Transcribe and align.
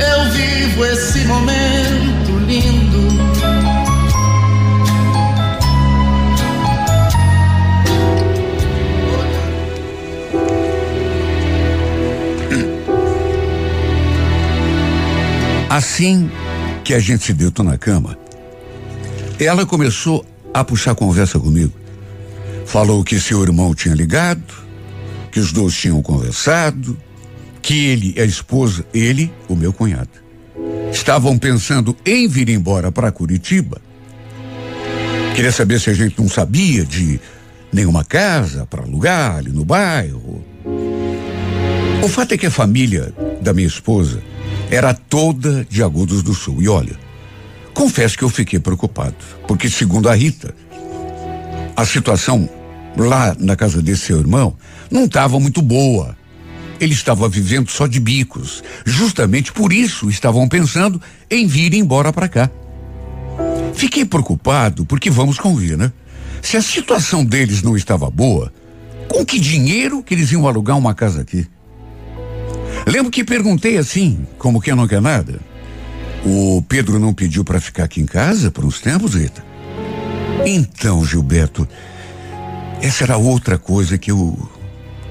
eu 0.00 0.30
vivo 0.32 0.84
esse 0.84 1.24
momento 1.26 2.38
lindo. 2.46 3.10
Assim 15.68 16.30
que 16.84 16.92
a 16.92 16.98
gente 16.98 17.24
se 17.24 17.32
deitou 17.32 17.64
na 17.64 17.78
cama, 17.78 18.18
ela 19.38 19.64
começou 19.64 20.26
a 20.52 20.64
puxar 20.64 20.94
conversa 20.94 21.38
comigo. 21.38 21.72
Falou 22.66 23.04
que 23.04 23.18
seu 23.20 23.42
irmão 23.42 23.74
tinha 23.74 23.94
ligado, 23.94 24.52
que 25.30 25.38
os 25.38 25.52
dois 25.52 25.74
tinham 25.74 26.02
conversado, 26.02 26.98
que 27.62 27.86
ele 27.86 28.14
e 28.16 28.20
a 28.20 28.24
esposa, 28.24 28.84
ele, 28.92 29.32
o 29.48 29.54
meu 29.54 29.72
cunhado, 29.72 30.10
estavam 30.92 31.38
pensando 31.38 31.96
em 32.04 32.26
vir 32.26 32.48
embora 32.48 32.90
para 32.90 33.12
Curitiba. 33.12 33.80
Queria 35.34 35.52
saber 35.52 35.80
se 35.80 35.90
a 35.90 35.94
gente 35.94 36.20
não 36.20 36.28
sabia 36.28 36.84
de 36.84 37.20
nenhuma 37.72 38.04
casa 38.04 38.66
para 38.66 38.82
alugar 38.82 39.36
ali 39.36 39.50
no 39.50 39.64
bairro. 39.64 40.44
O 42.02 42.08
fato 42.08 42.32
é 42.32 42.38
que 42.38 42.46
a 42.46 42.50
família 42.50 43.12
da 43.40 43.52
minha 43.52 43.68
esposa 43.68 44.22
era 44.70 44.94
toda 44.94 45.64
de 45.68 45.82
Agudos 45.82 46.22
do 46.22 46.34
Sul. 46.34 46.62
E 46.62 46.68
olha, 46.68 46.96
confesso 47.72 48.16
que 48.16 48.24
eu 48.24 48.28
fiquei 48.28 48.58
preocupado, 48.58 49.14
porque 49.46 49.68
segundo 49.68 50.08
a 50.08 50.14
Rita, 50.14 50.54
a 51.76 51.84
situação 51.84 52.48
lá 52.96 53.36
na 53.38 53.56
casa 53.56 53.80
desse 53.80 54.06
seu 54.06 54.18
irmão 54.18 54.56
não 54.90 55.04
estava 55.04 55.38
muito 55.38 55.62
boa. 55.62 56.16
Ele 56.80 56.94
estava 56.94 57.28
vivendo 57.28 57.70
só 57.70 57.86
de 57.86 58.00
bicos. 58.00 58.64
Justamente 58.86 59.52
por 59.52 59.72
isso 59.72 60.08
estavam 60.08 60.48
pensando 60.48 61.00
em 61.30 61.46
vir 61.46 61.74
embora 61.74 62.12
para 62.12 62.28
cá. 62.28 62.50
Fiquei 63.74 64.04
preocupado 64.04 64.86
porque 64.86 65.10
vamos 65.10 65.38
convir, 65.38 65.76
né? 65.76 65.92
Se 66.42 66.56
a 66.56 66.62
situação 66.62 67.22
deles 67.24 67.62
não 67.62 67.76
estava 67.76 68.10
boa, 68.10 68.50
com 69.06 69.24
que 69.24 69.38
dinheiro 69.38 70.02
que 70.02 70.14
eles 70.14 70.32
iam 70.32 70.48
alugar 70.48 70.78
uma 70.78 70.94
casa 70.94 71.20
aqui? 71.20 71.46
Lembro 72.86 73.10
que 73.10 73.22
perguntei 73.22 73.76
assim, 73.76 74.26
como 74.38 74.60
quem 74.60 74.74
não 74.74 74.88
quer 74.88 75.02
nada. 75.02 75.38
O 76.24 76.62
Pedro 76.66 76.98
não 76.98 77.12
pediu 77.12 77.44
para 77.44 77.60
ficar 77.60 77.84
aqui 77.84 78.00
em 78.00 78.06
casa 78.06 78.50
por 78.50 78.64
uns 78.64 78.80
tempos, 78.80 79.14
Rita? 79.14 79.44
Então, 80.46 81.04
Gilberto, 81.04 81.68
essa 82.80 83.04
era 83.04 83.18
outra 83.18 83.58
coisa 83.58 83.98
que 83.98 84.10
eu 84.10 84.50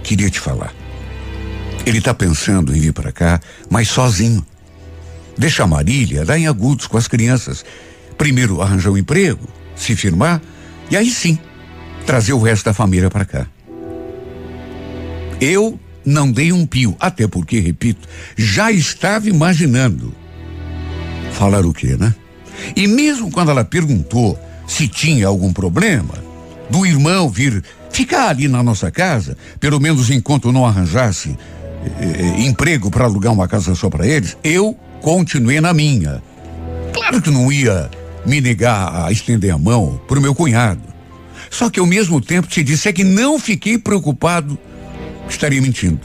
queria 0.04 0.30
te 0.30 0.39
falar. 0.39 0.73
Ele 1.90 1.98
está 1.98 2.14
pensando 2.14 2.76
em 2.76 2.80
vir 2.80 2.94
para 2.94 3.12
cá, 3.12 3.42
mas 3.68 3.88
sozinho. 3.88 4.45
Deixa 5.36 5.64
a 5.64 5.68
Marília 5.68 6.23
lá 6.23 6.38
em 6.38 6.45
Agudos 6.45 6.86
com 6.86 7.00
as 7.00 7.08
crianças. 7.08 7.66
Primeiro 8.16 8.61
arranjar 8.61 8.92
um 8.92 8.98
emprego, 8.98 9.50
se 9.76 9.95
firmar, 9.95 10.39
e 10.92 10.95
aí 10.95 11.10
sim, 11.10 11.39
trazer 12.05 12.33
o 12.33 12.39
resto 12.39 12.66
da 12.66 12.76
família 12.76 13.10
para 13.10 13.26
cá. 13.26 13.48
Eu 15.42 15.80
não 16.05 16.32
dei 16.32 16.54
um 16.54 16.64
pio, 16.64 16.95
até 16.99 17.28
porque, 17.28 17.60
repito, 17.60 18.08
já 18.38 18.72
estava 18.72 19.28
imaginando. 19.28 20.14
Falar 21.32 21.66
o 21.66 21.73
quê, 21.73 21.98
né? 21.99 22.14
E 22.76 22.86
mesmo 22.86 23.32
quando 23.32 23.49
ela 23.49 23.66
perguntou 23.66 24.38
se 24.67 24.88
tinha 24.88 25.26
algum 25.26 25.52
problema, 25.52 26.14
do 26.70 26.86
irmão 26.86 27.28
vir 27.28 27.64
ficar 27.92 28.30
ali 28.30 28.48
na 28.48 28.61
nossa 28.61 28.92
casa, 28.92 29.36
pelo 29.60 29.80
menos 29.80 30.11
enquanto 30.11 30.52
não 30.52 30.67
arranjasse 30.67 31.36
eh, 31.86 32.42
emprego 32.42 32.90
para 32.92 33.06
alugar 33.06 33.34
uma 33.34 33.48
casa 33.48 33.76
só 33.76 33.90
para 33.90 34.08
eles, 34.08 34.38
eu 34.44 34.78
continuei 35.02 35.62
na 35.62 35.73
minha. 35.73 36.22
Claro 36.94 37.22
que 37.22 37.32
não 37.32 37.52
ia 37.52 37.90
me 38.26 38.42
negar 38.42 39.06
a 39.06 39.12
estender 39.12 39.54
a 39.54 39.58
mão 39.58 40.00
para 40.08 40.20
o 40.20 40.22
meu 40.22 40.36
cunhado. 40.36 40.82
Só 41.50 41.70
que 41.70 41.80
ao 41.80 41.86
mesmo 41.86 42.22
tempo, 42.22 42.54
se 42.54 42.64
disser 42.64 42.94
que 42.94 43.04
não 43.04 43.40
fiquei 43.40 43.78
preocupado, 43.78 44.58
estaria 45.28 45.62
mentindo. 45.62 46.02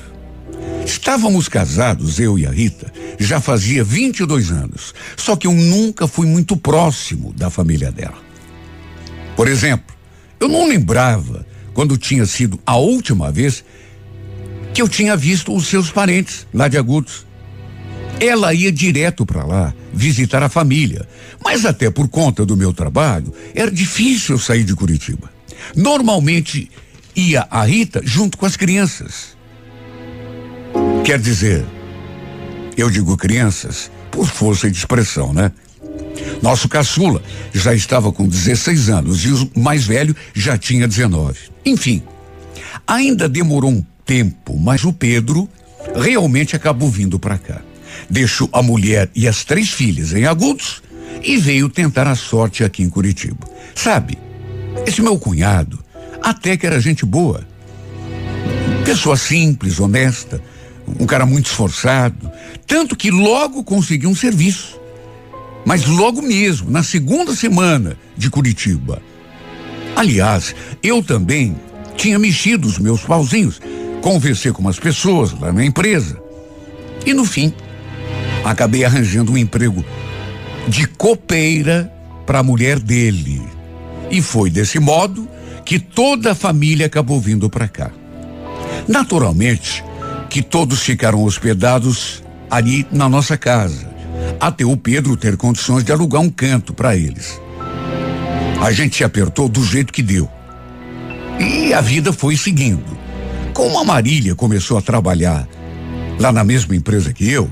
Estávamos 0.86 1.48
casados, 1.48 2.18
eu 2.18 2.38
e 2.38 2.46
a 2.46 2.50
Rita, 2.50 2.92
já 3.18 3.40
fazia 3.40 3.82
22 3.82 4.50
anos. 4.50 4.94
Só 5.16 5.34
que 5.36 5.46
eu 5.46 5.52
nunca 5.52 6.06
fui 6.06 6.26
muito 6.26 6.56
próximo 6.56 7.32
da 7.32 7.50
família 7.50 7.90
dela. 7.90 8.18
Por 9.36 9.48
exemplo, 9.48 9.94
eu 10.38 10.48
não 10.48 10.68
lembrava 10.68 11.46
quando 11.72 11.96
tinha 11.96 12.24
sido 12.26 12.60
a 12.64 12.76
última 12.76 13.32
vez 13.32 13.64
que 14.74 14.82
eu 14.82 14.88
tinha 14.88 15.16
visto 15.16 15.54
os 15.54 15.68
seus 15.68 15.88
parentes 15.90 16.48
lá 16.52 16.66
de 16.66 16.76
Agudos. 16.76 17.24
Ela 18.18 18.52
ia 18.52 18.72
direto 18.72 19.24
para 19.24 19.44
lá 19.44 19.72
visitar 19.92 20.42
a 20.42 20.48
família, 20.48 21.08
mas 21.42 21.64
até 21.64 21.88
por 21.90 22.08
conta 22.08 22.44
do 22.44 22.56
meu 22.56 22.72
trabalho 22.72 23.32
era 23.54 23.70
difícil 23.70 24.34
eu 24.34 24.38
sair 24.38 24.64
de 24.64 24.74
Curitiba. 24.74 25.30
Normalmente 25.76 26.68
ia 27.14 27.46
a 27.48 27.64
Rita 27.64 28.02
junto 28.04 28.36
com 28.36 28.44
as 28.44 28.56
crianças. 28.56 29.36
Quer 31.04 31.20
dizer, 31.20 31.64
eu 32.76 32.90
digo 32.90 33.16
crianças 33.16 33.90
por 34.10 34.26
força 34.26 34.68
de 34.68 34.76
expressão, 34.76 35.32
né? 35.32 35.52
Nosso 36.42 36.68
caçula 36.68 37.22
já 37.52 37.72
estava 37.74 38.10
com 38.10 38.26
16 38.26 38.88
anos 38.88 39.24
e 39.24 39.32
o 39.32 39.50
mais 39.56 39.84
velho 39.84 40.16
já 40.34 40.58
tinha 40.58 40.88
19. 40.88 41.38
Enfim, 41.64 42.02
ainda 42.86 43.28
demorou 43.28 43.70
um 43.70 43.84
tempo, 44.04 44.58
mas 44.58 44.84
o 44.84 44.92
Pedro 44.92 45.48
realmente 45.94 46.56
acabou 46.56 46.88
vindo 46.88 47.18
para 47.18 47.38
cá. 47.38 47.60
Deixou 48.08 48.48
a 48.52 48.62
mulher 48.62 49.10
e 49.14 49.28
as 49.28 49.44
três 49.44 49.70
filhas 49.70 50.12
em 50.12 50.26
Agudos 50.26 50.82
e 51.22 51.36
veio 51.36 51.68
tentar 51.68 52.06
a 52.06 52.14
sorte 52.14 52.64
aqui 52.64 52.82
em 52.82 52.88
Curitiba. 52.88 53.48
Sabe, 53.74 54.18
esse 54.86 55.00
meu 55.00 55.18
cunhado 55.18 55.82
até 56.22 56.56
que 56.56 56.66
era 56.66 56.80
gente 56.80 57.04
boa. 57.04 57.46
Pessoa 58.84 59.16
simples, 59.16 59.78
honesta, 59.78 60.42
um 60.98 61.06
cara 61.06 61.24
muito 61.24 61.46
esforçado, 61.46 62.30
tanto 62.66 62.96
que 62.96 63.10
logo 63.10 63.64
conseguiu 63.64 64.10
um 64.10 64.14
serviço. 64.14 64.80
Mas 65.64 65.86
logo 65.86 66.20
mesmo, 66.20 66.70
na 66.70 66.82
segunda 66.82 67.34
semana 67.34 67.96
de 68.16 68.28
Curitiba. 68.28 69.00
Aliás, 69.96 70.54
eu 70.82 71.02
também 71.02 71.56
tinha 71.96 72.18
mexido 72.18 72.66
os 72.66 72.78
meus 72.78 73.02
pauzinhos, 73.02 73.60
conversei 74.04 74.52
com 74.52 74.60
umas 74.60 74.78
pessoas 74.78 75.32
lá 75.32 75.50
na 75.50 75.64
empresa. 75.64 76.20
E 77.06 77.14
no 77.14 77.24
fim, 77.24 77.54
acabei 78.44 78.84
arranjando 78.84 79.32
um 79.32 79.38
emprego 79.38 79.82
de 80.68 80.86
copeira 80.86 81.90
para 82.26 82.40
a 82.40 82.42
mulher 82.42 82.78
dele. 82.78 83.40
E 84.10 84.20
foi 84.20 84.50
desse 84.50 84.78
modo 84.78 85.26
que 85.64 85.78
toda 85.78 86.32
a 86.32 86.34
família 86.34 86.84
acabou 86.84 87.18
vindo 87.18 87.48
para 87.48 87.66
cá. 87.66 87.90
Naturalmente, 88.86 89.82
que 90.28 90.42
todos 90.42 90.80
ficaram 90.80 91.22
hospedados 91.22 92.22
ali 92.50 92.86
na 92.92 93.08
nossa 93.08 93.38
casa, 93.38 93.90
até 94.38 94.66
o 94.66 94.76
Pedro 94.76 95.16
ter 95.16 95.38
condições 95.38 95.82
de 95.82 95.92
alugar 95.92 96.20
um 96.20 96.28
canto 96.28 96.74
para 96.74 96.94
eles. 96.94 97.40
A 98.60 98.70
gente 98.70 98.96
se 98.96 99.02
apertou 99.02 99.48
do 99.48 99.64
jeito 99.64 99.94
que 99.94 100.02
deu. 100.02 100.28
E 101.40 101.72
a 101.72 101.80
vida 101.80 102.12
foi 102.12 102.36
seguindo. 102.36 103.03
Como 103.54 103.78
a 103.78 103.84
Marília 103.84 104.34
começou 104.34 104.76
a 104.76 104.82
trabalhar 104.82 105.48
lá 106.18 106.32
na 106.32 106.42
mesma 106.42 106.74
empresa 106.74 107.12
que 107.12 107.30
eu, 107.30 107.48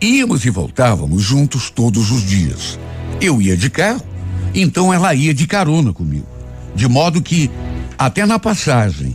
íamos 0.00 0.44
e 0.44 0.50
voltávamos 0.50 1.22
juntos 1.22 1.70
todos 1.70 2.10
os 2.10 2.26
dias. 2.26 2.78
Eu 3.20 3.40
ia 3.40 3.56
de 3.56 3.70
carro, 3.70 4.02
então 4.52 4.92
ela 4.92 5.14
ia 5.14 5.32
de 5.32 5.46
carona 5.46 5.92
comigo. 5.92 6.26
De 6.74 6.88
modo 6.88 7.22
que, 7.22 7.48
até 7.96 8.26
na 8.26 8.40
passagem, 8.40 9.14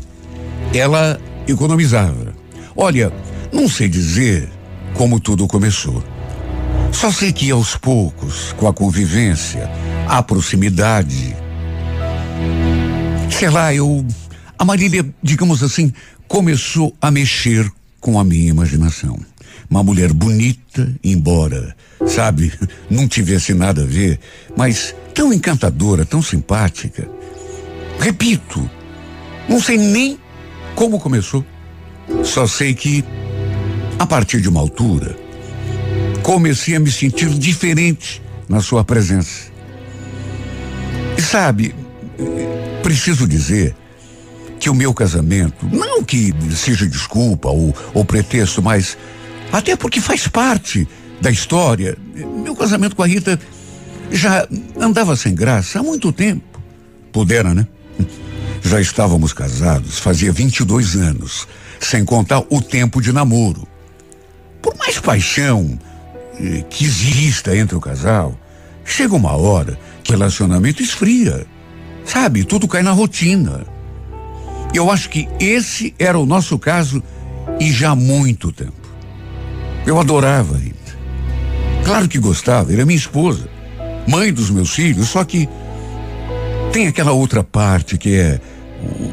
ela 0.74 1.20
economizava. 1.46 2.34
Olha, 2.76 3.12
não 3.52 3.68
sei 3.68 3.90
dizer 3.90 4.50
como 4.94 5.20
tudo 5.20 5.48
começou. 5.48 6.02
Só 6.94 7.12
sei 7.12 7.34
que 7.34 7.52
aos 7.52 7.76
poucos, 7.76 8.54
com 8.54 8.70
a 8.70 8.74
convivência, 8.74 9.70
a 10.08 10.24
proximidade. 10.24 11.36
Sei 13.30 13.50
lá, 13.50 13.74
eu. 13.74 14.06
A 14.58 14.64
Marília, 14.64 15.04
digamos 15.24 15.64
assim, 15.64 15.92
começou 16.32 16.96
a 17.02 17.12
mexer 17.12 17.70
com 18.00 18.18
a 18.18 18.24
minha 18.24 18.52
imaginação. 18.52 19.20
Uma 19.70 19.84
mulher 19.84 20.14
bonita, 20.14 20.90
embora, 21.04 21.76
sabe, 22.08 22.54
não 22.90 23.06
tivesse 23.06 23.54
nada 23.54 23.82
a 23.82 23.86
ver, 23.86 24.18
mas 24.56 24.96
tão 25.14 25.34
encantadora, 25.34 26.06
tão 26.06 26.22
simpática. 26.22 27.06
Repito, 28.00 28.68
não 29.50 29.62
sei 29.62 29.78
nem 29.78 30.18
como 30.74 31.02
começou. 31.02 31.46
Só 32.24 32.48
sei 32.48 32.74
que, 32.74 33.04
a 34.00 34.08
partir 34.08 34.40
de 34.40 34.48
uma 34.48 34.62
altura, 34.62 35.18
comecei 36.24 36.78
a 36.78 36.80
me 36.80 36.90
sentir 36.90 37.28
diferente 37.28 38.22
na 38.48 38.62
sua 38.62 38.86
presença. 38.86 39.52
E 41.18 41.22
sabe, 41.22 41.76
preciso 42.82 43.28
dizer 43.28 43.76
que 44.62 44.70
o 44.70 44.76
meu 44.76 44.94
casamento, 44.94 45.66
não 45.66 46.04
que 46.04 46.32
seja 46.56 46.88
desculpa 46.88 47.50
ou, 47.50 47.76
ou 47.96 48.06
pretexto, 48.06 48.62
mas 48.62 48.96
até 49.52 49.76
porque 49.76 50.00
faz 50.00 50.28
parte 50.28 50.88
da 51.20 51.32
história. 51.32 51.98
Meu 52.44 52.56
casamento 52.56 52.96
com 52.96 53.02
a 53.02 53.08
Rita 53.08 53.40
já 54.12 54.48
andava 54.80 55.16
sem 55.16 55.34
graça 55.34 55.80
há 55.80 55.84
muito 55.84 56.14
tempo. 56.14 56.62
Pudera, 57.12 57.56
né? 57.56 57.66
Já 58.62 58.80
estávamos 58.80 59.34
casados 59.34 59.98
fazia 59.98 60.32
22 60.32 60.96
anos, 60.96 61.48
sem 61.80 62.06
contar 62.06 62.44
o 62.48 62.62
tempo 62.62 63.02
de 63.02 63.12
namoro. 63.12 63.68
Por 64.62 64.78
mais 64.78 65.00
paixão 65.00 65.80
eh, 66.40 66.64
que 66.70 66.86
exista 66.86 67.58
entre 67.58 67.76
o 67.76 67.82
casal, 67.82 68.40
chega 68.86 69.16
uma 69.16 69.36
hora 69.36 69.78
que 70.04 70.12
o 70.12 70.14
relacionamento 70.14 70.84
esfria. 70.84 71.48
Sabe, 72.06 72.44
tudo 72.44 72.68
cai 72.68 72.84
na 72.84 72.92
rotina. 72.92 73.66
Eu 74.74 74.90
acho 74.90 75.10
que 75.10 75.28
esse 75.40 75.94
era 76.00 76.18
o 76.18 76.26
nosso 76.26 76.58
caso 76.58 77.04
e 77.60 77.72
já 77.72 77.92
há 77.92 77.96
muito 77.96 78.52
tempo. 78.52 78.74
Eu 79.86 80.00
adorava 80.00 80.56
a 80.56 80.58
Rita. 80.58 80.80
Claro 81.84 82.08
que 82.08 82.18
gostava, 82.20 82.72
era 82.72 82.86
minha 82.86 82.98
esposa, 82.98 83.50
mãe 84.08 84.32
dos 84.32 84.50
meus 84.50 84.74
filhos, 84.74 85.10
só 85.10 85.24
que 85.24 85.50
tem 86.72 86.88
aquela 86.88 87.12
outra 87.12 87.44
parte 87.44 87.98
que 87.98 88.16
é 88.16 88.40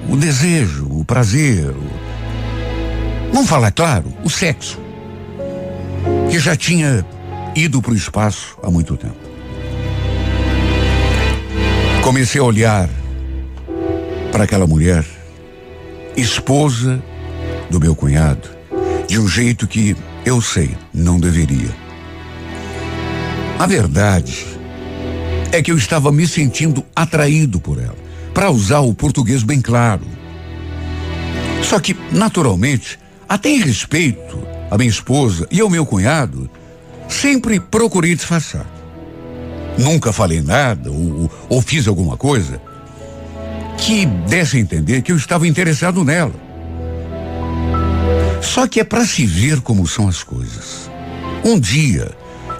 o, 0.08 0.14
o 0.14 0.16
desejo, 0.16 0.86
o 0.90 1.04
prazer. 1.04 1.70
O, 1.70 3.32
vamos 3.32 3.48
falar 3.48 3.72
claro, 3.72 4.12
o 4.22 4.30
sexo. 4.30 4.78
Que 6.30 6.38
já 6.38 6.54
tinha 6.54 7.04
ido 7.56 7.82
para 7.82 7.92
o 7.92 7.96
espaço 7.96 8.56
há 8.62 8.70
muito 8.70 8.96
tempo. 8.96 9.16
Comecei 12.02 12.40
a 12.40 12.44
olhar 12.44 12.88
para 14.30 14.44
aquela 14.44 14.66
mulher 14.66 15.04
esposa 16.20 17.00
do 17.70 17.78
meu 17.78 17.94
cunhado, 17.94 18.48
de 19.06 19.20
um 19.20 19.28
jeito 19.28 19.68
que 19.68 19.96
eu 20.24 20.42
sei, 20.42 20.76
não 20.92 21.20
deveria. 21.20 21.74
A 23.58 23.66
verdade 23.66 24.44
é 25.52 25.62
que 25.62 25.70
eu 25.70 25.76
estava 25.76 26.10
me 26.10 26.26
sentindo 26.26 26.84
atraído 26.94 27.60
por 27.60 27.78
ela, 27.78 27.96
para 28.34 28.50
usar 28.50 28.80
o 28.80 28.92
português 28.92 29.44
bem 29.44 29.60
claro. 29.60 30.04
Só 31.62 31.78
que, 31.78 31.96
naturalmente, 32.10 32.98
até 33.28 33.50
em 33.50 33.60
respeito 33.60 34.38
à 34.70 34.76
minha 34.76 34.90
esposa 34.90 35.46
e 35.50 35.60
ao 35.60 35.70
meu 35.70 35.86
cunhado, 35.86 36.50
sempre 37.08 37.60
procurei 37.60 38.14
disfarçar. 38.14 38.66
Nunca 39.78 40.12
falei 40.12 40.42
nada 40.42 40.90
ou, 40.90 41.30
ou 41.48 41.62
fiz 41.62 41.86
alguma 41.86 42.16
coisa 42.16 42.60
que 43.78 44.04
desse 44.04 44.56
a 44.56 44.60
entender 44.60 45.02
que 45.02 45.12
eu 45.12 45.16
estava 45.16 45.46
interessado 45.46 46.04
nela. 46.04 46.34
Só 48.42 48.66
que 48.66 48.80
é 48.80 48.84
para 48.84 49.06
se 49.06 49.24
ver 49.24 49.60
como 49.60 49.86
são 49.86 50.08
as 50.08 50.22
coisas. 50.22 50.90
Um 51.44 51.58
dia, 51.58 52.10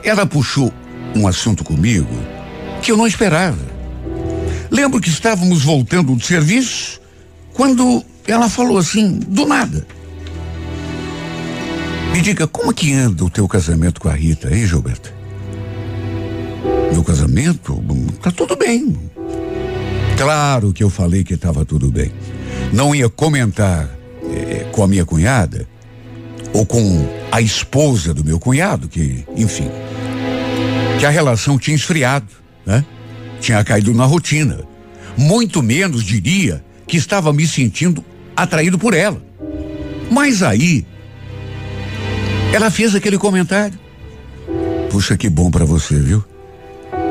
ela 0.03 0.25
puxou 0.25 0.73
um 1.15 1.26
assunto 1.26 1.65
comigo 1.65 2.09
que 2.81 2.93
eu 2.93 2.97
não 2.97 3.06
esperava. 3.06 3.59
Lembro 4.70 5.00
que 5.00 5.09
estávamos 5.09 5.62
voltando 5.62 6.15
do 6.15 6.25
serviço 6.25 7.00
quando 7.53 8.05
ela 8.26 8.49
falou 8.49 8.79
assim, 8.79 9.19
do 9.19 9.47
nada. 9.47 9.87
Me 12.12 12.21
diga, 12.21 12.47
como 12.47 12.73
que 12.73 12.93
anda 12.93 13.25
o 13.25 13.31
teu 13.31 13.47
casamento 13.49 14.00
com 14.00 14.09
a 14.09 14.12
Rita, 14.12 14.55
hein, 14.55 14.67
Gilberto? 14.67 15.12
Meu 16.93 17.03
casamento? 17.03 17.82
Tá 18.23 18.31
tudo 18.31 18.56
bem. 18.56 18.97
Claro 20.19 20.73
que 20.73 20.82
eu 20.82 20.91
falei 20.91 21.23
que 21.23 21.35
estava 21.35 21.65
tudo 21.65 21.93
bem. 21.93 22.12
Não 22.73 22.93
ia 22.93 23.09
comentar 23.09 23.88
eh, 24.25 24.67
com 24.73 24.82
a 24.82 24.88
minha 24.88 25.05
cunhada 25.05 25.67
ou 26.53 26.67
com 26.67 27.09
a 27.31 27.41
esposa 27.41 28.12
do 28.12 28.25
meu 28.25 28.41
cunhado, 28.41 28.88
que, 28.88 29.25
enfim, 29.37 29.70
que 30.99 31.06
a 31.06 31.11
relação 31.11 31.56
tinha 31.56 31.76
esfriado, 31.76 32.26
né? 32.67 32.85
Tinha 33.41 33.62
caído 33.62 33.94
na 33.94 34.05
rotina. 34.06 34.59
Muito 35.17 35.62
menos 35.62 36.03
diria 36.03 36.64
que 36.88 36.97
estava 36.97 37.32
me 37.32 37.47
sentindo 37.47 38.05
atraído 38.37 38.76
por 38.76 38.94
ela. 38.94 39.23
Mas 40.11 40.43
aí, 40.43 40.85
ela 42.53 42.73
fez 42.73 42.93
aquele 42.93 43.19
comentário. 43.19 43.79
Puxa, 44.91 45.17
que 45.17 45.29
bom 45.29 45.49
para 45.49 45.64
você, 45.64 45.94
viu? 45.97 46.25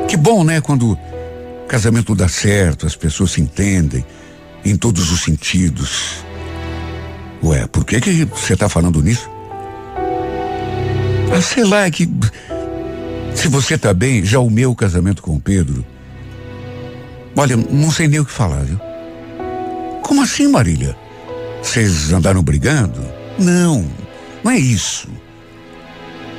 Que 0.09 0.17
bom, 0.17 0.43
né? 0.43 0.59
Quando 0.59 0.97
Casamento 1.67 2.15
dá 2.15 2.29
certo, 2.29 2.85
as 2.85 2.95
pessoas 2.95 3.31
se 3.31 3.41
entendem 3.41 4.05
em 4.63 4.75
todos 4.75 5.11
os 5.11 5.21
sentidos. 5.21 6.23
Ué, 7.43 7.67
por 7.67 7.85
que 7.85 7.99
que 7.99 8.25
você 8.25 8.53
está 8.53 8.69
falando 8.69 9.01
nisso? 9.01 9.29
Ah, 11.35 11.41
sei 11.41 11.63
lá, 11.63 11.85
é 11.85 11.91
que 11.91 12.09
se 13.35 13.47
você 13.47 13.75
está 13.75 13.93
bem, 13.93 14.25
já 14.25 14.39
o 14.39 14.49
meu 14.49 14.73
casamento 14.73 15.21
com 15.21 15.35
o 15.35 15.39
Pedro. 15.39 15.85
Olha, 17.35 17.55
não 17.55 17.91
sei 17.91 18.07
nem 18.07 18.19
o 18.19 18.25
que 18.25 18.31
falar, 18.31 18.63
viu? 18.63 18.79
Como 20.01 20.23
assim, 20.23 20.47
Marília? 20.47 20.97
Vocês 21.61 22.11
andaram 22.11 22.41
brigando? 22.41 22.99
Não, 23.37 23.85
não 24.43 24.51
é 24.51 24.57
isso. 24.57 25.07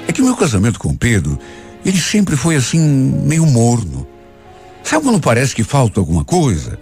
É 0.08 0.12
que 0.12 0.22
meu 0.22 0.34
casamento 0.34 0.78
com 0.78 0.88
o 0.88 0.96
Pedro, 0.96 1.38
ele 1.84 2.00
sempre 2.00 2.34
foi 2.34 2.56
assim, 2.56 2.80
meio 2.80 3.46
morno. 3.46 4.06
Sabe 4.88 5.04
quando 5.04 5.20
parece 5.20 5.54
que 5.54 5.62
falta 5.62 6.00
alguma 6.00 6.24
coisa? 6.24 6.78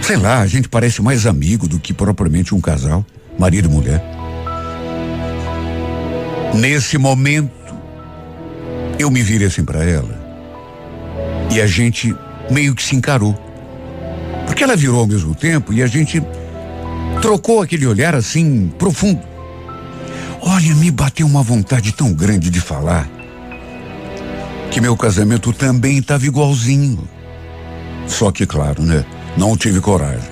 Sei 0.00 0.16
lá, 0.16 0.40
a 0.40 0.46
gente 0.46 0.66
parece 0.66 1.02
mais 1.02 1.26
amigo 1.26 1.68
do 1.68 1.78
que 1.78 1.92
propriamente 1.92 2.54
um 2.54 2.60
casal, 2.60 3.04
marido 3.38 3.68
e 3.68 3.70
mulher. 3.70 4.02
Nesse 6.54 6.96
momento, 6.96 7.52
eu 8.98 9.10
me 9.10 9.20
virei 9.22 9.46
assim 9.46 9.62
para 9.62 9.84
ela. 9.84 10.18
E 11.50 11.60
a 11.60 11.66
gente 11.66 12.16
meio 12.50 12.74
que 12.74 12.82
se 12.82 12.96
encarou. 12.96 13.34
Porque 14.46 14.64
ela 14.64 14.74
virou 14.74 15.00
ao 15.00 15.06
mesmo 15.06 15.34
tempo 15.34 15.74
e 15.74 15.82
a 15.82 15.86
gente 15.86 16.22
trocou 17.20 17.60
aquele 17.60 17.86
olhar 17.86 18.14
assim 18.14 18.72
profundo. 18.78 19.20
Olha, 20.40 20.74
me 20.76 20.90
bateu 20.90 21.26
uma 21.26 21.42
vontade 21.42 21.92
tão 21.92 22.10
grande 22.14 22.48
de 22.48 22.58
falar 22.58 23.06
que 24.70 24.80
meu 24.80 24.96
casamento 24.96 25.52
também 25.52 25.98
estava 25.98 26.24
igualzinho. 26.24 27.08
Só 28.06 28.30
que, 28.30 28.46
claro, 28.46 28.82
né? 28.82 29.04
Não 29.36 29.56
tive 29.56 29.80
coragem. 29.80 30.30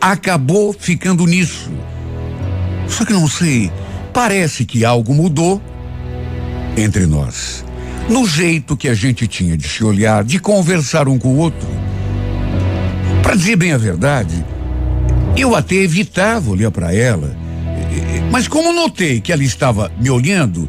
Acabou 0.00 0.72
ficando 0.72 1.26
nisso. 1.26 1.70
Só 2.86 3.04
que 3.04 3.12
não 3.12 3.28
sei, 3.28 3.70
parece 4.12 4.64
que 4.64 4.84
algo 4.84 5.14
mudou 5.14 5.60
entre 6.76 7.06
nós. 7.06 7.64
No 8.08 8.26
jeito 8.26 8.76
que 8.76 8.88
a 8.88 8.94
gente 8.94 9.26
tinha 9.26 9.56
de 9.56 9.68
se 9.68 9.84
olhar, 9.84 10.24
de 10.24 10.38
conversar 10.38 11.08
um 11.08 11.18
com 11.18 11.28
o 11.28 11.38
outro. 11.38 11.68
Para 13.22 13.36
dizer 13.36 13.56
bem 13.56 13.72
a 13.72 13.78
verdade, 13.78 14.44
eu 15.36 15.54
até 15.54 15.76
evitava 15.76 16.50
olhar 16.50 16.70
para 16.70 16.94
ela. 16.94 17.36
Mas 18.30 18.48
como 18.48 18.72
notei 18.72 19.20
que 19.20 19.32
ela 19.32 19.44
estava 19.44 19.90
me 20.00 20.10
olhando, 20.10 20.68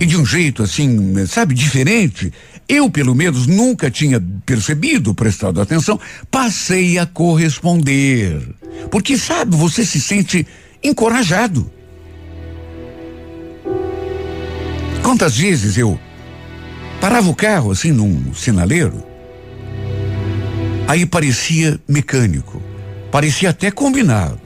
e 0.00 0.06
de 0.06 0.16
um 0.16 0.24
jeito 0.24 0.62
assim, 0.62 1.14
sabe, 1.26 1.54
diferente. 1.54 2.32
Eu, 2.66 2.88
pelo 2.88 3.14
menos, 3.14 3.46
nunca 3.46 3.90
tinha 3.90 4.18
percebido, 4.46 5.14
prestado 5.14 5.60
atenção, 5.60 6.00
passei 6.30 6.98
a 6.98 7.04
corresponder. 7.04 8.40
Porque, 8.90 9.18
sabe, 9.18 9.54
você 9.54 9.84
se 9.84 10.00
sente 10.00 10.46
encorajado. 10.82 11.70
Quantas 15.02 15.36
vezes 15.36 15.76
eu 15.76 16.00
parava 17.00 17.28
o 17.28 17.34
carro 17.34 17.70
assim 17.70 17.92
num 17.92 18.32
sinaleiro, 18.32 19.02
aí 20.86 21.04
parecia 21.04 21.78
mecânico, 21.88 22.62
parecia 23.10 23.50
até 23.50 23.70
combinado. 23.70 24.40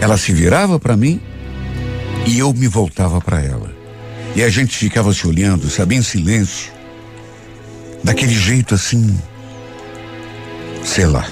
Ela 0.00 0.18
se 0.18 0.32
virava 0.32 0.78
para 0.78 0.96
mim 0.96 1.20
e 2.26 2.38
eu 2.38 2.52
me 2.52 2.68
voltava 2.68 3.20
para 3.20 3.40
ela. 3.40 3.71
E 4.34 4.42
a 4.42 4.48
gente 4.48 4.76
ficava 4.76 5.12
se 5.12 5.26
olhando, 5.26 5.68
sabe, 5.68 5.94
em 5.94 6.02
silêncio. 6.02 6.72
Daquele 8.02 8.34
jeito 8.34 8.74
assim. 8.74 9.18
Sei 10.82 11.06
lá. 11.06 11.26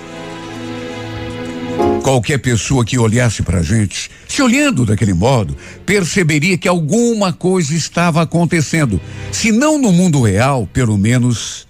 Qualquer 2.03 2.39
pessoa 2.39 2.85
que 2.85 2.99
olhasse 2.99 3.43
para 3.43 3.59
a 3.59 3.63
gente, 3.63 4.11
se 4.29 4.43
olhando 4.43 4.85
daquele 4.85 5.15
modo, 5.15 5.57
perceberia 5.87 6.59
que 6.59 6.69
alguma 6.69 7.33
coisa 7.33 7.75
estava 7.75 8.23
acontecendo. 8.23 9.01
Se 9.33 9.51
não 9.51 9.79
no 9.79 9.93
mundo 9.93 10.23
real, 10.23 10.69
pelo 10.73 10.97
menos 10.99 11.67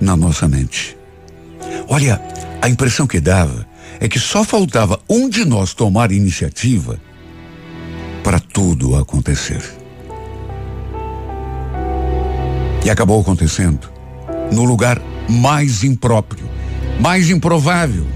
na 0.00 0.16
nossa 0.16 0.48
mente. 0.48 0.96
Olha, 1.88 2.20
a 2.60 2.68
impressão 2.68 3.06
que 3.06 3.20
dava 3.20 3.66
é 4.00 4.08
que 4.08 4.18
só 4.18 4.44
faltava 4.44 5.00
um 5.08 5.28
de 5.28 5.44
nós 5.44 5.74
tomar 5.74 6.10
iniciativa 6.12 7.00
para 8.22 8.38
tudo 8.38 8.96
acontecer. 8.96 9.81
E 12.84 12.90
acabou 12.90 13.20
acontecendo 13.20 13.88
no 14.52 14.64
lugar 14.64 15.00
mais 15.28 15.84
impróprio, 15.84 16.48
mais 17.00 17.30
improvável. 17.30 18.06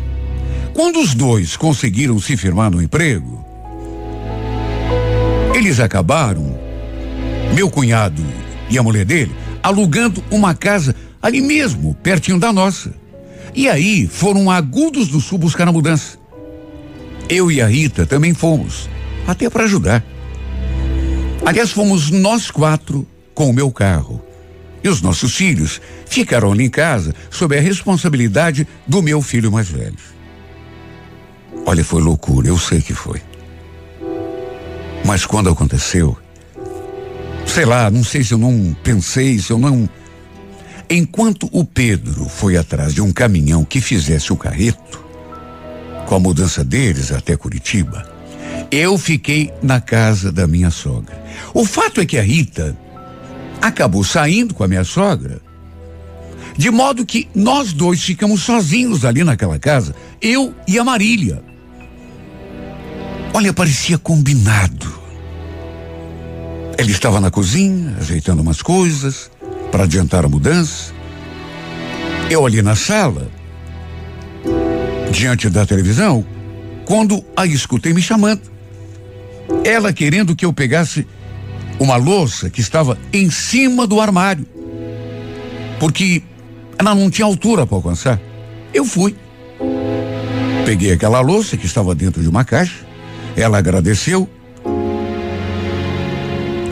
Quando 0.75 1.01
os 1.01 1.15
dois 1.15 1.57
conseguiram 1.57 2.19
se 2.19 2.37
firmar 2.37 2.71
no 2.71 2.83
emprego, 2.83 3.45
eles 5.55 5.81
acabaram, 5.81 6.59
meu 7.55 7.71
cunhado 7.71 8.23
e 8.69 8.77
a 8.77 8.83
mulher 8.83 9.05
dele, 9.07 9.35
alugando 9.63 10.23
uma 10.31 10.55
casa 10.55 10.95
ali 11.23 11.41
mesmo, 11.41 11.95
pertinho 11.95 12.39
da 12.39 12.53
nossa. 12.53 12.93
E 13.55 13.69
aí 13.69 14.07
foram 14.07 14.51
agudos 14.51 15.09
do 15.09 15.21
sul 15.21 15.39
buscar 15.39 15.67
a 15.67 15.73
mudança. 15.73 16.19
Eu 17.29 17.51
e 17.51 17.61
a 17.61 17.67
Rita 17.67 18.05
também 18.05 18.35
fomos, 18.35 18.89
até 19.27 19.49
para 19.49 19.65
ajudar. 19.65 20.05
Aliás, 21.45 21.71
fomos 21.71 22.11
nós 22.11 22.51
quatro 22.51 23.07
com 23.35 23.49
o 23.49 23.53
meu 23.53 23.71
carro. 23.71 24.26
E 24.87 24.89
os 24.89 25.03
nossos 25.03 25.35
filhos 25.35 25.81
ficaram 26.09 26.53
ali 26.53 26.63
em 26.63 26.71
casa 26.71 27.13
sob 27.29 27.59
a 27.59 27.61
responsabilidade 27.61 28.69
do 28.87 29.03
meu 29.03 29.21
filho 29.21 29.51
mais 29.51 29.69
velho. 29.69 29.97
Olha, 31.67 31.83
foi 31.83 32.01
loucura, 32.01 32.47
eu 32.47 32.57
sei 32.57 32.81
que 32.81 32.95
foi. 32.95 33.21
Mas 35.05 35.27
quando 35.27 35.51
aconteceu, 35.51 36.17
sei 37.45 37.65
lá, 37.65 37.91
não 37.91 38.05
sei 38.05 38.23
se 38.23 38.33
eu 38.33 38.39
não 38.39 38.77
pensei, 38.85 39.41
se 39.41 39.51
eu 39.51 39.59
não. 39.59 39.91
Enquanto 40.89 41.49
o 41.51 41.65
Pedro 41.65 42.29
foi 42.29 42.57
atrás 42.57 42.95
de 42.95 43.03
um 43.03 43.11
caminhão 43.11 43.65
que 43.65 43.81
fizesse 43.81 44.33
o 44.33 44.37
carreto, 44.37 45.05
com 46.07 46.15
a 46.15 46.21
mudança 46.21 46.63
deles 46.63 47.11
até 47.11 47.37
Curitiba, 47.37 48.09
eu 48.71 48.97
fiquei 48.97 49.53
na 49.61 49.81
casa 49.81 50.31
da 50.31 50.47
minha 50.47 50.71
sogra. 50.71 51.21
O 51.53 51.65
fato 51.65 52.01
é 52.01 52.07
que 52.07 52.17
a 52.17 52.23
Rita 52.23 52.86
acabou 53.67 54.05
saindo 54.05 54.55
com 54.55 54.65
a 54.65 54.69
minha 54.69 54.85
sogra, 54.85 55.41
de 56.57 56.71
modo 56.71 57.05
que 57.05 57.29
nós 57.35 57.73
dois 57.73 58.03
ficamos 58.03 58.43
sozinhos 58.43 59.05
ali 59.05 59.23
naquela 59.23 59.59
casa, 59.59 59.95
eu 60.21 60.55
e 60.67 60.79
a 60.79 60.85
Marília. 60.85 61.43
Olha, 63.35 63.53
parecia 63.53 63.99
combinado. 63.99 64.97
Ele 66.79 66.93
estava 66.93 67.21
na 67.21 67.31
cozinha, 67.31 67.97
ajeitando 68.01 68.41
umas 68.41 68.63
coisas 68.63 69.31
para 69.71 69.85
adiantar 69.85 70.25
a 70.25 70.29
mudança. 70.29 70.95
Eu 72.31 72.47
ali 72.47 72.63
na 72.63 72.75
sala, 72.75 73.31
diante 75.11 75.49
da 75.51 75.67
televisão, 75.67 76.25
quando 76.85 77.23
a 77.37 77.47
escutei 77.47 77.93
me 77.93 78.01
chamando. 78.01 78.43
Ela 79.65 79.93
querendo 79.93 80.35
que 80.35 80.45
eu 80.45 80.53
pegasse 80.53 81.07
uma 81.79 81.97
louça 81.97 82.49
que 82.51 82.61
estava 82.61 82.99
em 83.13 83.31
cima 83.31 83.87
do 83.87 84.01
armário. 84.01 84.47
Porque 85.79 86.23
ela 86.79 86.95
não 86.95 87.11
tinha 87.11 87.27
altura 87.27 87.67
para 87.67 87.77
alcançar. 87.77 88.21
Eu 88.73 88.85
fui. 88.85 89.17
Peguei 90.65 90.93
aquela 90.93 91.21
louça 91.21 91.57
que 91.57 91.67
estava 91.67 91.95
dentro 91.95 92.23
de 92.23 92.29
uma 92.29 92.45
caixa. 92.45 92.85
Ela 93.37 93.59
agradeceu. 93.59 94.29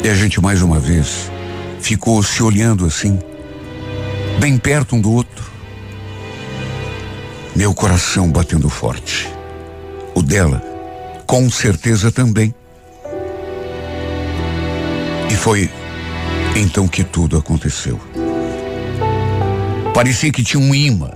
E 0.02 0.08
a 0.08 0.14
gente 0.14 0.40
mais 0.40 0.62
uma 0.62 0.78
vez 0.78 1.30
ficou 1.80 2.22
se 2.22 2.42
olhando 2.42 2.84
assim, 2.84 3.18
bem 4.38 4.58
perto 4.58 4.96
um 4.96 5.00
do 5.00 5.12
outro. 5.12 5.44
Meu 7.54 7.72
coração 7.72 8.30
batendo 8.30 8.68
forte. 8.68 9.28
O 10.14 10.22
dela, 10.22 10.62
com 11.26 11.48
certeza 11.50 12.10
também. 12.10 12.54
Foi 15.44 15.68
então 16.56 16.88
que 16.88 17.04
tudo 17.04 17.36
aconteceu. 17.36 18.00
Parecia 19.92 20.32
que 20.32 20.42
tinha 20.42 20.58
um 20.58 20.74
imã 20.74 21.10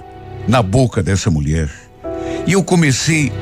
na 0.46 0.62
boca 0.62 1.02
dessa 1.02 1.30
mulher. 1.30 1.70
E 2.46 2.52
eu 2.52 2.62
comecei 2.62 3.32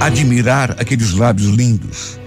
a 0.00 0.06
admirar 0.06 0.80
aqueles 0.80 1.12
lábios 1.12 1.50
lindos. 1.50 2.18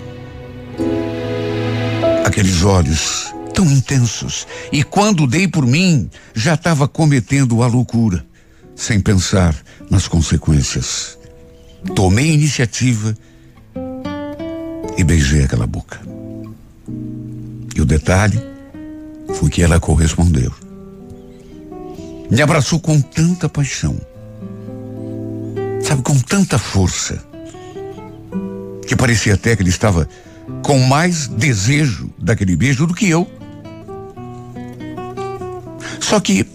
Aqueles 2.24 2.62
olhos 2.62 3.34
tão 3.52 3.66
intensos. 3.66 4.46
E 4.72 4.84
quando 4.84 5.26
dei 5.26 5.48
por 5.48 5.66
mim, 5.66 6.08
já 6.36 6.54
estava 6.54 6.88
cometendo 6.88 7.64
a 7.64 7.68
loucura, 7.68 8.24
sem 8.76 9.00
pensar 9.00 9.56
nas 9.90 10.08
consequências. 10.08 11.18
Tomei 11.96 12.32
iniciativa 12.32 13.18
e 14.96 15.04
beijei 15.04 15.46
aquela 15.46 15.66
boca. 15.66 16.17
E 17.78 17.82
o 17.82 17.86
detalhe 17.86 18.42
foi 19.36 19.52
que 19.52 19.62
ela 19.62 19.80
correspondeu. 19.80 20.52
Me 22.28 22.42
abraçou 22.42 22.80
com 22.80 23.00
tanta 23.00 23.48
paixão, 23.48 23.96
sabe, 25.84 26.02
com 26.02 26.18
tanta 26.18 26.58
força, 26.58 27.24
que 28.88 28.96
parecia 28.96 29.36
até 29.36 29.56
que 29.56 29.62
ele 29.62 29.70
estava 29.70 30.10
com 30.64 30.80
mais 30.80 31.28
desejo 31.28 32.10
daquele 32.18 32.56
beijo 32.56 32.88
do 32.88 32.96
que 32.96 33.08
eu. 33.08 33.30
Só 36.00 36.20
que, 36.20 36.48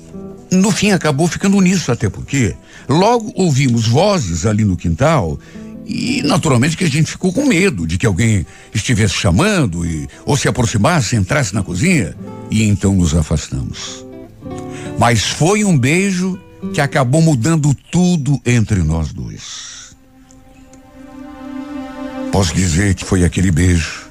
no 0.50 0.72
fim, 0.72 0.90
acabou 0.90 1.28
ficando 1.28 1.60
nisso, 1.60 1.92
até 1.92 2.10
porque 2.10 2.56
logo 2.88 3.32
ouvimos 3.36 3.86
vozes 3.86 4.44
ali 4.44 4.64
no 4.64 4.76
quintal 4.76 5.38
e 5.92 6.22
naturalmente 6.22 6.76
que 6.76 6.84
a 6.84 6.88
gente 6.88 7.10
ficou 7.10 7.32
com 7.32 7.44
medo 7.44 7.86
de 7.86 7.98
que 7.98 8.06
alguém 8.06 8.46
estivesse 8.74 9.14
chamando 9.14 9.84
e 9.84 10.08
ou 10.24 10.36
se 10.36 10.48
aproximasse, 10.48 11.16
entrasse 11.16 11.54
na 11.54 11.62
cozinha 11.62 12.16
e 12.50 12.62
então 12.62 12.94
nos 12.94 13.14
afastamos. 13.14 14.04
Mas 14.98 15.24
foi 15.24 15.64
um 15.64 15.76
beijo 15.76 16.40
que 16.72 16.80
acabou 16.80 17.20
mudando 17.20 17.74
tudo 17.90 18.40
entre 18.46 18.82
nós 18.82 19.12
dois. 19.12 19.94
Posso 22.30 22.54
dizer 22.54 22.94
que 22.94 23.04
foi 23.04 23.24
aquele 23.24 23.50
beijo 23.50 24.10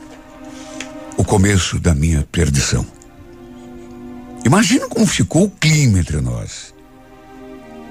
o 1.17 1.23
começo 1.23 1.79
da 1.79 1.95
minha 1.95 2.27
perdição. 2.31 2.85
Imagina 4.45 4.87
como 4.87 5.07
ficou 5.07 5.45
o 5.45 5.49
clima 5.49 5.99
entre 5.99 6.21
nós 6.21 6.73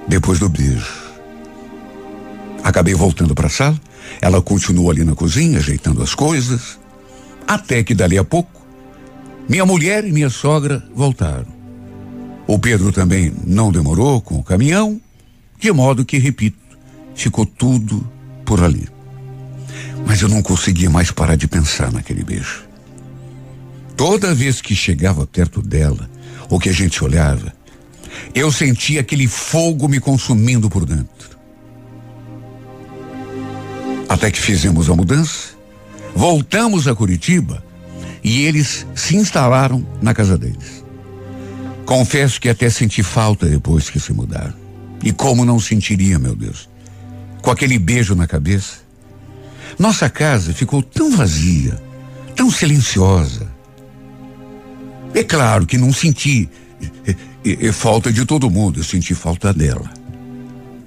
depois 0.06 0.38
do 0.38 0.48
beijo. 0.48 1.09
Acabei 2.62 2.94
voltando 2.94 3.34
para 3.34 3.46
a 3.46 3.50
sala. 3.50 3.80
Ela 4.20 4.42
continuou 4.42 4.90
ali 4.90 5.04
na 5.04 5.14
cozinha, 5.14 5.58
ajeitando 5.58 6.02
as 6.02 6.14
coisas. 6.14 6.78
Até 7.46 7.82
que 7.82 7.94
dali 7.94 8.16
a 8.18 8.24
pouco, 8.24 8.60
minha 9.48 9.66
mulher 9.66 10.04
e 10.04 10.12
minha 10.12 10.30
sogra 10.30 10.82
voltaram. 10.94 11.46
O 12.46 12.58
Pedro 12.58 12.92
também 12.92 13.32
não 13.44 13.72
demorou 13.72 14.20
com 14.20 14.36
o 14.36 14.42
caminhão, 14.42 15.00
de 15.58 15.72
modo 15.72 16.04
que, 16.04 16.18
repito, 16.18 16.58
ficou 17.14 17.44
tudo 17.44 18.06
por 18.44 18.62
ali. 18.62 18.88
Mas 20.06 20.22
eu 20.22 20.28
não 20.28 20.42
conseguia 20.42 20.88
mais 20.88 21.10
parar 21.10 21.36
de 21.36 21.46
pensar 21.46 21.92
naquele 21.92 22.24
beijo. 22.24 22.64
Toda 23.96 24.34
vez 24.34 24.60
que 24.60 24.74
chegava 24.74 25.26
perto 25.26 25.60
dela, 25.60 26.08
ou 26.48 26.58
que 26.58 26.68
a 26.68 26.72
gente 26.72 27.04
olhava, 27.04 27.52
eu 28.34 28.50
sentia 28.50 29.00
aquele 29.00 29.26
fogo 29.26 29.88
me 29.88 30.00
consumindo 30.00 30.70
por 30.70 30.84
dentro. 30.84 31.38
Até 34.10 34.28
que 34.28 34.40
fizemos 34.40 34.90
a 34.90 34.96
mudança, 34.96 35.50
voltamos 36.16 36.88
a 36.88 36.94
Curitiba 36.96 37.62
e 38.24 38.42
eles 38.42 38.84
se 38.92 39.14
instalaram 39.14 39.86
na 40.02 40.12
casa 40.12 40.36
deles. 40.36 40.84
Confesso 41.86 42.40
que 42.40 42.48
até 42.48 42.68
senti 42.68 43.04
falta 43.04 43.46
depois 43.46 43.88
que 43.88 44.00
se 44.00 44.12
mudaram. 44.12 44.52
E 45.04 45.12
como 45.12 45.44
não 45.44 45.60
sentiria, 45.60 46.18
meu 46.18 46.34
Deus? 46.34 46.68
Com 47.40 47.52
aquele 47.52 47.78
beijo 47.78 48.16
na 48.16 48.26
cabeça. 48.26 48.78
Nossa 49.78 50.10
casa 50.10 50.52
ficou 50.52 50.82
tão 50.82 51.16
vazia, 51.16 51.80
tão 52.34 52.50
silenciosa. 52.50 53.46
É 55.14 55.22
claro 55.22 55.66
que 55.66 55.78
não 55.78 55.92
senti 55.92 56.48
é, 57.06 57.14
é, 57.44 57.66
é, 57.68 57.72
falta 57.72 58.12
de 58.12 58.24
todo 58.24 58.50
mundo, 58.50 58.80
eu 58.80 58.84
senti 58.84 59.14
falta 59.14 59.52
dela, 59.52 59.88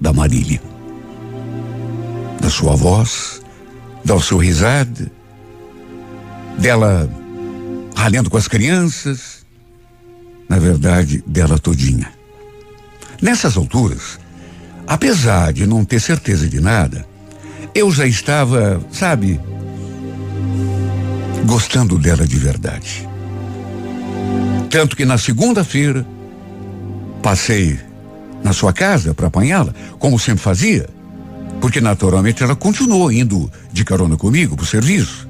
da 0.02 0.12
Marília 0.12 0.73
da 2.44 2.50
sua 2.50 2.76
voz, 2.76 3.42
da 4.04 4.20
sua 4.20 4.44
risada, 4.44 5.10
dela 6.60 7.10
ralhando 7.96 8.30
com 8.30 8.36
as 8.36 8.50
crianças, 8.50 9.46
na 10.50 10.60
verdade, 10.60 11.24
dela 11.26 11.58
todinha. 11.58 12.12
Nessas 13.22 13.56
alturas, 13.56 14.20
apesar 14.86 15.54
de 15.54 15.66
não 15.66 15.86
ter 15.86 16.02
certeza 16.02 16.50
de 16.50 16.60
nada, 16.60 17.08
eu 17.74 17.90
já 17.90 18.06
estava, 18.06 18.86
sabe, 18.92 19.40
gostando 21.46 21.98
dela 21.98 22.28
de 22.28 22.38
verdade. 22.38 23.08
Tanto 24.70 24.98
que 24.98 25.06
na 25.06 25.18
segunda-feira 25.18 26.06
passei 27.22 27.80
na 28.44 28.52
sua 28.52 28.74
casa 28.74 29.14
para 29.14 29.28
apanhá-la, 29.28 29.74
como 29.98 30.20
sempre 30.20 30.44
fazia, 30.44 30.90
porque 31.60 31.80
naturalmente 31.82 32.44
ela 32.44 32.56
continuou 32.56 33.12
indo 33.12 33.52
de 33.72 33.84
carona 33.84 34.18
comigo 34.18 34.56
para 34.56 34.64
o 34.64 34.68
serviço. 34.68 35.28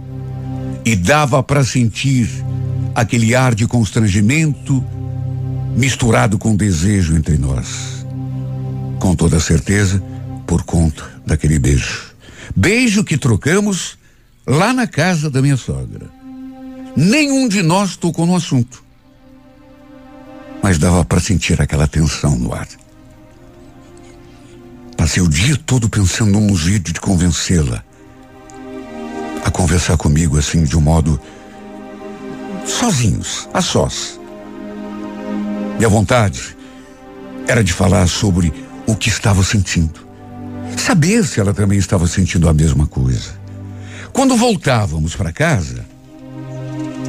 E 0.85 0.95
dava 0.95 1.41
para 1.41 1.63
sentir 1.63 2.27
aquele 2.93 3.33
ar 3.33 3.55
de 3.55 3.65
constrangimento 3.67 4.83
misturado 5.75 6.37
com 6.37 6.55
desejo 6.55 7.15
entre 7.15 7.37
nós. 7.37 8.05
Com 8.99 9.15
toda 9.15 9.39
certeza, 9.39 10.01
por 10.45 10.63
conta 10.63 11.03
daquele 11.25 11.57
beijo. 11.57 12.13
Beijo 12.55 13.03
que 13.03 13.17
trocamos 13.17 13.97
lá 14.45 14.73
na 14.73 14.85
casa 14.85 15.29
da 15.29 15.41
minha 15.41 15.57
sogra. 15.57 16.07
Nenhum 16.95 17.47
de 17.47 17.63
nós 17.63 17.95
tocou 17.95 18.25
no 18.25 18.35
assunto. 18.35 18.83
Mas 20.61 20.77
dava 20.77 21.03
para 21.03 21.19
sentir 21.19 21.61
aquela 21.61 21.87
tensão 21.87 22.37
no 22.37 22.53
ar. 22.53 22.67
Passei 25.03 25.21
o 25.21 25.27
dia 25.27 25.57
todo 25.57 25.89
pensando 25.89 26.31
num 26.31 26.55
jeito 26.55 26.93
de 26.93 27.01
convencê-la 27.01 27.83
a 29.43 29.51
conversar 29.51 29.97
comigo 29.97 30.37
assim 30.37 30.63
de 30.63 30.77
um 30.77 30.79
modo 30.79 31.19
sozinhos, 32.65 33.49
a 33.53 33.61
sós. 33.61 34.17
Minha 35.75 35.89
vontade 35.89 36.55
era 37.45 37.61
de 37.61 37.73
falar 37.73 38.07
sobre 38.07 38.53
o 38.87 38.95
que 38.95 39.09
estava 39.09 39.43
sentindo. 39.43 40.07
Saber 40.77 41.25
se 41.25 41.37
ela 41.37 41.53
também 41.53 41.77
estava 41.77 42.07
sentindo 42.07 42.47
a 42.47 42.53
mesma 42.53 42.87
coisa. 42.87 43.37
Quando 44.13 44.37
voltávamos 44.37 45.17
para 45.17 45.33
casa, 45.33 45.85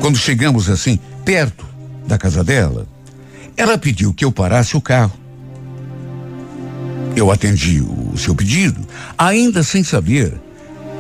quando 0.01 0.19
chegamos 0.19 0.69
assim, 0.69 0.99
perto 1.25 1.65
da 2.09 2.19
casa 2.19 2.43
dela, 2.43 2.89
ela 3.57 3.79
pediu 3.79 4.13
que 4.13 4.25
eu 4.25 4.33
parasse 4.33 4.77
o 4.77 4.81
carro. 4.81 5.24
Eu 7.17 7.31
atendi 7.31 7.81
o 7.81 8.17
seu 8.19 8.35
pedido, 8.35 8.81
ainda 9.17 9.63
sem 9.63 9.85
saber 9.85 10.35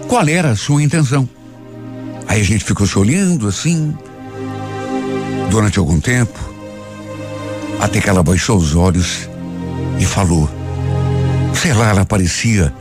qual 0.08 0.26
era 0.28 0.50
a 0.50 0.56
sua 0.56 0.82
intenção. 0.82 1.28
Aí 2.26 2.40
a 2.40 2.44
gente 2.44 2.64
ficou 2.64 2.86
se 2.86 2.98
olhando 2.98 3.48
assim, 3.48 3.96
durante 5.50 5.78
algum 5.78 6.00
tempo, 6.00 6.38
até 7.80 8.00
que 8.00 8.08
ela 8.08 8.22
baixou 8.22 8.56
os 8.56 8.74
olhos 8.74 9.28
e 9.98 10.04
falou. 10.04 10.48
Sei 11.54 11.72
lá, 11.72 11.90
ela 11.90 12.04
parecia. 12.04 12.72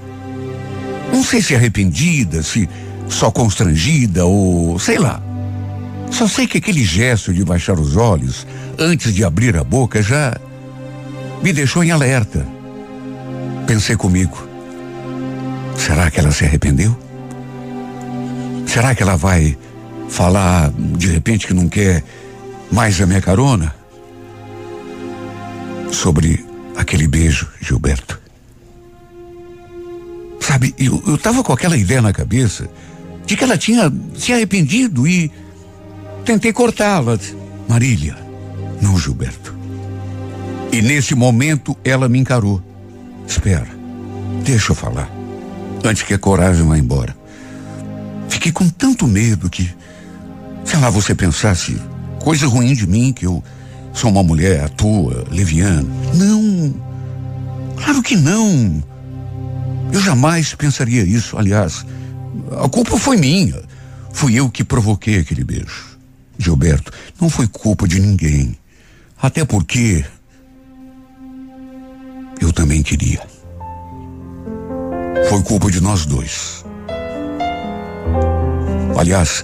Não 1.12 1.24
sei 1.24 1.42
se 1.42 1.56
arrependida, 1.56 2.42
se 2.42 2.70
só 3.08 3.30
constrangida 3.32 4.26
ou. 4.26 4.80
sei 4.80 4.98
lá. 4.98 5.22
Só 6.12 6.28
sei 6.28 6.46
que 6.46 6.60
aquele 6.60 6.84
gesto 6.84 7.34
de 7.34 7.44
baixar 7.44 7.80
os 7.80 7.96
olhos 7.96 8.46
antes 8.78 9.14
de 9.14 9.24
abrir 9.24 9.58
a 9.58 9.64
boca 9.64 10.02
já 10.02 10.38
me 11.42 11.52
deixou 11.52 11.84
em 11.84 11.92
alerta. 11.92 12.48
Pensei 13.68 13.96
comigo: 13.96 14.38
será 15.78 16.10
que 16.12 16.20
ela 16.20 16.32
se 16.32 16.44
arrependeu? 16.46 16.98
Será 18.68 18.96
que 18.96 19.04
ela 19.04 19.16
vai 19.16 19.58
falar 20.10 20.72
de 20.72 21.08
repente 21.08 21.48
que 21.48 21.54
não 21.54 21.70
quer 21.70 22.04
mais 22.72 23.00
a 23.00 23.06
minha 23.06 23.22
carona? 23.22 23.74
Sobre 25.92 26.44
aquele 26.76 27.08
beijo, 27.08 27.48
Gilberto. 27.62 28.20
Sabe, 30.40 30.74
eu, 30.78 31.02
eu 31.08 31.18
tava 31.18 31.44
com 31.44 31.54
aquela 31.54 31.78
ideia 31.78 32.02
na 32.02 32.12
cabeça 32.12 32.70
de 33.26 33.38
que 33.38 33.44
ela 33.44 33.58
tinha 33.58 33.92
se 34.16 34.34
arrependido 34.34 35.08
e 35.08 35.32
tentei 36.26 36.52
cortá-la. 36.52 37.18
Marília, 37.68 38.18
não, 38.82 38.98
Gilberto. 38.98 39.56
E 40.72 40.82
nesse 40.82 41.16
momento 41.16 41.78
ela 41.84 42.10
me 42.10 42.20
encarou. 42.20 42.62
Espera, 43.28 43.68
deixa 44.44 44.72
eu 44.72 44.76
falar. 44.76 45.10
Antes 45.84 46.04
que 46.04 46.14
a 46.14 46.20
coragem 46.20 46.66
vá 46.66 46.78
embora. 46.78 47.16
Fiquei 48.30 48.52
com 48.52 48.68
tanto 48.70 49.08
medo 49.08 49.50
que, 49.50 49.70
sei 50.66 50.80
lá, 50.80 50.90
você 50.90 51.14
pensasse 51.14 51.80
coisa 52.22 52.48
ruim 52.48 52.74
de 52.74 52.88
mim, 52.88 53.12
que 53.12 53.26
eu 53.26 53.44
sou 53.94 54.10
uma 54.10 54.24
mulher 54.24 54.64
à 54.64 54.70
toa, 54.70 55.26
leviana. 55.30 55.86
Não. 56.14 56.74
Claro 57.78 58.02
que 58.02 58.16
não. 58.16 58.84
Eu 59.92 60.02
jamais 60.02 60.56
pensaria 60.56 61.04
isso. 61.04 61.38
Aliás, 61.38 61.86
a 62.64 62.68
culpa 62.70 62.98
foi 62.98 63.18
minha. 63.18 63.62
Fui 64.12 64.36
eu 64.36 64.50
que 64.50 64.64
provoquei 64.64 65.20
aquele 65.20 65.44
beijo. 65.44 65.98
Gilberto, 66.38 66.92
não 67.20 67.30
foi 67.30 67.48
culpa 67.48 67.88
de 67.88 68.00
ninguém. 68.00 68.58
Até 69.22 69.46
porque 69.46 70.04
eu 72.44 72.52
também 72.52 72.84
queria. 72.84 73.22
Foi 75.30 75.42
culpa 75.44 75.72
de 75.72 75.82
nós 75.82 76.06
dois. 76.06 76.66
Aliás, 78.98 79.44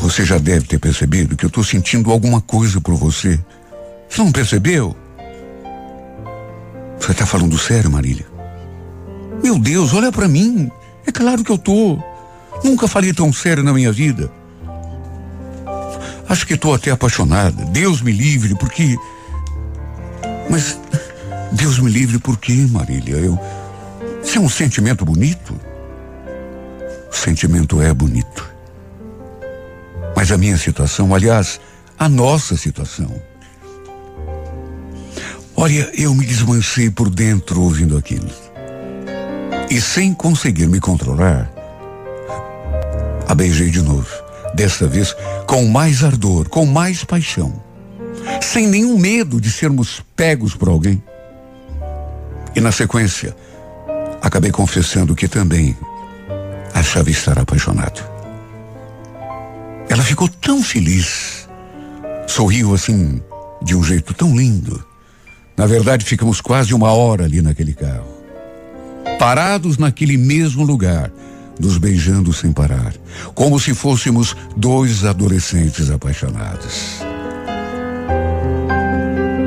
você 0.00 0.24
já 0.24 0.38
deve 0.38 0.66
ter 0.66 0.78
percebido 0.78 1.36
que 1.36 1.44
eu 1.44 1.48
estou 1.48 1.62
sentindo 1.62 2.10
alguma 2.10 2.40
coisa 2.40 2.80
por 2.80 2.94
você. 2.94 3.38
Você 4.08 4.22
não 4.22 4.32
percebeu? 4.32 4.96
Você 6.98 7.12
está 7.12 7.26
falando 7.26 7.58
sério, 7.58 7.90
Marília? 7.90 8.26
Meu 9.42 9.58
Deus, 9.58 9.92
olha 9.92 10.10
para 10.10 10.26
mim. 10.26 10.70
É 11.06 11.12
claro 11.12 11.44
que 11.44 11.52
eu 11.52 11.58
tô. 11.58 11.98
Nunca 12.64 12.88
falei 12.88 13.12
tão 13.12 13.32
sério 13.32 13.62
na 13.62 13.72
minha 13.72 13.92
vida. 13.92 14.32
Acho 16.28 16.46
que 16.46 16.54
estou 16.54 16.74
até 16.74 16.90
apaixonada. 16.90 17.64
Deus 17.66 18.00
me 18.00 18.12
livre, 18.12 18.54
porque. 18.56 18.96
Mas 20.50 20.78
Deus 21.52 21.78
me 21.78 21.90
livre 21.90 22.18
por 22.18 22.36
quê, 22.38 22.66
Marília? 22.70 23.16
Eu. 23.16 23.38
Isso 24.22 24.38
é 24.38 24.40
um 24.40 24.48
sentimento 24.48 25.04
bonito? 25.04 25.58
O 27.10 27.14
sentimento 27.14 27.80
é 27.80 27.92
bonito. 27.92 28.48
Mas 30.14 30.30
a 30.30 30.36
minha 30.36 30.56
situação, 30.58 31.14
aliás, 31.14 31.60
a 31.98 32.08
nossa 32.08 32.56
situação. 32.56 33.10
Olha, 35.56 35.90
eu 35.94 36.14
me 36.14 36.24
desmancei 36.24 36.90
por 36.90 37.10
dentro 37.10 37.62
ouvindo 37.62 37.96
aquilo. 37.96 38.30
E 39.70 39.80
sem 39.80 40.14
conseguir 40.14 40.68
me 40.68 40.80
controlar, 40.80 41.50
a 43.26 43.34
beijei 43.34 43.70
de 43.70 43.82
novo. 43.82 44.08
Desta 44.54 44.86
vez 44.86 45.14
com 45.46 45.66
mais 45.66 46.02
ardor, 46.02 46.48
com 46.48 46.64
mais 46.64 47.04
paixão. 47.04 47.62
Sem 48.40 48.66
nenhum 48.66 48.98
medo 48.98 49.40
de 49.40 49.50
sermos 49.50 50.02
pegos 50.16 50.54
por 50.54 50.68
alguém. 50.68 51.02
E 52.58 52.60
na 52.60 52.72
sequência, 52.72 53.36
acabei 54.20 54.50
confessando 54.50 55.14
que 55.14 55.28
também 55.28 55.78
achava 56.74 57.08
estar 57.08 57.38
apaixonado. 57.38 58.02
Ela 59.88 60.02
ficou 60.02 60.26
tão 60.28 60.60
feliz, 60.60 61.48
sorriu 62.26 62.74
assim, 62.74 63.22
de 63.62 63.76
um 63.76 63.84
jeito 63.84 64.12
tão 64.12 64.36
lindo. 64.36 64.84
Na 65.56 65.66
verdade, 65.66 66.04
ficamos 66.04 66.40
quase 66.40 66.74
uma 66.74 66.90
hora 66.90 67.26
ali 67.26 67.40
naquele 67.40 67.74
carro, 67.74 68.08
parados 69.20 69.78
naquele 69.78 70.16
mesmo 70.16 70.64
lugar, 70.64 71.12
nos 71.60 71.78
beijando 71.78 72.32
sem 72.32 72.52
parar, 72.52 72.92
como 73.36 73.60
se 73.60 73.72
fôssemos 73.72 74.36
dois 74.56 75.04
adolescentes 75.04 75.92
apaixonados. 75.92 77.02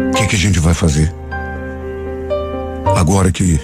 O 0.08 0.18
que, 0.18 0.28
que 0.28 0.36
a 0.38 0.40
gente 0.40 0.60
vai 0.60 0.74
fazer? 0.74 1.21
Agora 2.96 3.32
que 3.32 3.60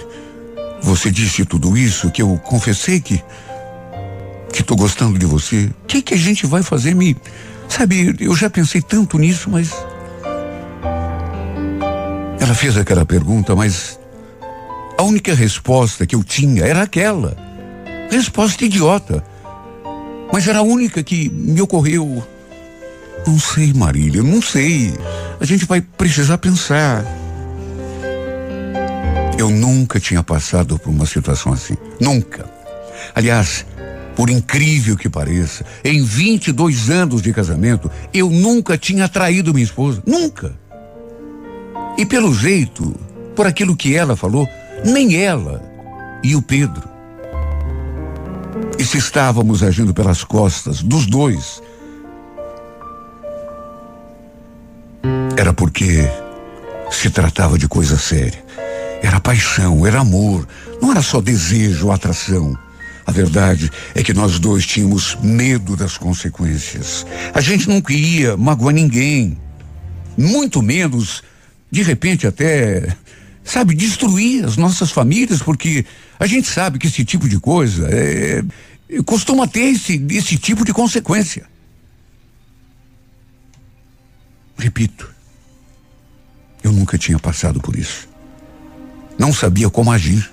você 0.82 1.10
disse 1.10 1.44
tudo 1.44 1.76
isso, 1.76 2.10
que 2.10 2.22
eu 2.22 2.38
confessei 2.44 3.00
que 3.00 3.22
que 4.52 4.62
tô 4.62 4.74
gostando 4.74 5.18
de 5.18 5.26
você. 5.26 5.70
O 5.84 5.86
que 5.86 6.02
que 6.02 6.14
a 6.14 6.18
gente 6.18 6.46
vai 6.46 6.62
fazer? 6.62 6.94
Me, 6.94 7.16
sabe, 7.68 8.16
eu 8.18 8.34
já 8.34 8.48
pensei 8.48 8.80
tanto 8.80 9.18
nisso, 9.18 9.50
mas 9.50 9.70
ela 12.40 12.54
fez 12.54 12.76
aquela 12.76 13.04
pergunta, 13.04 13.54
mas 13.54 14.00
a 14.96 15.02
única 15.02 15.34
resposta 15.34 16.06
que 16.06 16.14
eu 16.16 16.24
tinha 16.24 16.64
era 16.64 16.82
aquela. 16.82 17.36
Resposta 18.10 18.64
idiota. 18.64 19.22
Mas 20.32 20.48
era 20.48 20.58
a 20.58 20.62
única 20.62 21.02
que 21.02 21.28
me 21.28 21.60
ocorreu. 21.60 22.26
Não 23.26 23.38
sei, 23.38 23.72
Marília, 23.72 24.22
não 24.22 24.40
sei. 24.40 24.92
A 25.40 25.44
gente 25.44 25.66
vai 25.66 25.80
precisar 25.80 26.38
pensar. 26.38 27.04
Eu 29.38 29.48
nunca 29.50 30.00
tinha 30.00 30.20
passado 30.20 30.76
por 30.80 30.90
uma 30.90 31.06
situação 31.06 31.52
assim. 31.52 31.76
Nunca. 32.00 32.50
Aliás, 33.14 33.64
por 34.16 34.28
incrível 34.28 34.96
que 34.96 35.08
pareça, 35.08 35.64
em 35.84 36.02
22 36.04 36.90
anos 36.90 37.22
de 37.22 37.32
casamento, 37.32 37.88
eu 38.12 38.28
nunca 38.28 38.76
tinha 38.76 39.08
traído 39.08 39.54
minha 39.54 39.64
esposa. 39.64 40.02
Nunca. 40.04 40.58
E 41.96 42.04
pelo 42.04 42.34
jeito, 42.34 42.92
por 43.36 43.46
aquilo 43.46 43.76
que 43.76 43.94
ela 43.94 44.16
falou, 44.16 44.48
nem 44.84 45.14
ela 45.14 45.62
e 46.24 46.34
o 46.34 46.42
Pedro. 46.42 46.88
E 48.76 48.84
se 48.84 48.98
estávamos 48.98 49.62
agindo 49.62 49.94
pelas 49.94 50.24
costas 50.24 50.82
dos 50.82 51.06
dois, 51.06 51.62
era 55.36 55.52
porque 55.52 56.10
se 56.90 57.08
tratava 57.08 57.56
de 57.56 57.68
coisa 57.68 57.96
séria. 57.96 58.47
Era 59.02 59.20
paixão, 59.20 59.86
era 59.86 60.00
amor, 60.00 60.46
não 60.80 60.90
era 60.90 61.02
só 61.02 61.20
desejo 61.20 61.86
ou 61.86 61.92
atração. 61.92 62.58
A 63.06 63.10
verdade 63.10 63.70
é 63.94 64.02
que 64.02 64.12
nós 64.12 64.38
dois 64.38 64.66
tínhamos 64.66 65.16
medo 65.22 65.74
das 65.74 65.96
consequências. 65.96 67.06
A 67.32 67.40
gente 67.40 67.66
não 67.66 67.80
queria 67.80 68.36
magoar 68.36 68.74
ninguém, 68.74 69.38
muito 70.14 70.60
menos, 70.60 71.22
de 71.70 71.82
repente, 71.82 72.26
até, 72.26 72.94
sabe, 73.42 73.74
destruir 73.74 74.44
as 74.44 74.58
nossas 74.58 74.90
famílias, 74.90 75.40
porque 75.40 75.86
a 76.18 76.26
gente 76.26 76.48
sabe 76.48 76.78
que 76.78 76.86
esse 76.86 77.02
tipo 77.02 77.28
de 77.28 77.40
coisa 77.40 77.88
é, 77.90 78.42
costuma 79.06 79.46
ter 79.46 79.74
esse, 79.74 80.04
esse 80.10 80.36
tipo 80.36 80.64
de 80.64 80.74
consequência. 80.74 81.46
Repito, 84.58 85.08
eu 86.62 86.72
nunca 86.72 86.98
tinha 86.98 87.18
passado 87.18 87.60
por 87.60 87.74
isso. 87.74 88.08
Não 89.18 89.32
sabia 89.32 89.68
como 89.68 89.90
agir. 89.90 90.30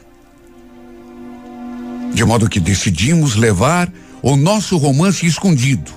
De 2.13 2.23
modo 2.23 2.47
que 2.47 2.59
decidimos 2.59 3.35
levar 3.35 3.91
o 4.21 4.35
nosso 4.35 4.77
romance 4.77 5.25
escondido. 5.25 5.91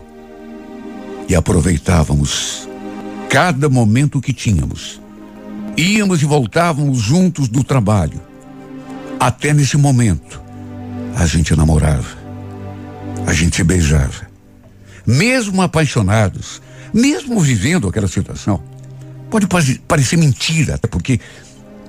E 1.29 1.35
aproveitávamos 1.35 2.68
cada 3.29 3.68
momento 3.68 4.20
que 4.20 4.33
tínhamos. 4.33 5.01
Íamos 5.77 6.22
e 6.22 6.24
voltávamos 6.24 6.98
juntos 6.98 7.46
do 7.46 7.62
trabalho. 7.62 8.20
Até 9.20 9.53
nesse 9.53 9.77
momento, 9.77 10.40
a 11.14 11.27
gente 11.27 11.55
namorava. 11.55 12.16
A 13.27 13.33
gente 13.33 13.57
se 13.57 13.64
beijava. 13.64 14.27
Mesmo 15.07 15.61
apaixonados, 15.61 16.62
mesmo 16.92 17.38
vivendo 17.40 17.88
aquela 17.88 18.09
situação. 18.09 18.62
Pode 19.31 19.46
parecer 19.87 20.16
mentira, 20.16 20.77
até 20.77 20.88
porque, 20.88 21.20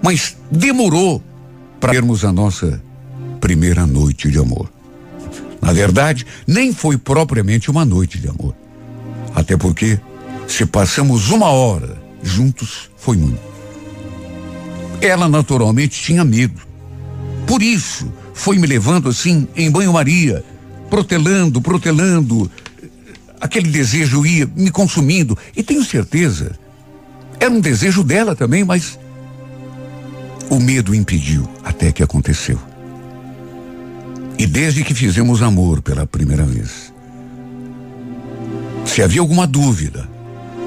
mas 0.01 0.38
demorou 0.51 1.21
para 1.79 1.93
termos 1.93 2.23
a 2.25 2.31
nossa 2.31 2.81
primeira 3.39 3.85
noite 3.85 4.29
de 4.29 4.38
amor. 4.38 4.71
Na 5.62 5.73
verdade, 5.73 6.25
nem 6.47 6.73
foi 6.73 6.97
propriamente 6.97 7.69
uma 7.69 7.85
noite 7.85 8.17
de 8.17 8.27
amor. 8.27 8.55
Até 9.35 9.57
porque, 9.57 9.99
se 10.47 10.65
passamos 10.65 11.29
uma 11.29 11.47
hora 11.47 11.97
juntos, 12.23 12.89
foi 12.97 13.17
muito. 13.17 13.39
Ela 15.01 15.27
naturalmente 15.27 16.01
tinha 16.01 16.23
medo. 16.23 16.62
Por 17.45 17.62
isso, 17.62 18.12
foi 18.33 18.57
me 18.57 18.67
levando 18.67 19.09
assim 19.09 19.47
em 19.55 19.69
banho-maria, 19.69 20.43
protelando, 20.89 21.62
protelando. 21.62 22.49
Aquele 23.39 23.69
desejo 23.69 24.25
ia 24.25 24.49
me 24.55 24.71
consumindo. 24.71 25.38
E 25.55 25.63
tenho 25.63 25.83
certeza 25.83 26.57
era 27.39 27.49
um 27.49 27.62
desejo 27.62 28.03
dela 28.03 28.35
também, 28.35 28.65
mas 28.65 28.99
o 30.49 30.59
medo 30.59 30.95
impediu 30.95 31.47
até 31.63 31.91
que 31.91 32.03
aconteceu. 32.03 32.59
E 34.38 34.47
desde 34.47 34.83
que 34.83 34.93
fizemos 34.93 35.41
amor 35.41 35.81
pela 35.81 36.07
primeira 36.07 36.45
vez, 36.45 36.93
se 38.85 39.03
havia 39.03 39.21
alguma 39.21 39.45
dúvida 39.45 40.09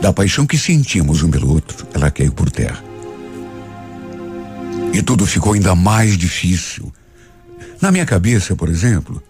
da 0.00 0.12
paixão 0.12 0.46
que 0.46 0.58
sentimos 0.58 1.22
um 1.22 1.30
pelo 1.30 1.50
outro, 1.50 1.86
ela 1.94 2.10
caiu 2.10 2.32
por 2.32 2.50
terra. 2.50 2.82
E 4.92 5.02
tudo 5.02 5.26
ficou 5.26 5.54
ainda 5.54 5.74
mais 5.74 6.18
difícil. 6.18 6.92
Na 7.80 7.90
minha 7.90 8.04
cabeça, 8.04 8.54
por 8.54 8.68
exemplo, 8.68 9.22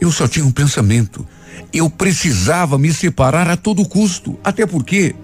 eu 0.00 0.10
só 0.10 0.26
tinha 0.26 0.44
um 0.44 0.50
pensamento. 0.50 1.26
Eu 1.72 1.88
precisava 1.88 2.76
me 2.76 2.92
separar 2.92 3.48
a 3.48 3.56
todo 3.56 3.88
custo, 3.88 4.38
até 4.42 4.66
porque 4.66 5.14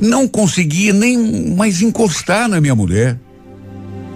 não 0.00 0.28
conseguia 0.28 0.92
nem 0.92 1.54
mais 1.54 1.80
encostar 1.80 2.48
na 2.48 2.60
minha 2.60 2.74
mulher, 2.74 3.18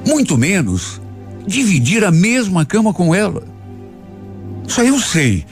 muito 0.06 0.36
menos 0.36 1.00
dividir 1.46 2.04
a 2.04 2.10
mesma 2.10 2.64
cama 2.64 2.92
com 2.92 3.14
ela. 3.14 3.42
Só 4.66 4.82
eu 4.82 4.98
sei 4.98 5.46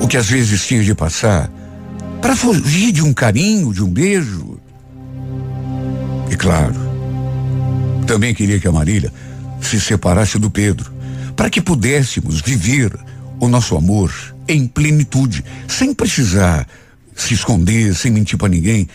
o 0.00 0.08
que 0.08 0.16
às 0.16 0.28
vezes 0.28 0.66
tinha 0.66 0.82
de 0.82 0.94
passar 0.94 1.50
para 2.20 2.34
fugir 2.34 2.92
de 2.92 3.02
um 3.02 3.12
carinho, 3.12 3.72
de 3.72 3.82
um 3.82 3.90
beijo. 3.90 4.58
E 6.30 6.36
claro, 6.36 6.74
também 8.06 8.34
queria 8.34 8.58
que 8.58 8.68
a 8.68 8.72
Marília 8.72 9.12
se 9.60 9.80
separasse 9.80 10.38
do 10.38 10.50
Pedro, 10.50 10.92
para 11.34 11.50
que 11.50 11.60
pudéssemos 11.60 12.40
viver 12.40 12.96
o 13.38 13.48
nosso 13.48 13.76
amor 13.76 14.12
em 14.48 14.66
plenitude, 14.66 15.44
sem 15.68 15.92
precisar 15.92 16.66
se 17.14 17.34
esconder, 17.34 17.94
sem 17.94 18.10
mentir 18.10 18.38
para 18.38 18.48
ninguém. 18.48 18.88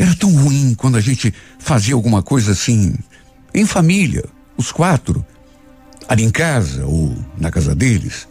Era 0.00 0.14
tão 0.14 0.34
ruim 0.34 0.74
quando 0.74 0.96
a 0.96 1.00
gente 1.00 1.32
fazia 1.58 1.94
alguma 1.94 2.22
coisa 2.22 2.52
assim, 2.52 2.94
em 3.52 3.66
família, 3.66 4.24
os 4.56 4.72
quatro, 4.72 5.22
ali 6.08 6.24
em 6.24 6.30
casa 6.30 6.86
ou 6.86 7.14
na 7.36 7.50
casa 7.50 7.74
deles. 7.74 8.26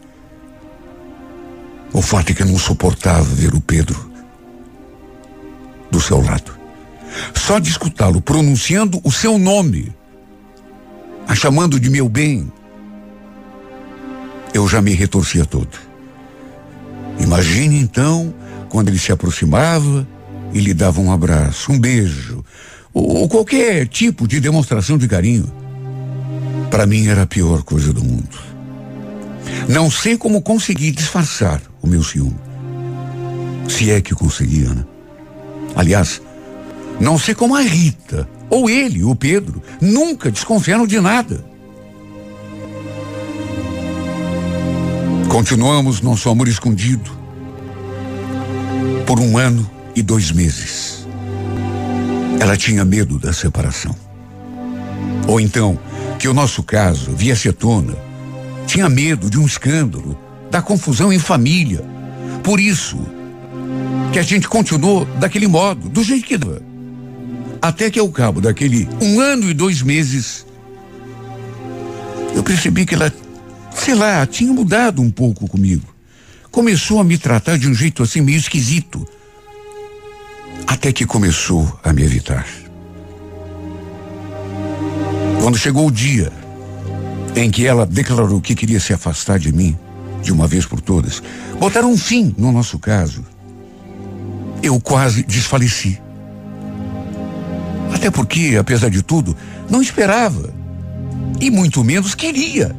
O 1.92 2.02
fato 2.02 2.32
é 2.32 2.34
que 2.34 2.42
eu 2.42 2.46
não 2.46 2.58
suportava 2.58 3.22
ver 3.22 3.54
o 3.54 3.60
Pedro 3.60 4.10
do 5.92 6.00
seu 6.00 6.20
lado. 6.20 6.58
Só 7.36 7.60
de 7.60 7.70
escutá-lo 7.70 8.20
pronunciando 8.20 9.00
o 9.04 9.12
seu 9.12 9.38
nome, 9.38 9.94
a 11.28 11.36
chamando 11.36 11.78
de 11.78 11.88
meu 11.88 12.08
bem, 12.08 12.52
eu 14.52 14.66
já 14.66 14.82
me 14.82 14.92
retorcia 14.92 15.44
todo. 15.44 15.78
Imagine 17.20 17.78
então 17.78 18.34
quando 18.68 18.88
ele 18.88 18.98
se 18.98 19.12
aproximava 19.12 20.04
e 20.52 20.60
lhe 20.60 20.74
dava 20.74 21.00
um 21.00 21.12
abraço, 21.12 21.72
um 21.72 21.78
beijo, 21.78 22.44
ou, 22.92 23.18
ou 23.18 23.28
qualquer 23.28 23.86
tipo 23.86 24.26
de 24.26 24.40
demonstração 24.40 24.98
de 24.98 25.06
carinho. 25.06 25.50
Para 26.70 26.86
mim 26.86 27.06
era 27.06 27.22
a 27.22 27.26
pior 27.26 27.62
coisa 27.62 27.92
do 27.92 28.02
mundo. 28.02 28.38
Não 29.68 29.90
sei 29.90 30.16
como 30.16 30.42
consegui 30.42 30.90
disfarçar 30.90 31.60
o 31.82 31.86
meu 31.86 32.02
ciúme. 32.02 32.38
Se 33.68 33.90
é 33.90 34.00
que 34.00 34.14
conseguia, 34.14 34.68
né? 34.70 34.84
Aliás, 35.74 36.20
não 37.00 37.18
sei 37.18 37.34
como 37.34 37.54
a 37.54 37.60
Rita, 37.60 38.28
ou 38.48 38.68
ele, 38.68 39.04
o 39.04 39.14
Pedro, 39.14 39.62
nunca 39.80 40.30
desconfiaram 40.30 40.86
de 40.86 41.00
nada. 41.00 41.44
Continuamos 45.28 46.00
nosso 46.00 46.28
amor 46.28 46.48
escondido 46.48 47.10
por 49.06 49.20
um 49.20 49.38
ano 49.38 49.68
e 50.00 50.02
dois 50.02 50.32
meses. 50.32 51.06
Ela 52.40 52.56
tinha 52.56 52.84
medo 52.84 53.18
da 53.18 53.34
separação. 53.34 53.94
Ou 55.28 55.38
então, 55.38 55.78
que 56.18 56.26
o 56.26 56.32
nosso 56.32 56.62
caso 56.62 57.12
viesse 57.12 57.48
à 57.48 57.52
tona. 57.52 57.94
Tinha 58.66 58.88
medo 58.88 59.28
de 59.28 59.38
um 59.38 59.44
escândalo, 59.44 60.18
da 60.50 60.62
confusão 60.62 61.12
em 61.12 61.18
família. 61.18 61.84
Por 62.42 62.58
isso, 62.58 62.98
que 64.10 64.18
a 64.18 64.22
gente 64.22 64.48
continuou 64.48 65.04
daquele 65.18 65.46
modo, 65.46 65.88
do 65.88 66.02
jeito 66.02 66.26
que 66.26 66.38
dava. 66.38 66.62
Até 67.60 67.90
que 67.90 67.98
ao 67.98 68.08
cabo 68.08 68.40
daquele 68.40 68.88
um 69.02 69.20
ano 69.20 69.50
e 69.50 69.54
dois 69.54 69.82
meses, 69.82 70.46
eu 72.34 72.42
percebi 72.42 72.86
que 72.86 72.94
ela, 72.94 73.12
sei 73.74 73.94
lá, 73.94 74.26
tinha 74.26 74.50
mudado 74.50 75.02
um 75.02 75.10
pouco 75.10 75.46
comigo 75.46 75.90
começou 76.50 76.98
a 76.98 77.04
me 77.04 77.16
tratar 77.16 77.56
de 77.56 77.68
um 77.68 77.74
jeito 77.74 78.02
assim 78.02 78.20
meio 78.20 78.38
esquisito. 78.38 79.06
Até 80.66 80.92
que 80.92 81.06
começou 81.06 81.78
a 81.82 81.92
me 81.92 82.02
evitar. 82.02 82.46
Quando 85.42 85.58
chegou 85.58 85.86
o 85.86 85.90
dia 85.90 86.32
em 87.34 87.50
que 87.50 87.66
ela 87.66 87.86
declarou 87.86 88.40
que 88.40 88.54
queria 88.54 88.80
se 88.80 88.92
afastar 88.92 89.38
de 89.38 89.52
mim, 89.52 89.76
de 90.22 90.32
uma 90.32 90.46
vez 90.46 90.66
por 90.66 90.80
todas, 90.80 91.22
botar 91.58 91.84
um 91.84 91.96
fim 91.96 92.34
no 92.36 92.52
nosso 92.52 92.78
caso, 92.78 93.24
eu 94.62 94.78
quase 94.80 95.22
desfaleci. 95.22 96.00
Até 97.94 98.10
porque, 98.10 98.56
apesar 98.58 98.90
de 98.90 99.02
tudo, 99.02 99.36
não 99.68 99.80
esperava. 99.80 100.52
E 101.40 101.50
muito 101.50 101.82
menos 101.82 102.14
queria. 102.14 102.74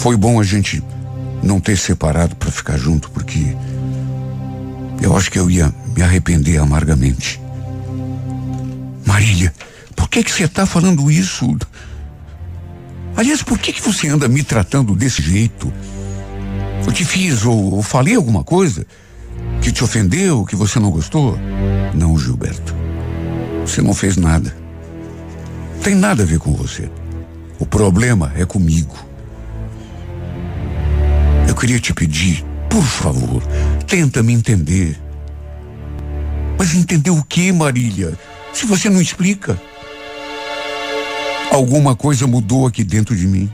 Foi 0.00 0.16
bom 0.16 0.40
a 0.40 0.44
gente 0.44 0.82
não 1.42 1.60
ter 1.60 1.76
separado 1.76 2.34
para 2.36 2.50
ficar 2.50 2.76
junto, 2.76 3.10
porque 3.10 3.56
eu 5.00 5.16
acho 5.16 5.30
que 5.30 5.38
eu 5.38 5.50
ia 5.50 5.72
me 5.94 6.02
arrepender 6.02 6.58
amargamente. 6.58 7.40
Marília, 9.04 9.52
por 9.94 10.08
que 10.08 10.22
que 10.22 10.32
você 10.32 10.44
está 10.44 10.66
falando 10.66 11.10
isso? 11.10 11.56
Aliás, 13.16 13.42
por 13.42 13.58
que 13.58 13.72
que 13.72 13.82
você 13.82 14.08
anda 14.08 14.28
me 14.28 14.42
tratando 14.42 14.94
desse 14.94 15.22
jeito? 15.22 15.72
Eu 16.86 16.92
te 16.92 17.04
fiz 17.04 17.44
ou, 17.44 17.74
ou 17.74 17.82
falei 17.82 18.14
alguma 18.14 18.44
coisa 18.44 18.86
que 19.62 19.72
te 19.72 19.82
ofendeu, 19.82 20.44
que 20.44 20.54
você 20.54 20.78
não 20.78 20.90
gostou? 20.90 21.38
Não, 21.94 22.18
Gilberto. 22.18 22.74
Você 23.62 23.80
não 23.80 23.94
fez 23.94 24.16
nada. 24.16 24.54
Tem 25.82 25.94
nada 25.94 26.22
a 26.22 26.26
ver 26.26 26.38
com 26.38 26.52
você. 26.52 26.90
O 27.58 27.66
problema 27.66 28.32
é 28.36 28.44
comigo. 28.44 29.06
queria 31.56 31.80
te 31.80 31.92
pedir, 31.92 32.44
por 32.68 32.84
favor, 32.84 33.42
tenta 33.86 34.22
me 34.22 34.32
entender. 34.32 34.98
Mas 36.58 36.74
entender 36.74 37.10
o 37.10 37.22
que, 37.22 37.52
Marília? 37.52 38.14
Se 38.52 38.66
você 38.66 38.88
não 38.88 39.00
explica. 39.00 39.60
Alguma 41.50 41.94
coisa 41.94 42.26
mudou 42.26 42.66
aqui 42.66 42.82
dentro 42.82 43.14
de 43.14 43.26
mim. 43.26 43.50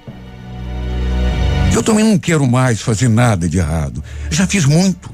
Eu 1.74 1.82
também 1.82 2.04
não 2.04 2.18
quero 2.18 2.46
mais 2.46 2.80
fazer 2.80 3.08
nada 3.08 3.48
de 3.48 3.58
errado. 3.58 4.02
Já 4.30 4.46
fiz 4.46 4.64
muito. 4.64 5.10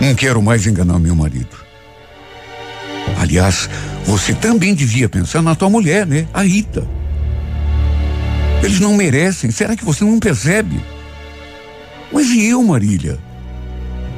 Não 0.00 0.14
quero 0.14 0.42
mais 0.42 0.66
enganar 0.66 0.98
meu 0.98 1.14
marido. 1.14 1.56
Aliás, 3.18 3.68
você 4.04 4.34
também 4.34 4.74
devia 4.74 5.08
pensar 5.08 5.42
na 5.42 5.54
tua 5.54 5.70
mulher, 5.70 6.06
né? 6.06 6.26
A 6.32 6.42
Rita. 6.42 6.86
Eles 8.62 8.80
não 8.80 8.94
merecem. 8.94 9.50
Será 9.50 9.76
que 9.76 9.84
você 9.84 10.04
não 10.04 10.18
percebe? 10.18 10.80
Mas 12.12 12.28
e 12.28 12.46
eu, 12.46 12.62
Marília? 12.62 13.18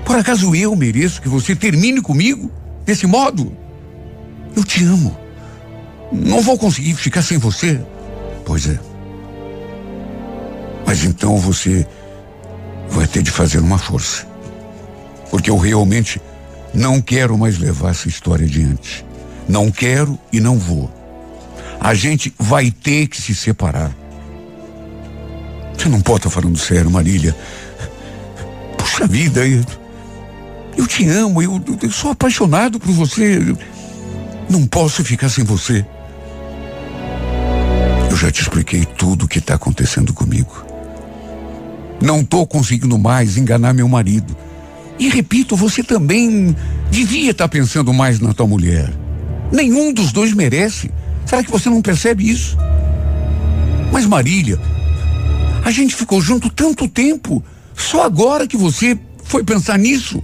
Por 0.05 0.17
acaso 0.17 0.55
eu 0.55 0.75
mereço 0.77 1.23
que 1.23 1.29
você 1.29 1.55
termine 1.55 2.01
comigo 2.01 2.51
desse 2.85 3.07
modo? 3.07 3.57
Eu 4.55 4.65
te 4.65 4.85
amo. 4.85 5.17
Não 6.13 6.41
vou 6.41 6.59
conseguir 6.59 6.95
ficar 6.95 7.23
sem 7.23 7.39
você. 7.39 7.81
Pois 8.45 8.69
é. 8.69 8.79
Mas 10.87 11.05
então 11.05 11.39
você 11.39 11.87
vai 12.91 13.07
ter 13.07 13.23
de 13.23 13.31
fazer 13.31 13.59
uma 13.59 13.79
força. 13.79 14.27
Porque 15.31 15.51
eu 15.51 15.57
realmente 15.57 16.21
não 16.73 17.01
quero 17.01 17.37
mais 17.39 17.59
levar 17.59 17.91
essa 17.91 18.09
história 18.09 18.47
adiante. 18.47 19.05
Não 19.49 19.71
quero 19.71 20.19
e 20.33 20.41
não 20.41 20.59
vou. 20.59 20.93
A 21.81 21.95
gente 21.95 22.33
vai 22.39 22.71
ter 22.71 23.09
que 23.09 23.21
se 23.21 23.35
separar. 23.35 23.95
Você 25.77 25.89
não 25.89 26.01
pode 26.01 26.19
estar 26.19 26.31
falando 26.31 26.59
sério, 26.59 26.91
Marília. 26.91 27.37
Puxa 28.95 29.09
vida, 29.09 29.41
eu, 30.77 30.87
te 30.87 31.09
amo, 31.09 31.43
eu, 31.43 31.61
eu 31.83 31.91
sou 31.91 32.13
apaixonado 32.13 32.79
por 32.79 32.93
você. 32.93 33.39
Eu 33.39 33.59
não 34.49 34.69
posso 34.69 35.03
ficar 35.03 35.29
sem 35.29 35.43
você. 35.43 35.85
Eu 38.09 38.17
já 38.17 38.31
te 38.31 38.43
expliquei 38.43 38.85
tudo 38.85 39.25
o 39.25 39.29
que 39.29 39.41
está 39.41 39.55
acontecendo 39.55 40.13
comigo. 40.13 40.65
Não 42.01 42.21
estou 42.21 42.47
conseguindo 42.47 42.97
mais 42.97 43.37
enganar 43.37 43.75
meu 43.75 43.89
marido. 43.89 44.37
E 44.97 45.09
repito, 45.09 45.57
você 45.57 45.83
também 45.83 46.55
devia 46.89 47.33
estar 47.33 47.47
tá 47.47 47.49
pensando 47.49 47.93
mais 47.93 48.21
na 48.21 48.33
tua 48.33 48.47
mulher. 48.47 48.95
Nenhum 49.51 49.93
dos 49.93 50.13
dois 50.13 50.33
merece. 50.33 50.89
Será 51.27 51.43
que 51.43 51.51
você 51.51 51.69
não 51.69 51.83
percebe 51.83 52.31
isso? 52.31 52.57
Mas 53.91 54.07
Marília, 54.07 54.57
a 55.65 55.73
gente 55.73 55.97
ficou 55.97 56.21
junto 56.21 56.49
tanto 56.49 56.87
tempo. 56.87 57.43
Só 57.77 58.05
agora 58.05 58.47
que 58.47 58.57
você 58.57 58.99
foi 59.25 59.43
pensar 59.45 59.79
nisso. 59.79 60.23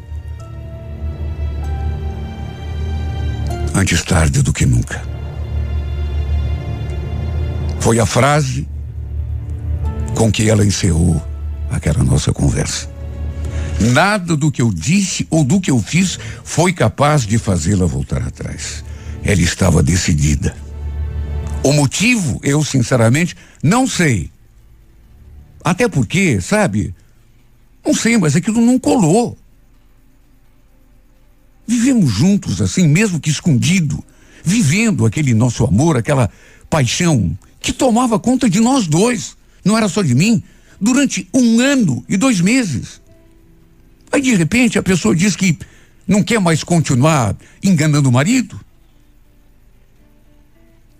Antes 3.75 4.03
tarde 4.03 4.43
do 4.43 4.53
que 4.53 4.67
nunca. 4.67 5.03
Foi 7.81 7.99
a 7.99 8.07
frase 8.07 8.69
com 10.15 10.31
que 10.31 10.49
ela 10.51 10.65
encerrou 10.65 11.23
aquela 11.71 12.05
nossa 12.05 12.33
conversa. 12.33 12.89
Nada 13.81 14.37
do 14.37 14.51
que 14.51 14.61
eu 14.61 14.71
disse 14.71 15.27
ou 15.31 15.43
do 15.43 15.61
que 15.61 15.71
eu 15.71 15.79
fiz 15.81 16.19
foi 16.45 16.73
capaz 16.73 17.23
de 17.23 17.39
fazê-la 17.39 17.87
voltar 17.87 18.23
atrás. 18.23 18.85
Ela 19.25 19.41
estava 19.41 19.83
decidida. 19.83 20.55
O 21.63 21.73
motivo, 21.73 22.39
eu 22.43 22.63
sinceramente 22.63 23.35
não 23.63 23.87
sei. 23.87 24.31
Até 25.65 25.89
porque, 25.89 26.41
sabe? 26.41 26.95
Não 27.91 27.95
sei, 27.97 28.17
mas 28.17 28.37
aquilo 28.37 28.65
não 28.65 28.79
colou. 28.79 29.37
Vivemos 31.67 32.09
juntos 32.13 32.63
assim, 32.63 32.87
mesmo 32.87 33.19
que 33.19 33.29
escondido, 33.29 34.05
vivendo 34.45 35.05
aquele 35.05 35.35
nosso 35.35 35.65
amor, 35.65 35.97
aquela 35.97 36.31
paixão 36.71 37.37
que 37.59 37.73
tomava 37.73 38.17
conta 38.17 38.49
de 38.49 38.61
nós 38.61 38.87
dois, 38.87 39.37
não 39.65 39.77
era 39.77 39.89
só 39.89 40.03
de 40.03 40.15
mim, 40.15 40.41
durante 40.81 41.29
um 41.35 41.59
ano 41.59 42.05
e 42.09 42.17
dois 42.17 42.41
meses. 42.41 43.01
Aí 44.13 44.23
de 44.23 44.37
repente 44.37 44.79
a 44.79 44.85
pessoa 44.85 45.17
diz 45.17 45.35
que 45.35 45.59
não 46.07 46.23
quer 46.23 46.39
mais 46.39 46.63
continuar 46.63 47.37
enganando 47.61 48.09
o 48.09 48.13
marido. 48.13 48.61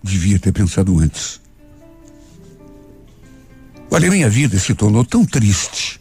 Devia 0.03 0.37
ter 0.37 0.51
pensado 0.51 0.99
antes. 0.99 1.39
Olha, 3.89 4.11
minha 4.11 4.29
vida 4.29 4.59
se 4.59 4.75
tornou 4.75 5.05
tão 5.05 5.23
triste 5.23 6.00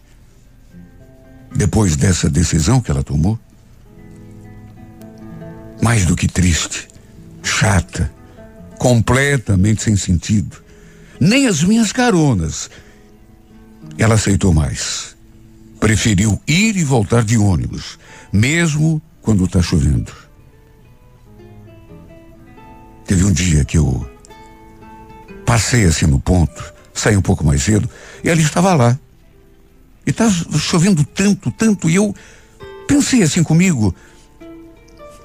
depois 1.54 1.96
dessa 1.96 2.28
decisão 2.28 2.80
que 2.80 2.90
ela 2.90 3.02
tomou. 3.02 3.38
Mais 5.82 6.04
do 6.04 6.16
que 6.16 6.28
triste, 6.28 6.88
chata, 7.42 8.12
completamente 8.78 9.82
sem 9.82 9.96
sentido. 9.96 10.62
Nem 11.18 11.46
as 11.46 11.62
minhas 11.62 11.92
caronas 11.92 12.70
ela 13.98 14.14
aceitou 14.14 14.52
mais. 14.52 15.16
Preferiu 15.78 16.40
ir 16.46 16.76
e 16.76 16.84
voltar 16.84 17.24
de 17.24 17.38
ônibus, 17.38 17.98
mesmo 18.32 19.00
quando 19.22 19.44
está 19.44 19.62
chovendo. 19.62 20.12
Teve 23.06 23.24
um 23.24 23.32
dia 23.32 23.64
que 23.64 23.78
eu 23.78 24.08
passei 25.44 25.84
assim 25.84 26.06
no 26.06 26.20
ponto 26.20 26.80
saí 27.00 27.16
um 27.16 27.22
pouco 27.22 27.44
mais 27.44 27.62
cedo, 27.62 27.88
e 28.22 28.28
ela 28.28 28.40
estava 28.40 28.74
lá. 28.74 28.98
E 30.06 30.10
estava 30.10 30.32
chovendo 30.58 31.04
tanto, 31.04 31.50
tanto, 31.50 31.88
e 31.88 31.96
eu 31.96 32.14
pensei 32.86 33.22
assim 33.22 33.42
comigo, 33.42 33.94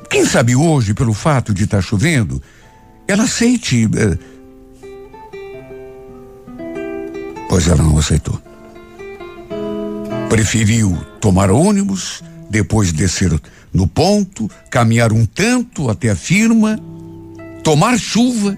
quem 0.09 0.25
sabe 0.25 0.55
hoje, 0.55 0.93
pelo 0.93 1.13
fato 1.13 1.53
de 1.53 1.63
estar 1.63 1.77
tá 1.77 1.81
chovendo, 1.81 2.41
ela 3.07 3.23
aceite. 3.23 3.89
Eh... 3.95 4.17
Pois 7.49 7.67
ela 7.67 7.83
não 7.83 7.97
aceitou. 7.97 8.41
Preferiu 10.29 10.95
tomar 11.19 11.49
ônibus, 11.49 12.23
depois 12.49 12.91
descer 12.91 13.39
no 13.73 13.87
ponto, 13.87 14.49
caminhar 14.69 15.11
um 15.11 15.25
tanto 15.25 15.89
até 15.89 16.09
a 16.09 16.15
firma, 16.15 16.79
tomar 17.63 17.97
chuva, 17.99 18.55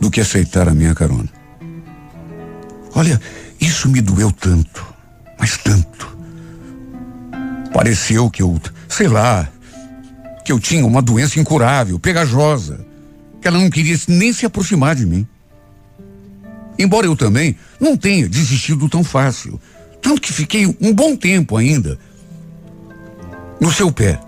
do 0.00 0.10
que 0.10 0.20
aceitar 0.20 0.68
a 0.68 0.74
minha 0.74 0.94
carona. 0.94 1.28
Olha, 2.94 3.20
isso 3.60 3.88
me 3.88 4.00
doeu 4.00 4.32
tanto, 4.32 4.84
mas 5.38 5.56
tanto. 5.58 6.16
Pareceu 7.72 8.30
que 8.30 8.42
eu, 8.42 8.60
sei 8.88 9.06
lá, 9.06 9.48
que 10.44 10.50
eu 10.50 10.58
tinha 10.58 10.84
uma 10.84 11.02
doença 11.02 11.38
incurável, 11.38 11.98
pegajosa, 11.98 12.84
que 13.40 13.46
ela 13.46 13.58
não 13.58 13.70
queria 13.70 13.96
nem 14.08 14.32
se 14.32 14.46
aproximar 14.46 14.96
de 14.96 15.04
mim. 15.04 15.26
Embora 16.78 17.06
eu 17.06 17.14
também 17.14 17.56
não 17.78 17.96
tenha 17.96 18.28
desistido 18.28 18.88
tão 18.88 19.04
fácil, 19.04 19.60
tanto 20.00 20.22
que 20.22 20.32
fiquei 20.32 20.66
um 20.80 20.94
bom 20.94 21.14
tempo 21.14 21.56
ainda 21.56 21.98
no 23.60 23.70
seu 23.70 23.92
pé, 23.92 24.18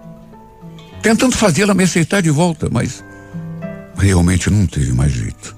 tentando 1.01 1.35
fazê-la 1.35 1.73
me 1.73 1.85
aceitar 1.85 2.21
de 2.21 2.31
volta, 2.31 2.69
mas 2.71 3.03
realmente 3.97 4.51
não 4.51 4.67
teve 4.67 4.93
mais 4.93 5.13
jeito. 5.13 5.57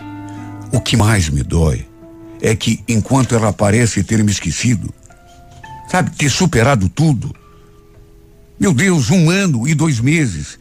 O 0.72 0.80
que 0.80 0.96
mais 0.96 1.28
me 1.28 1.42
dói 1.42 1.86
é 2.44 2.54
que 2.54 2.84
enquanto 2.86 3.34
ela 3.34 3.54
parece 3.54 4.04
ter 4.04 4.22
me 4.22 4.30
esquecido, 4.30 4.92
sabe, 5.90 6.10
ter 6.10 6.28
superado 6.28 6.90
tudo. 6.90 7.34
Meu 8.60 8.74
Deus, 8.74 9.08
um 9.08 9.30
ano 9.30 9.66
e 9.66 9.74
dois 9.74 9.98
meses. 9.98 10.58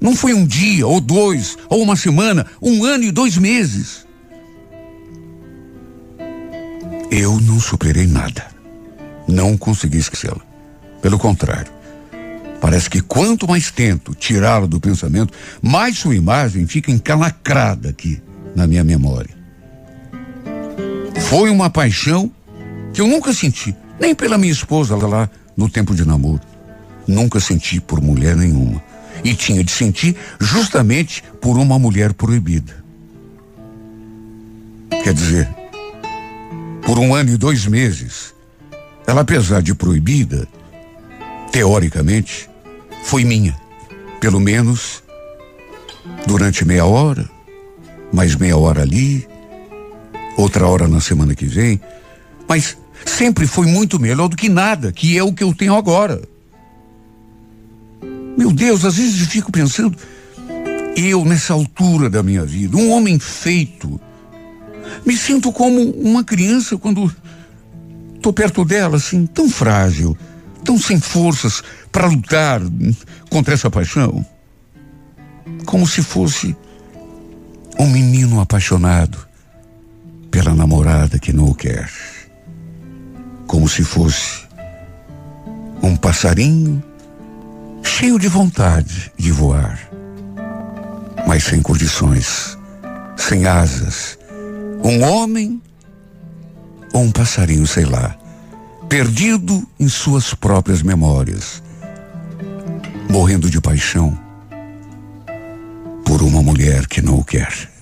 Não 0.00 0.14
foi 0.14 0.32
um 0.32 0.46
dia, 0.46 0.86
ou 0.86 1.00
dois, 1.00 1.58
ou 1.68 1.82
uma 1.82 1.96
semana, 1.96 2.46
um 2.62 2.84
ano 2.84 3.02
e 3.02 3.10
dois 3.10 3.36
meses. 3.36 4.06
Eu 7.10 7.40
não 7.40 7.58
superei 7.58 8.06
nada. 8.06 8.46
Não 9.26 9.58
consegui 9.58 9.98
esquecê-la. 9.98 10.40
Pelo 11.02 11.18
contrário. 11.18 11.72
Parece 12.60 12.88
que 12.88 13.00
quanto 13.00 13.48
mais 13.48 13.72
tento 13.72 14.14
tirá-la 14.14 14.66
do 14.66 14.78
pensamento, 14.78 15.34
mais 15.60 15.98
sua 15.98 16.14
imagem 16.14 16.68
fica 16.68 16.92
encalacrada 16.92 17.88
aqui 17.88 18.22
na 18.54 18.64
minha 18.64 18.84
memória. 18.84 19.37
Foi 21.28 21.50
uma 21.50 21.68
paixão 21.68 22.32
que 22.94 23.02
eu 23.02 23.06
nunca 23.06 23.34
senti, 23.34 23.76
nem 24.00 24.14
pela 24.14 24.38
minha 24.38 24.50
esposa 24.50 24.96
lá 24.96 25.28
no 25.54 25.68
tempo 25.68 25.94
de 25.94 26.02
namoro. 26.02 26.40
Nunca 27.06 27.38
senti 27.38 27.82
por 27.82 28.00
mulher 28.00 28.34
nenhuma. 28.34 28.82
E 29.22 29.34
tinha 29.34 29.62
de 29.62 29.70
sentir 29.70 30.16
justamente 30.40 31.22
por 31.38 31.58
uma 31.58 31.78
mulher 31.78 32.14
proibida. 32.14 32.82
Quer 35.04 35.12
dizer, 35.12 35.54
por 36.86 36.98
um 36.98 37.14
ano 37.14 37.28
e 37.28 37.36
dois 37.36 37.66
meses, 37.66 38.32
ela, 39.06 39.20
apesar 39.20 39.60
de 39.60 39.74
proibida, 39.74 40.48
teoricamente, 41.52 42.48
foi 43.04 43.22
minha. 43.22 43.54
Pelo 44.18 44.40
menos 44.40 45.02
durante 46.26 46.64
meia 46.64 46.86
hora, 46.86 47.28
mais 48.10 48.34
meia 48.34 48.56
hora 48.56 48.80
ali, 48.80 49.27
outra 50.38 50.66
hora 50.66 50.88
na 50.88 51.00
semana 51.00 51.34
que 51.34 51.44
vem. 51.44 51.78
Mas 52.48 52.78
Sempre 53.04 53.46
foi 53.46 53.66
muito 53.66 53.98
melhor 53.98 54.28
do 54.28 54.36
que 54.36 54.48
nada, 54.48 54.92
que 54.92 55.16
é 55.16 55.22
o 55.22 55.32
que 55.32 55.42
eu 55.42 55.54
tenho 55.54 55.74
agora. 55.74 56.22
Meu 58.36 58.52
Deus, 58.52 58.84
às 58.84 58.96
vezes 58.96 59.20
eu 59.20 59.26
fico 59.26 59.50
pensando, 59.50 59.96
eu 60.96 61.24
nessa 61.24 61.52
altura 61.52 62.08
da 62.08 62.22
minha 62.22 62.44
vida, 62.44 62.76
um 62.76 62.90
homem 62.90 63.18
feito, 63.18 64.00
me 65.04 65.16
sinto 65.16 65.52
como 65.52 65.80
uma 65.90 66.22
criança 66.22 66.76
quando 66.76 67.12
estou 68.14 68.32
perto 68.32 68.64
dela, 68.64 68.96
assim, 68.96 69.26
tão 69.26 69.48
frágil, 69.48 70.16
tão 70.64 70.78
sem 70.78 71.00
forças 71.00 71.62
para 71.90 72.06
lutar 72.06 72.60
contra 73.30 73.54
essa 73.54 73.70
paixão. 73.70 74.24
Como 75.64 75.86
se 75.86 76.02
fosse 76.02 76.56
um 77.78 77.86
menino 77.86 78.40
apaixonado 78.40 79.27
pela 80.48 80.54
namorada 80.54 81.18
que 81.18 81.30
não 81.30 81.50
o 81.50 81.54
quer. 81.54 81.90
Como 83.46 83.68
se 83.68 83.84
fosse 83.84 84.46
um 85.82 85.94
passarinho 85.94 86.82
cheio 87.82 88.18
de 88.18 88.28
vontade 88.28 89.12
de 89.18 89.30
voar, 89.30 89.78
mas 91.26 91.44
sem 91.44 91.60
condições, 91.60 92.56
sem 93.16 93.46
asas. 93.46 94.18
Um 94.82 95.02
homem 95.04 95.60
ou 96.94 97.02
um 97.02 97.10
passarinho, 97.10 97.66
sei 97.66 97.84
lá, 97.84 98.16
perdido 98.88 99.66
em 99.78 99.88
suas 99.88 100.32
próprias 100.32 100.82
memórias, 100.82 101.62
morrendo 103.10 103.50
de 103.50 103.60
paixão 103.60 104.18
por 106.06 106.22
uma 106.22 106.42
mulher 106.42 106.86
que 106.86 107.02
não 107.02 107.18
o 107.18 107.24
quer. 107.24 107.77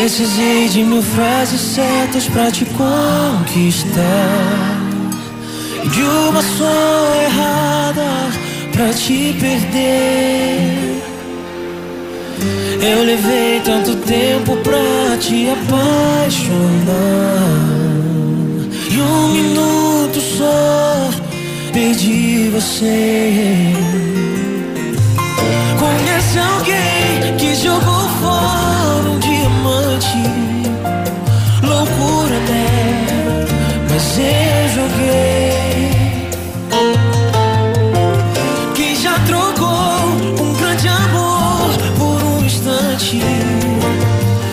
Precisei 0.00 0.66
de 0.70 0.82
mil 0.82 1.02
frases 1.02 1.60
certas 1.60 2.26
pra 2.26 2.50
te 2.50 2.64
conquistar 2.64 4.00
de 5.92 6.02
uma 6.02 6.40
só 6.40 7.14
errada 7.22 8.30
pra 8.72 8.94
te 8.94 9.36
perder 9.38 10.90
eu 12.82 13.04
levei 13.04 13.60
tanto 13.60 13.94
tempo 13.96 14.56
pra 14.56 15.18
te 15.18 15.50
apaixonar. 15.50 16.88
E 18.90 18.98
um 18.98 19.28
minuto 19.28 20.18
só 20.18 21.10
perdi 21.74 22.48
você. 22.48 23.74
Conhece 25.78 26.19
alguém 26.36 27.36
que 27.38 27.54
jogou 27.54 28.08
fora 28.20 29.10
um 29.10 29.18
diamante? 29.18 30.18
Loucura, 31.62 32.38
né? 32.40 33.06
Mas 33.88 34.18
eu 34.18 34.68
joguei. 34.74 36.30
Que 38.74 38.96
já 38.96 39.18
trocou 39.20 39.66
um 40.40 40.54
grande 40.54 40.88
amor 40.88 41.70
por 41.98 42.22
um 42.22 42.44
instante. 42.44 43.20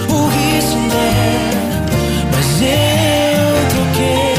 Por 0.08 0.32
isso, 0.58 0.78
né? 0.78 1.52
Mas 2.34 2.62
eu 2.62 3.54
troquei. 3.70 4.36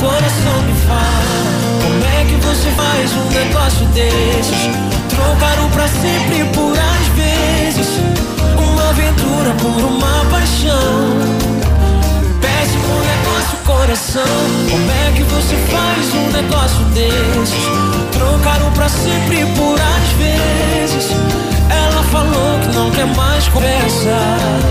Coração 0.00 0.62
me 0.62 0.74
fala, 0.86 1.44
como 1.82 2.04
é 2.04 2.24
que 2.24 2.36
você 2.44 2.70
faz 2.70 3.12
um 3.12 3.30
negócio 3.30 3.86
desses? 3.86 4.87
Sempre 6.02 6.44
por 6.54 6.72
às 6.72 7.06
vezes. 7.08 7.88
Uma 8.56 8.90
aventura 8.90 9.50
por 9.54 9.84
uma 9.84 10.24
paixão. 10.30 11.18
Péssimo 12.40 12.94
negócio, 13.12 13.58
coração. 13.64 14.22
Como 14.70 14.90
é 14.90 15.12
que 15.16 15.22
você 15.24 15.56
faz 15.70 16.14
um 16.14 16.30
negócio 16.30 16.84
desses? 16.94 17.64
Trocar 18.12 18.62
um 18.62 18.72
pra 18.72 18.88
sempre 18.88 19.46
por 19.56 19.78
às 19.80 20.08
vezes. 20.12 21.10
Ela 21.70 22.02
falou 22.04 22.58
que 22.60 22.68
não 22.76 22.90
quer 22.90 23.06
mais 23.16 23.48
conversa. 23.48 24.68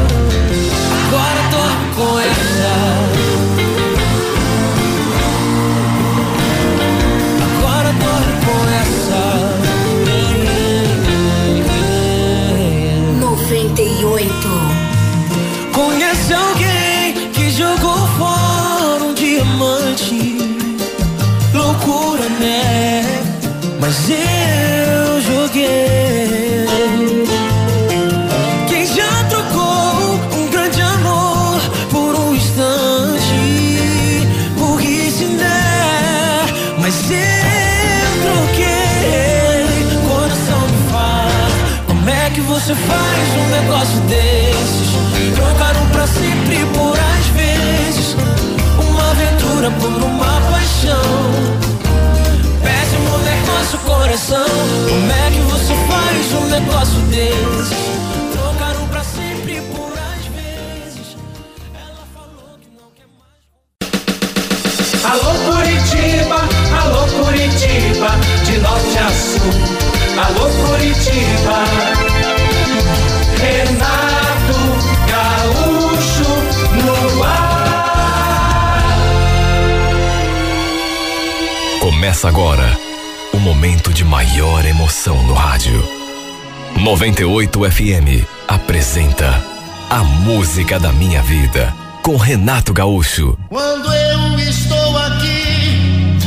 Música 90.57 90.79
da 90.79 90.91
Minha 90.91 91.21
Vida 91.21 91.71
com 92.01 92.17
Renato 92.17 92.73
Gaúcho. 92.73 93.37
Quando 93.47 93.93
eu 93.93 94.39
estou 94.39 94.97
aqui, 94.97 96.17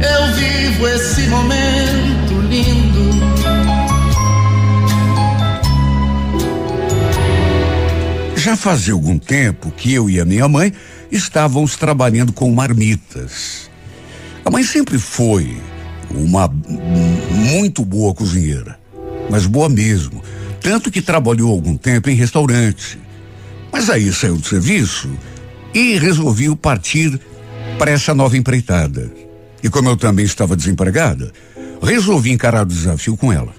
eu 0.00 0.34
vivo 0.34 0.86
esse 0.86 1.26
momento 1.26 2.40
lindo. 2.48 3.10
Já 8.36 8.54
fazia 8.54 8.94
algum 8.94 9.18
tempo 9.18 9.72
que 9.72 9.92
eu 9.92 10.08
e 10.08 10.20
a 10.20 10.24
minha 10.24 10.46
mãe 10.46 10.72
estávamos 11.10 11.74
trabalhando 11.74 12.32
com 12.32 12.48
marmitas. 12.52 13.68
A 14.44 14.50
mãe 14.50 14.62
sempre 14.62 14.96
foi 14.96 15.60
uma 16.08 16.46
muito 17.32 17.84
boa 17.84 18.14
cozinheira, 18.14 18.78
mas 19.28 19.44
boa 19.44 19.68
mesmo. 19.68 20.22
Tanto 20.60 20.88
que 20.88 21.02
trabalhou 21.02 21.50
algum 21.50 21.76
tempo 21.76 22.08
em 22.08 22.14
restaurante. 22.14 23.07
Aí 23.88 24.12
saiu 24.12 24.36
do 24.36 24.46
serviço 24.46 25.08
e 25.72 25.98
resolveu 25.98 26.54
partir 26.54 27.18
para 27.78 27.90
essa 27.90 28.14
nova 28.14 28.36
empreitada. 28.36 29.10
E 29.62 29.70
como 29.70 29.88
eu 29.88 29.96
também 29.96 30.24
estava 30.24 30.54
desempregada, 30.54 31.32
resolvi 31.82 32.30
encarar 32.30 32.62
o 32.62 32.68
desafio 32.68 33.16
com 33.16 33.32
ela. 33.32 33.52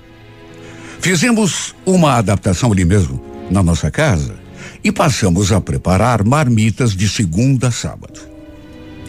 Fizemos 0.99 1.73
uma 1.85 2.13
adaptação 2.13 2.71
ali 2.71 2.85
mesmo, 2.85 3.19
na 3.49 3.63
nossa 3.63 3.89
casa, 3.89 4.35
e 4.83 4.91
passamos 4.91 5.51
a 5.51 5.59
preparar 5.59 6.23
marmitas 6.23 6.91
de 6.95 7.09
segunda 7.09 7.69
a 7.69 7.71
sábado. 7.71 8.19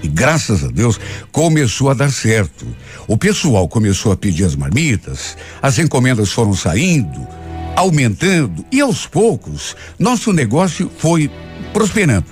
E 0.03 0.09
graças 0.09 0.65
a 0.65 0.69
Deus 0.69 0.99
começou 1.31 1.91
a 1.91 1.95
dar 1.95 2.11
certo. 2.11 2.67
O 3.07 3.19
pessoal 3.19 3.69
começou 3.69 4.13
a 4.13 4.17
pedir 4.17 4.45
as 4.45 4.57
marmitas, 4.57 5.37
as 5.61 5.79
encomendas 5.79 6.33
foram 6.33 6.55
saindo, 6.55 7.27
aumentando, 7.77 8.65
e 8.71 8.81
aos 8.81 9.07
poucos 9.07 9.77
nosso 9.99 10.33
negócio 10.33 10.91
foi 10.99 11.31
prosperando. 11.73 12.27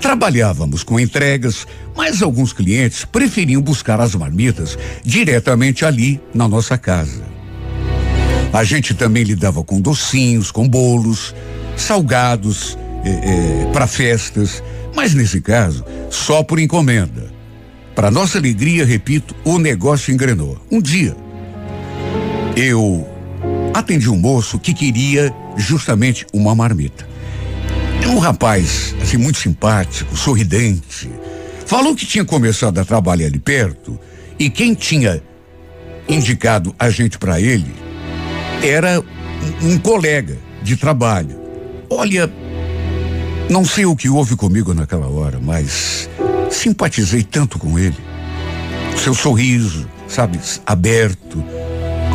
Trabalhávamos 0.00 0.82
com 0.82 1.00
entregas, 1.00 1.66
mas 1.96 2.22
alguns 2.22 2.52
clientes 2.52 3.04
preferiam 3.04 3.62
buscar 3.62 4.00
as 4.00 4.14
marmitas 4.14 4.78
diretamente 5.04 5.84
ali 5.84 6.20
na 6.34 6.46
nossa 6.46 6.76
casa. 6.76 7.24
A 8.52 8.62
gente 8.62 8.94
também 8.94 9.22
lidava 9.22 9.64
com 9.64 9.80
docinhos, 9.80 10.50
com 10.50 10.68
bolos, 10.68 11.34
salgados 11.76 12.78
eh, 13.04 13.10
eh, 13.10 13.72
para 13.72 13.86
festas, 13.86 14.62
mas 14.94 15.12
nesse 15.12 15.40
caso, 15.40 15.84
só 16.10 16.42
por 16.42 16.58
encomenda. 16.58 17.34
Para 17.94 18.10
nossa 18.10 18.38
alegria, 18.38 18.84
repito, 18.84 19.34
o 19.44 19.58
negócio 19.58 20.12
engrenou. 20.12 20.58
Um 20.70 20.80
dia, 20.80 21.16
eu 22.54 23.06
atendi 23.78 24.08
um 24.08 24.16
moço 24.16 24.58
que 24.58 24.72
queria 24.72 25.34
justamente 25.56 26.26
uma 26.32 26.54
marmita. 26.54 27.06
Um 28.06 28.18
rapaz, 28.18 28.94
assim, 29.02 29.16
muito 29.16 29.38
simpático, 29.38 30.16
sorridente. 30.16 31.10
Falou 31.66 31.94
que 31.94 32.06
tinha 32.06 32.24
começado 32.24 32.78
a 32.78 32.84
trabalhar 32.84 33.26
ali 33.26 33.38
perto 33.38 33.98
e 34.38 34.48
quem 34.48 34.74
tinha 34.74 35.22
indicado 36.08 36.74
a 36.78 36.88
gente 36.88 37.18
para 37.18 37.40
ele 37.40 37.74
era 38.62 39.00
um, 39.62 39.72
um 39.72 39.78
colega 39.78 40.38
de 40.62 40.76
trabalho. 40.76 41.36
Olha, 41.90 42.32
não 43.50 43.64
sei 43.64 43.86
o 43.86 43.96
que 43.96 44.08
houve 44.08 44.36
comigo 44.36 44.72
naquela 44.74 45.08
hora, 45.08 45.38
mas 45.40 46.08
simpatizei 46.50 47.22
tanto 47.22 47.58
com 47.58 47.78
ele. 47.78 47.96
Seu 48.96 49.14
sorriso, 49.14 49.88
sabe, 50.08 50.38
aberto. 50.64 51.44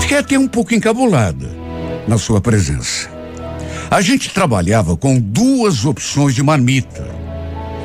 Fiquei 0.01 0.17
até 0.17 0.37
um 0.37 0.47
pouco 0.47 0.73
encabulada 0.73 1.49
na 2.07 2.17
sua 2.17 2.41
presença. 2.41 3.09
A 3.89 4.01
gente 4.01 4.33
trabalhava 4.33 4.95
com 4.97 5.19
duas 5.19 5.85
opções 5.85 6.33
de 6.33 6.43
marmita. 6.43 7.07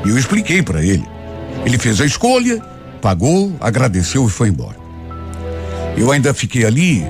E 0.05 0.09
eu 0.09 0.17
expliquei 0.17 0.61
para 0.61 0.83
ele. 0.83 1.05
Ele 1.65 1.77
fez 1.77 1.99
a 2.01 2.05
escolha, 2.05 2.61
pagou, 3.01 3.55
agradeceu 3.59 4.25
e 4.25 4.29
foi 4.29 4.49
embora. 4.49 4.77
Eu 5.97 6.11
ainda 6.11 6.33
fiquei 6.33 6.65
ali, 6.65 7.05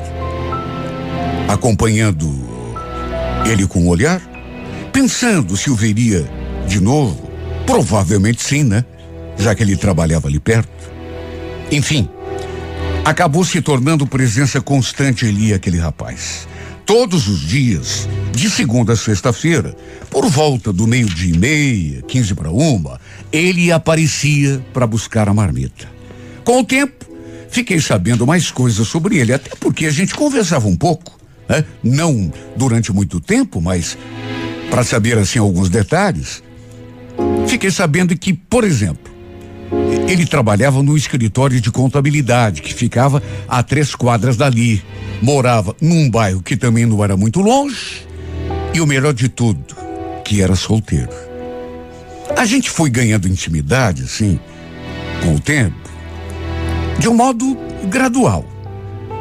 acompanhando 1.47 2.27
ele 3.45 3.67
com 3.67 3.81
o 3.81 3.87
olhar, 3.87 4.21
pensando 4.91 5.55
se 5.55 5.69
o 5.69 5.75
veria 5.75 6.27
de 6.67 6.79
novo. 6.79 7.29
Provavelmente 7.65 8.41
sim, 8.41 8.63
né? 8.63 8.83
Já 9.37 9.53
que 9.53 9.61
ele 9.61 9.75
trabalhava 9.75 10.27
ali 10.27 10.39
perto. 10.39 10.69
Enfim, 11.71 12.09
acabou 13.09 13.45
se 13.45 13.61
tornando 13.61 14.05
presença 14.05 14.59
constante 14.59 15.25
ali 15.25 15.53
aquele 15.53 15.77
rapaz. 15.77 16.45
Todos 16.85 17.29
os 17.29 17.39
dias, 17.39 18.07
de 18.33 18.49
segunda 18.49 18.93
a 18.93 18.97
sexta-feira, 18.97 19.73
por 20.09 20.27
volta 20.27 20.73
do 20.73 20.85
meio-dia 20.85 21.33
e 21.33 21.37
meia, 21.37 22.01
quinze 22.01 22.35
para 22.35 22.51
uma, 22.51 22.99
ele 23.31 23.71
aparecia 23.71 24.61
para 24.73 24.85
buscar 24.85 25.29
a 25.29 25.33
marmita. 25.33 25.87
Com 26.43 26.59
o 26.59 26.65
tempo, 26.65 27.05
fiquei 27.49 27.79
sabendo 27.79 28.27
mais 28.27 28.51
coisas 28.51 28.85
sobre 28.85 29.17
ele, 29.17 29.31
até 29.31 29.51
porque 29.57 29.85
a 29.85 29.91
gente 29.91 30.13
conversava 30.13 30.67
um 30.67 30.75
pouco, 30.75 31.17
né? 31.47 31.63
Não 31.81 32.31
durante 32.57 32.91
muito 32.91 33.21
tempo, 33.21 33.61
mas 33.61 33.97
para 34.69 34.83
saber 34.83 35.17
assim 35.17 35.39
alguns 35.39 35.69
detalhes. 35.69 36.43
Fiquei 37.47 37.71
sabendo 37.71 38.17
que, 38.17 38.33
por 38.33 38.65
exemplo, 38.65 39.13
ele 40.07 40.26
trabalhava 40.26 40.82
no 40.82 40.95
escritório 40.95 41.59
de 41.59 41.72
contabilidade 41.72 42.61
que 42.61 42.74
ficava 42.74 43.22
a 43.47 43.61
três 43.61 43.93
quadras 43.93 44.38
dali. 44.38 44.82
Morava 45.22 45.76
num 45.82 46.09
bairro 46.09 46.41
que 46.41 46.55
também 46.55 46.86
não 46.86 47.03
era 47.03 47.18
muito 47.18 47.41
longe. 47.41 48.07
E 48.74 48.80
o 48.80 48.88
melhor 48.88 49.13
de 49.13 49.28
tudo, 49.28 49.76
que 50.24 50.41
era 50.41 50.55
solteiro. 50.55 51.09
A 52.38 52.45
gente 52.45 52.70
foi 52.70 52.89
ganhando 52.89 53.28
intimidade, 53.28 54.03
assim, 54.03 54.39
com 55.24 55.36
o 55.36 55.39
tempo, 55.39 55.89
de 56.99 57.07
um 57.09 57.15
modo 57.15 57.57
gradual. 57.86 58.45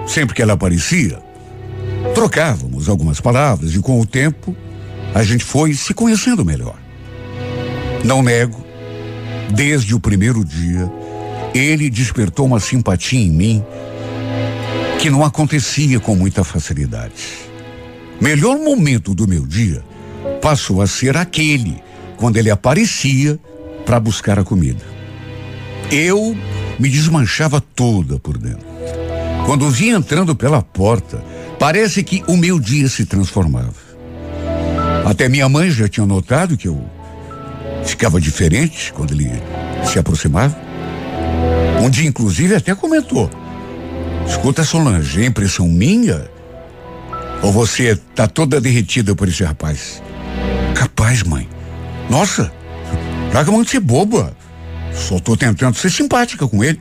Sempre 0.06 0.34
que 0.34 0.42
ela 0.42 0.52
aparecia, 0.52 1.18
trocávamos 2.14 2.88
algumas 2.88 3.20
palavras 3.20 3.74
e 3.74 3.78
com 3.80 4.00
o 4.00 4.06
tempo 4.06 4.56
a 5.14 5.22
gente 5.22 5.44
foi 5.44 5.72
se 5.74 5.94
conhecendo 5.94 6.44
melhor. 6.44 6.76
Não 8.04 8.22
nego, 8.22 8.65
desde 9.50 9.94
o 9.94 10.00
primeiro 10.00 10.44
dia, 10.44 10.90
ele 11.54 11.88
despertou 11.88 12.46
uma 12.46 12.60
simpatia 12.60 13.20
em 13.20 13.30
mim 13.30 13.64
que 14.98 15.10
não 15.10 15.24
acontecia 15.24 16.00
com 16.00 16.14
muita 16.14 16.42
facilidade. 16.42 17.14
Melhor 18.20 18.58
momento 18.58 19.14
do 19.14 19.28
meu 19.28 19.46
dia 19.46 19.82
passou 20.40 20.80
a 20.80 20.86
ser 20.86 21.16
aquele 21.16 21.82
quando 22.16 22.36
ele 22.36 22.50
aparecia 22.50 23.38
para 23.84 24.00
buscar 24.00 24.38
a 24.38 24.44
comida. 24.44 24.84
Eu 25.90 26.36
me 26.78 26.88
desmanchava 26.88 27.60
toda 27.60 28.18
por 28.18 28.36
dentro. 28.36 28.66
Quando 29.44 29.70
vinha 29.70 29.96
entrando 29.96 30.34
pela 30.34 30.60
porta, 30.60 31.22
parece 31.58 32.02
que 32.02 32.22
o 32.26 32.36
meu 32.36 32.58
dia 32.58 32.88
se 32.88 33.04
transformava. 33.04 33.86
Até 35.04 35.28
minha 35.28 35.48
mãe 35.48 35.70
já 35.70 35.88
tinha 35.88 36.04
notado 36.04 36.56
que 36.56 36.66
eu 36.66 36.84
ficava 37.86 38.20
diferente 38.20 38.92
quando 38.92 39.12
ele 39.12 39.30
se 39.84 39.98
aproximava. 39.98 40.56
Um 41.80 41.88
dia, 41.88 42.06
inclusive, 42.08 42.54
até 42.54 42.74
comentou: 42.74 43.30
Escuta, 44.26 44.64
Solange, 44.64 45.22
é 45.22 45.26
impressão 45.26 45.68
minha? 45.68 46.28
Ou 47.42 47.52
você 47.52 47.96
tá 48.14 48.26
toda 48.26 48.60
derretida 48.60 49.14
por 49.14 49.28
esse 49.28 49.44
rapaz? 49.44 50.02
Capaz, 50.74 51.22
mãe. 51.22 51.48
Nossa, 52.10 52.52
larga 53.32 53.50
a 53.50 53.52
mão 53.52 53.62
de 53.62 53.70
ser 53.70 53.80
boba. 53.80 54.36
Só 54.92 55.18
tô 55.18 55.36
tentando 55.36 55.76
ser 55.76 55.90
simpática 55.90 56.48
com 56.48 56.64
ele. 56.64 56.80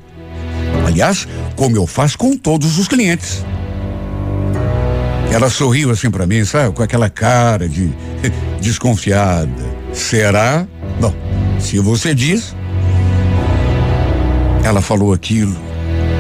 Aliás, 0.88 1.28
como 1.56 1.76
eu 1.76 1.86
faço 1.86 2.18
com 2.18 2.38
todos 2.38 2.78
os 2.78 2.88
clientes. 2.88 3.46
Ela 5.32 5.50
sorriu 5.50 5.92
assim 5.92 6.10
para 6.10 6.26
mim, 6.26 6.46
sabe? 6.46 6.74
Com 6.74 6.82
aquela 6.82 7.10
cara 7.10 7.68
de 7.68 7.92
desconfiada. 8.62 9.52
Será? 9.92 10.66
Se 11.60 11.80
você 11.80 12.14
diz. 12.14 12.56
Ela 14.64 14.82
falou 14.82 15.14
aquilo 15.14 15.56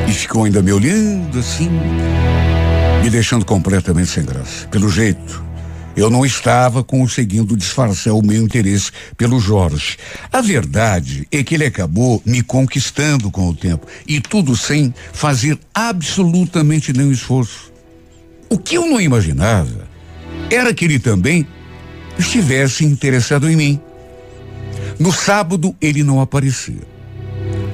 e 0.07 0.11
ficou 0.11 0.43
ainda 0.43 0.61
me 0.61 0.71
olhando 0.71 1.39
assim, 1.39 1.69
me 3.01 3.09
deixando 3.09 3.43
completamente 3.43 4.07
sem 4.07 4.23
graça. 4.23 4.67
Pelo 4.67 4.87
jeito, 4.87 5.43
eu 5.95 6.09
não 6.09 6.25
estava 6.25 6.83
conseguindo 6.83 7.55
disfarçar 7.55 8.13
o 8.13 8.21
meu 8.21 8.43
interesse 8.43 8.91
pelo 9.17 9.39
Jorge. 9.39 9.97
A 10.31 10.41
verdade 10.41 11.25
é 11.31 11.41
que 11.41 11.55
ele 11.55 11.65
acabou 11.65 12.21
me 12.25 12.41
conquistando 12.41 13.31
com 13.31 13.49
o 13.49 13.55
tempo 13.55 13.87
e 14.05 14.19
tudo 14.19 14.55
sem 14.57 14.93
fazer 15.13 15.57
absolutamente 15.73 16.91
nenhum 16.91 17.11
esforço. 17.11 17.71
O 18.49 18.59
que 18.59 18.75
eu 18.75 18.85
não 18.85 18.99
imaginava 18.99 19.87
era 20.51 20.73
que 20.73 20.85
ele 20.85 20.99
também 20.99 21.47
estivesse 22.19 22.85
interessado 22.85 23.49
em 23.49 23.55
mim. 23.55 23.81
No 24.99 25.11
sábado 25.11 25.75
ele 25.81 26.03
não 26.03 26.21
aparecia. 26.21 26.81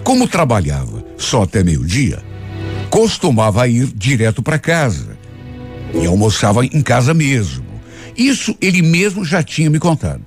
Como 0.03 0.27
trabalhava 0.27 1.03
só 1.17 1.43
até 1.43 1.63
meio-dia, 1.63 2.23
costumava 2.89 3.67
ir 3.67 3.87
direto 3.87 4.41
para 4.41 4.57
casa 4.57 5.17
e 5.93 6.05
almoçava 6.05 6.65
em 6.65 6.81
casa 6.81 7.13
mesmo. 7.13 7.65
Isso 8.17 8.55
ele 8.61 8.81
mesmo 8.81 9.23
já 9.23 9.41
tinha 9.41 9.69
me 9.69 9.79
contado. 9.79 10.25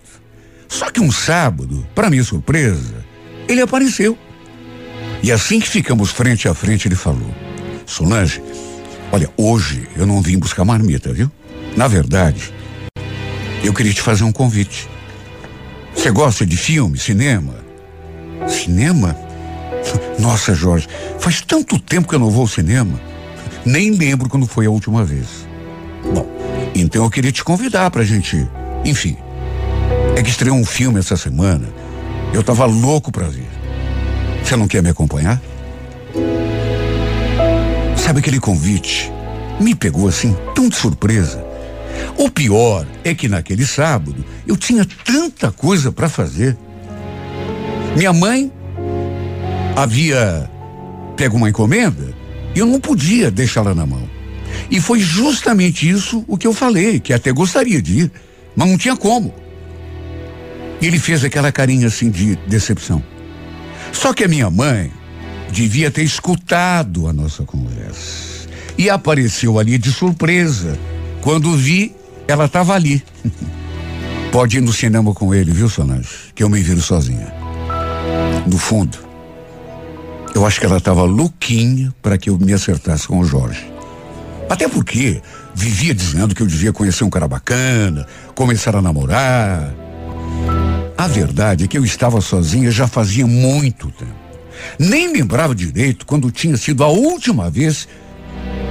Só 0.69 0.91
que 0.91 1.01
um 1.01 1.13
sábado, 1.13 1.87
para 1.95 2.11
minha 2.11 2.25
surpresa, 2.25 3.05
ele 3.49 3.61
apareceu. 3.61 4.17
E 5.23 5.31
assim 5.31 5.61
que 5.61 5.69
ficamos 5.69 6.11
frente 6.11 6.49
a 6.49 6.55
frente, 6.55 6.89
ele 6.89 6.97
falou: 6.97 7.35
Solange, 7.87 8.41
Olha, 9.15 9.31
hoje 9.37 9.89
eu 9.97 10.07
não 10.07 10.21
vim 10.21 10.37
buscar 10.37 10.65
marmita, 10.65 11.13
viu? 11.13 11.31
Na 11.77 11.87
verdade, 11.87 12.53
eu 13.63 13.73
queria 13.73 13.93
te 13.93 14.03
fazer 14.03 14.25
um 14.25 14.33
convite. 14.33 14.89
Você 15.95 16.11
gosta 16.11 16.45
de 16.45 16.57
filme, 16.57 16.99
cinema? 16.99 17.55
Cinema? 18.47 19.17
Nossa, 20.19 20.55
Jorge, 20.55 20.89
faz 21.19 21.41
tanto 21.41 21.79
tempo 21.79 22.09
que 22.09 22.15
eu 22.15 22.19
não 22.19 22.31
vou 22.31 22.43
ao 22.43 22.49
cinema. 22.49 23.01
Nem 23.65 23.91
lembro 23.91 24.29
quando 24.29 24.47
foi 24.47 24.67
a 24.67 24.71
última 24.71 25.05
vez. 25.05 25.49
Bom, 26.13 26.27
então 26.75 27.05
eu 27.05 27.11
queria 27.11 27.33
te 27.33 27.43
convidar 27.43 27.91
pra 27.91 28.05
gente. 28.05 28.47
Enfim, 28.85 29.17
é 30.17 30.23
que 30.23 30.31
estreou 30.31 30.57
um 30.57 30.65
filme 30.65 30.99
essa 30.99 31.17
semana. 31.17 31.69
Eu 32.33 32.43
tava 32.43 32.67
louco 32.67 33.11
pra 33.11 33.27
ver. 33.27 33.49
Você 34.43 34.57
não 34.57 34.69
quer 34.69 34.83
me 34.83 34.91
acompanhar? 34.91 35.41
Sabe 37.97 38.19
aquele 38.19 38.39
convite? 38.39 39.11
Me 39.59 39.75
pegou 39.75 40.09
assim, 40.09 40.37
tão 40.55 40.69
de 40.69 40.77
surpresa. 40.77 41.54
O 42.17 42.31
pior 42.31 42.87
é 43.03 43.15
que 43.15 43.29
naquele 43.29 43.67
sábado 43.67 44.25
eu 44.47 44.57
tinha 44.57 44.87
tanta 45.05 45.51
coisa 45.51 45.91
para 45.91 46.09
fazer. 46.09 46.57
Minha 47.97 48.13
mãe 48.13 48.53
havia 49.77 50.51
pego 51.17 51.37
uma 51.37 51.49
encomenda 51.49 52.15
e 52.55 52.59
eu 52.59 52.67
não 52.67 52.81
podia 52.81 53.31
deixá-la 53.31 53.75
na 53.75 53.87
mão. 53.87 54.09
E 54.71 54.81
foi 54.81 55.01
justamente 55.01 55.89
isso 55.89 56.25
o 56.29 56.37
que 56.37 56.47
eu 56.47 56.53
falei, 56.53 57.01
que 57.01 57.13
até 57.13 57.33
gostaria 57.33 57.83
de 57.83 58.01
ir, 58.01 58.13
mas 58.55 58.69
não 58.69 58.79
tinha 58.79 58.97
como. 58.97 59.35
E 60.81 60.87
ele 60.87 60.99
fez 60.99 61.25
aquela 61.25 61.51
carinha 61.51 61.89
assim 61.89 62.11
de 62.11 62.37
decepção. 62.47 63.03
Só 63.93 64.13
que 64.13 64.25
a 64.25 64.29
minha 64.29 64.51
mãe 64.51 64.93
devia 65.51 65.91
ter 65.91 66.03
escutado 66.03 67.09
a 67.09 67.13
nossa 67.13 67.45
conversa. 67.45 68.49
E 68.77 68.91
apareceu 68.91 69.59
ali 69.59 69.79
de 69.79 69.93
surpresa. 69.93 70.79
Quando 71.25 71.57
vi, 71.57 71.97
ela 72.29 72.45
estava 72.45 72.75
ali. 72.75 73.03
Pode 74.31 74.59
ir 74.59 74.61
no 74.61 74.75
cinema 74.75 75.15
com 75.15 75.35
ele, 75.35 75.53
viu, 75.53 75.71
Solange? 75.71 76.07
Que 76.35 76.43
eu 76.43 76.51
me 76.51 76.61
viro 76.61 76.83
sozinha. 76.83 77.33
No 78.47 78.59
fundo, 78.59 78.99
eu 80.35 80.45
acho 80.45 80.61
que 80.61 80.67
ela 80.67 80.77
estava 80.77 81.03
louquinha 81.05 81.95
para 82.03 82.19
que 82.19 82.29
eu 82.29 82.39
me 82.39 82.53
acertasse 82.53 83.09
com 83.09 83.21
o 83.21 83.25
Jorge. 83.25 83.65
Até 84.51 84.69
porque 84.69 85.23
vivia 85.55 85.95
dizendo 85.95 86.35
que 86.35 86.43
eu 86.43 86.47
devia 86.47 86.75
conhecer 86.75 87.05
um 87.05 87.11
cara 87.11 87.27
bacana, 87.27 88.07
começar 88.35 88.77
a 88.77 88.83
namorar. 88.83 89.75
A 90.99 91.07
verdade 91.09 91.65
é 91.65 91.67
que 91.67 91.79
eu 91.79 91.87
estava 91.87 92.21
sozinha 92.21 92.71
já 92.71 92.87
fazia 92.87 93.27
muito 93.27 93.91
tempo. 93.93 94.13
Nem 94.79 95.11
lembrava 95.11 95.55
direito 95.55 96.05
quando 96.05 96.31
tinha 96.31 96.59
sido 96.59 96.85
a 96.85 96.89
última 96.89 97.49
vez 97.49 97.89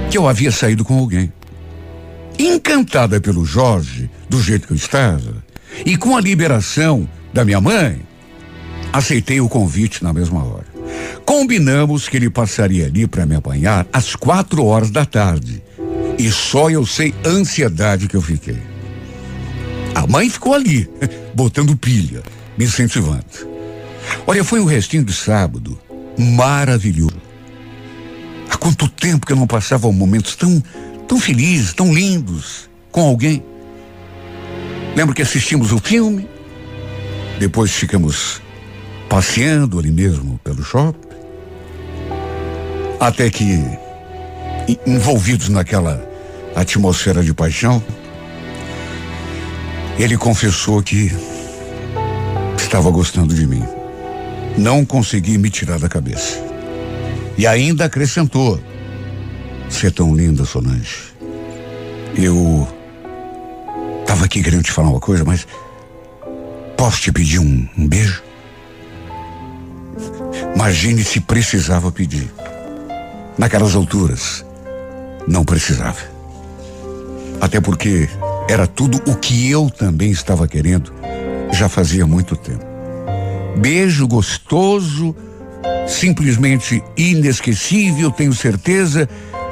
que 0.08 0.16
eu 0.16 0.28
havia 0.28 0.52
saído 0.52 0.84
com 0.84 0.96
alguém. 0.96 1.32
Encantada 2.38 3.20
pelo 3.20 3.44
Jorge, 3.44 4.10
do 4.28 4.42
jeito 4.42 4.66
que 4.66 4.72
eu 4.72 4.76
estava, 4.76 5.44
e 5.84 5.96
com 5.96 6.16
a 6.16 6.20
liberação 6.20 7.08
da 7.32 7.44
minha 7.44 7.60
mãe, 7.60 8.00
aceitei 8.92 9.40
o 9.40 9.48
convite 9.48 10.02
na 10.02 10.12
mesma 10.12 10.44
hora. 10.44 10.66
Combinamos 11.24 12.08
que 12.08 12.16
ele 12.16 12.30
passaria 12.30 12.86
ali 12.86 13.06
para 13.06 13.26
me 13.26 13.34
apanhar 13.34 13.86
às 13.92 14.14
quatro 14.14 14.64
horas 14.64 14.90
da 14.90 15.04
tarde. 15.04 15.62
E 16.18 16.30
só 16.30 16.70
eu 16.70 16.86
sei 16.86 17.14
a 17.24 17.28
ansiedade 17.28 18.06
que 18.06 18.16
eu 18.16 18.22
fiquei. 18.22 18.62
A 19.94 20.06
mãe 20.06 20.28
ficou 20.28 20.54
ali, 20.54 20.88
botando 21.34 21.76
pilha, 21.76 22.22
me 22.58 22.64
incentivando. 22.64 23.24
Olha, 24.26 24.44
foi 24.44 24.60
um 24.60 24.64
restinho 24.64 25.04
de 25.04 25.12
sábado 25.12 25.78
maravilhoso. 26.18 27.22
Há 28.50 28.56
quanto 28.56 28.88
tempo 28.88 29.26
que 29.26 29.32
eu 29.32 29.36
não 29.36 29.46
passava 29.46 29.90
momentos 29.90 30.36
tão, 30.36 30.62
tão 31.06 31.18
felizes, 31.18 31.72
tão 31.72 31.92
lindos 31.92 32.68
com 32.90 33.02
alguém. 33.02 33.42
Lembro 34.96 35.14
que 35.14 35.22
assistimos 35.22 35.72
o 35.72 35.78
filme, 35.78 36.28
depois 37.38 37.72
ficamos 37.72 38.40
passeando 39.08 39.78
ali 39.78 39.90
mesmo 39.90 40.38
pelo 40.42 40.62
shopping, 40.62 41.08
até 43.00 43.28
que, 43.28 43.60
envolvidos 44.86 45.48
naquela 45.48 46.04
atmosfera 46.54 47.22
de 47.22 47.34
paixão, 47.34 47.82
ele 49.98 50.16
confessou 50.16 50.82
que 50.82 51.12
estava 52.56 52.90
gostando 52.90 53.34
de 53.34 53.46
mim. 53.46 53.62
Não 54.56 54.84
consegui 54.84 55.38
me 55.38 55.50
tirar 55.50 55.78
da 55.78 55.88
cabeça. 55.88 56.40
E 57.36 57.46
ainda 57.46 57.84
acrescentou: 57.84 58.60
Você 59.68 59.88
é 59.88 59.90
tão 59.90 60.14
linda, 60.14 60.44
Solange. 60.44 61.14
Eu 62.16 62.68
estava 64.02 64.24
aqui 64.24 64.42
querendo 64.42 64.62
te 64.62 64.72
falar 64.72 64.90
uma 64.90 65.00
coisa, 65.00 65.24
mas 65.24 65.46
posso 66.76 67.00
te 67.00 67.10
pedir 67.10 67.40
um, 67.40 67.68
um 67.76 67.88
beijo? 67.88 68.22
Imagine 70.54 71.02
se 71.04 71.20
precisava 71.20 71.90
pedir. 71.90 72.32
Naquelas 73.36 73.74
alturas, 73.74 74.44
não 75.26 75.44
precisava. 75.44 75.98
Até 77.40 77.60
porque 77.60 78.08
era 78.48 78.66
tudo 78.66 79.00
o 79.10 79.16
que 79.16 79.50
eu 79.50 79.68
também 79.68 80.10
estava 80.10 80.46
querendo 80.46 80.92
já 81.52 81.68
fazia 81.68 82.06
muito 82.06 82.36
tempo. 82.36 82.64
Beijo 83.56 84.06
gostoso, 84.06 85.14
simplesmente 85.86 86.82
inesquecível, 86.96 88.10
tenho 88.10 88.32
certeza 88.32 89.08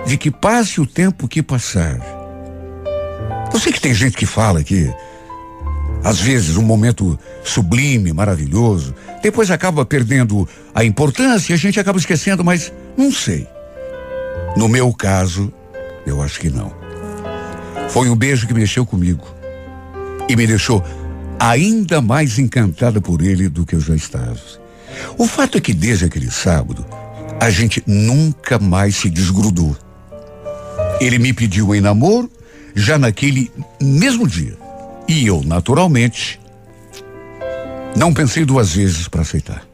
de 0.07 0.17
que 0.17 0.31
passe 0.31 0.81
o 0.81 0.87
tempo 0.87 1.29
que 1.29 1.43
passar. 1.43 2.01
Eu 3.53 3.61
sei 3.61 3.73
que 3.73 3.81
tem 3.81 3.95
gente 3.95 4.17
que 4.17 4.27
fala 4.27 4.63
que, 4.65 4.93
às 6.03 6.21
vezes, 6.21 6.57
um 6.57 6.63
momento 6.63 7.19
sublime, 7.45 8.13
maravilhoso, 8.13 8.95
depois 9.23 9.51
acaba 9.51 9.85
perdendo 9.85 10.49
a 10.75 10.85
importância 10.85 11.53
e 11.53 11.55
a 11.55 11.59
gente 11.59 11.79
acaba 11.79 11.99
esquecendo, 11.99 12.43
mas 12.43 12.73
não 12.97 13.13
sei. 13.13 13.47
No 14.57 14.69
meu 14.69 14.93
caso, 14.93 15.53
eu 16.07 16.23
acho 16.23 16.41
que 16.41 16.51
não. 16.51 16.73
Foi 17.91 18.09
um 18.09 18.17
beijo 18.17 18.47
que 18.47 18.55
mexeu 18.55 18.87
comigo 18.87 19.27
e 20.29 20.35
me 20.35 20.47
deixou 20.47 20.83
ainda 21.39 22.01
mais 22.01 22.39
encantada 22.39 23.01
por 23.01 23.21
ele 23.21 23.49
do 23.49 23.67
que 23.67 23.75
eu 23.75 23.81
já 23.81 23.95
estava. 23.95 24.41
O 25.19 25.27
fato 25.27 25.59
é 25.59 25.61
que 25.61 25.75
desde 25.75 26.05
aquele 26.05 26.31
sábado, 26.31 26.85
a 27.41 27.51
gente 27.51 27.83
nunca 27.87 28.59
mais 28.59 28.97
se 28.97 29.11
desgrudou. 29.11 29.77
Ele 31.03 31.19
me 31.19 31.33
pediu 31.33 31.75
em 31.75 31.81
namoro 31.81 32.31
já 32.77 32.97
naquele 32.97 33.51
mesmo 33.81 34.27
dia. 34.27 34.57
E 35.09 35.27
eu, 35.27 35.43
naturalmente, 35.45 36.41
não 37.97 38.15
pensei 38.15 38.45
duas 38.45 38.75
vezes 38.75 39.09
para 39.09 39.23
aceitar. 39.23 39.67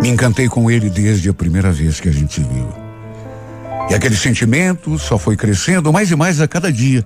Me 0.00 0.08
encantei 0.08 0.48
com 0.48 0.70
ele 0.70 0.88
desde 0.88 1.28
a 1.28 1.34
primeira 1.34 1.72
vez 1.72 1.98
que 1.98 2.08
a 2.08 2.12
gente 2.12 2.34
se 2.34 2.40
viu. 2.40 2.68
E 3.90 3.94
aquele 3.94 4.16
sentimento 4.16 4.96
só 4.98 5.18
foi 5.18 5.36
crescendo 5.36 5.92
mais 5.92 6.10
e 6.12 6.16
mais 6.16 6.40
a 6.40 6.46
cada 6.46 6.72
dia. 6.72 7.04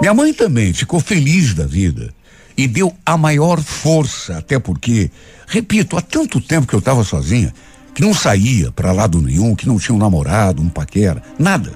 Minha 0.00 0.14
mãe 0.14 0.32
também 0.32 0.72
ficou 0.72 0.98
feliz 0.98 1.52
da 1.52 1.66
vida 1.66 2.12
e 2.56 2.66
deu 2.66 2.94
a 3.04 3.18
maior 3.18 3.60
força, 3.60 4.38
até 4.38 4.58
porque, 4.58 5.10
repito, 5.46 5.96
há 5.96 6.00
tanto 6.00 6.40
tempo 6.40 6.66
que 6.66 6.74
eu 6.74 6.78
estava 6.78 7.04
sozinha, 7.04 7.52
que 7.96 8.02
não 8.02 8.12
saía 8.12 8.70
para 8.70 8.92
lado 8.92 9.22
nenhum, 9.22 9.54
que 9.54 9.66
não 9.66 9.78
tinha 9.78 9.94
um 9.94 9.98
namorado, 9.98 10.60
um 10.60 10.68
paquera, 10.68 11.22
nada. 11.38 11.72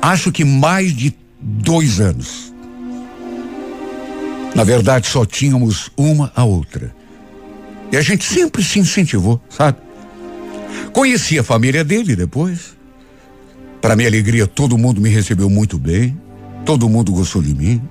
Acho 0.00 0.32
que 0.32 0.46
mais 0.46 0.96
de 0.96 1.14
dois 1.38 2.00
anos. 2.00 2.54
Na 4.54 4.64
verdade, 4.64 5.06
só 5.06 5.26
tínhamos 5.26 5.90
uma 5.94 6.32
a 6.34 6.42
outra. 6.42 6.96
E 7.92 7.98
a 7.98 8.00
gente 8.00 8.24
sempre 8.24 8.64
se 8.64 8.78
incentivou, 8.78 9.38
sabe? 9.50 9.76
Conheci 10.90 11.38
a 11.38 11.44
família 11.44 11.84
dele 11.84 12.16
depois. 12.16 12.74
Para 13.82 13.94
minha 13.94 14.08
alegria, 14.08 14.46
todo 14.46 14.78
mundo 14.78 15.02
me 15.02 15.10
recebeu 15.10 15.50
muito 15.50 15.78
bem. 15.78 16.18
Todo 16.64 16.88
mundo 16.88 17.12
gostou 17.12 17.42
de 17.42 17.54
mim. 17.54 17.82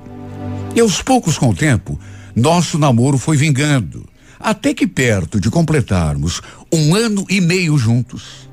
E 0.76 0.80
aos 0.80 1.00
poucos, 1.04 1.38
com 1.38 1.50
o 1.50 1.56
tempo, 1.56 2.00
nosso 2.36 2.80
namoro 2.80 3.20
foi 3.20 3.38
vingando. 3.38 4.04
Até 4.40 4.74
que 4.74 4.88
perto 4.88 5.40
de 5.40 5.50
completarmos 5.50 6.42
um 6.72 6.96
ano 6.96 7.26
e 7.30 7.42
meio 7.42 7.78
juntos, 7.78 8.50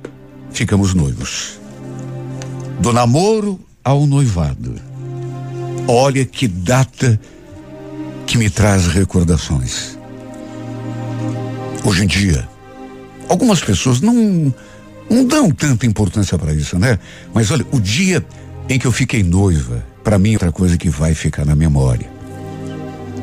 ficamos 0.51 0.95
noivos. 0.95 1.61
Do 2.81 2.93
namoro 2.93 3.61
ao 3.83 4.07
noivado. 4.07 4.75
Olha 5.87 6.25
que 6.25 6.49
data 6.49 7.21
que 8.27 8.39
me 8.39 8.49
traz 8.49 8.87
recordações. 8.87 9.99
Hoje 11.85 12.05
em 12.05 12.07
dia, 12.07 12.49
algumas 13.29 13.61
pessoas 13.61 14.01
não 14.01 14.53
não 15.11 15.27
dão 15.27 15.51
tanta 15.51 15.85
importância 15.85 16.39
para 16.39 16.55
isso, 16.55 16.79
né? 16.79 16.99
Mas 17.35 17.51
olha, 17.51 17.67
o 17.71 17.79
dia 17.79 18.25
em 18.69 18.79
que 18.79 18.87
eu 18.87 18.93
fiquei 18.93 19.23
noiva 19.23 19.85
para 20.03 20.19
mim, 20.19 20.33
outra 20.33 20.51
coisa 20.51 20.77
que 20.77 20.89
vai 20.89 21.15
ficar 21.15 21.45
na 21.45 21.55
memória. 21.55 22.11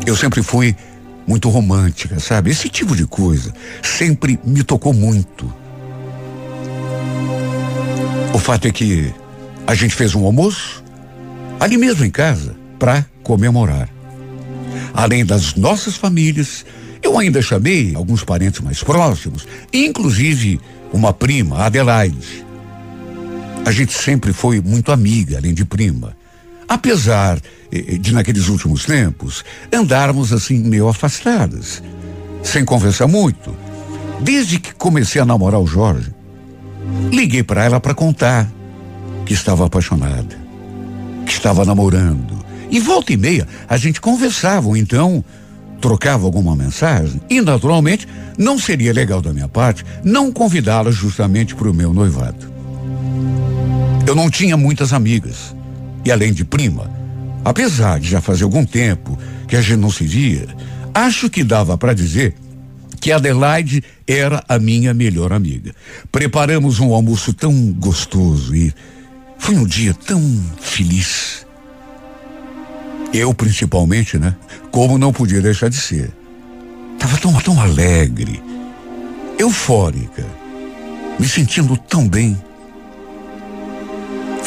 Eu 0.05 0.15
sempre 0.15 0.41
fui 0.41 0.75
muito 1.31 1.47
romântica, 1.47 2.19
sabe? 2.19 2.51
Esse 2.51 2.67
tipo 2.67 2.93
de 2.93 3.05
coisa 3.05 3.53
sempre 3.81 4.37
me 4.43 4.65
tocou 4.65 4.93
muito. 4.93 5.51
O 8.33 8.37
fato 8.37 8.67
é 8.67 8.71
que 8.71 9.13
a 9.65 9.73
gente 9.73 9.95
fez 9.95 10.13
um 10.13 10.25
almoço 10.25 10.83
ali 11.57 11.77
mesmo 11.77 12.03
em 12.03 12.11
casa 12.11 12.53
para 12.77 13.05
comemorar. 13.23 13.87
Além 14.93 15.25
das 15.25 15.55
nossas 15.55 15.95
famílias, 15.95 16.65
eu 17.01 17.17
ainda 17.17 17.41
chamei 17.41 17.95
alguns 17.95 18.25
parentes 18.25 18.59
mais 18.59 18.83
próximos, 18.83 19.47
inclusive 19.71 20.59
uma 20.91 21.13
prima, 21.13 21.63
Adelaide. 21.63 22.45
A 23.65 23.71
gente 23.71 23.93
sempre 23.93 24.33
foi 24.33 24.59
muito 24.59 24.91
amiga, 24.91 25.37
além 25.37 25.53
de 25.53 25.63
prima. 25.63 26.13
Apesar 26.71 27.37
de, 27.99 28.13
naqueles 28.13 28.47
últimos 28.47 28.85
tempos, 28.85 29.43
andarmos 29.73 30.31
assim 30.31 30.57
meio 30.57 30.87
afastadas, 30.87 31.83
sem 32.41 32.63
conversar 32.63 33.09
muito. 33.09 33.53
Desde 34.21 34.57
que 34.57 34.73
comecei 34.75 35.21
a 35.21 35.25
namorar 35.25 35.59
o 35.59 35.67
Jorge, 35.67 36.13
liguei 37.11 37.43
para 37.43 37.65
ela 37.65 37.81
para 37.81 37.93
contar 37.93 38.49
que 39.25 39.33
estava 39.33 39.65
apaixonada, 39.65 40.39
que 41.25 41.33
estava 41.33 41.65
namorando. 41.65 42.39
E 42.69 42.79
volta 42.79 43.11
e 43.11 43.17
meia 43.17 43.45
a 43.67 43.75
gente 43.75 43.99
conversava, 43.99 44.69
ou 44.69 44.77
então 44.77 45.25
trocava 45.81 46.25
alguma 46.25 46.55
mensagem. 46.55 47.19
E 47.29 47.41
naturalmente 47.41 48.07
não 48.37 48.57
seria 48.57 48.93
legal 48.93 49.21
da 49.21 49.33
minha 49.33 49.49
parte 49.49 49.83
não 50.05 50.31
convidá-la 50.31 50.89
justamente 50.89 51.53
para 51.53 51.69
o 51.69 51.73
meu 51.73 51.93
noivado. 51.93 52.49
Eu 54.07 54.15
não 54.15 54.29
tinha 54.29 54.55
muitas 54.55 54.93
amigas. 54.93 55.53
E 56.03 56.11
além 56.11 56.33
de 56.33 56.43
prima, 56.43 57.01
Apesar 57.43 57.99
de 57.99 58.07
já 58.07 58.21
fazer 58.21 58.43
algum 58.43 58.65
tempo 58.65 59.17
que 59.47 59.55
a 59.55 59.61
gente 59.61 59.77
não 59.77 59.91
se 59.91 60.05
via, 60.05 60.47
acho 60.93 61.29
que 61.29 61.43
dava 61.43 61.77
para 61.77 61.93
dizer 61.93 62.35
que 62.99 63.11
Adelaide 63.11 63.83
era 64.07 64.43
a 64.47 64.59
minha 64.59 64.93
melhor 64.93 65.33
amiga. 65.33 65.73
Preparamos 66.11 66.79
um 66.79 66.93
almoço 66.93 67.33
tão 67.33 67.71
gostoso 67.73 68.55
e 68.55 68.71
foi 69.39 69.55
um 69.55 69.65
dia 69.65 69.93
tão 69.93 70.21
feliz. 70.59 71.47
Eu 73.11 73.33
principalmente, 73.33 74.19
né? 74.19 74.35
Como 74.71 74.99
não 74.99 75.11
podia 75.11 75.41
deixar 75.41 75.69
de 75.69 75.77
ser. 75.77 76.11
Tava 76.99 77.17
tão, 77.17 77.33
tão 77.41 77.59
alegre, 77.59 78.41
eufórica, 79.39 80.23
me 81.19 81.27
sentindo 81.27 81.75
tão 81.75 82.07
bem. 82.07 82.37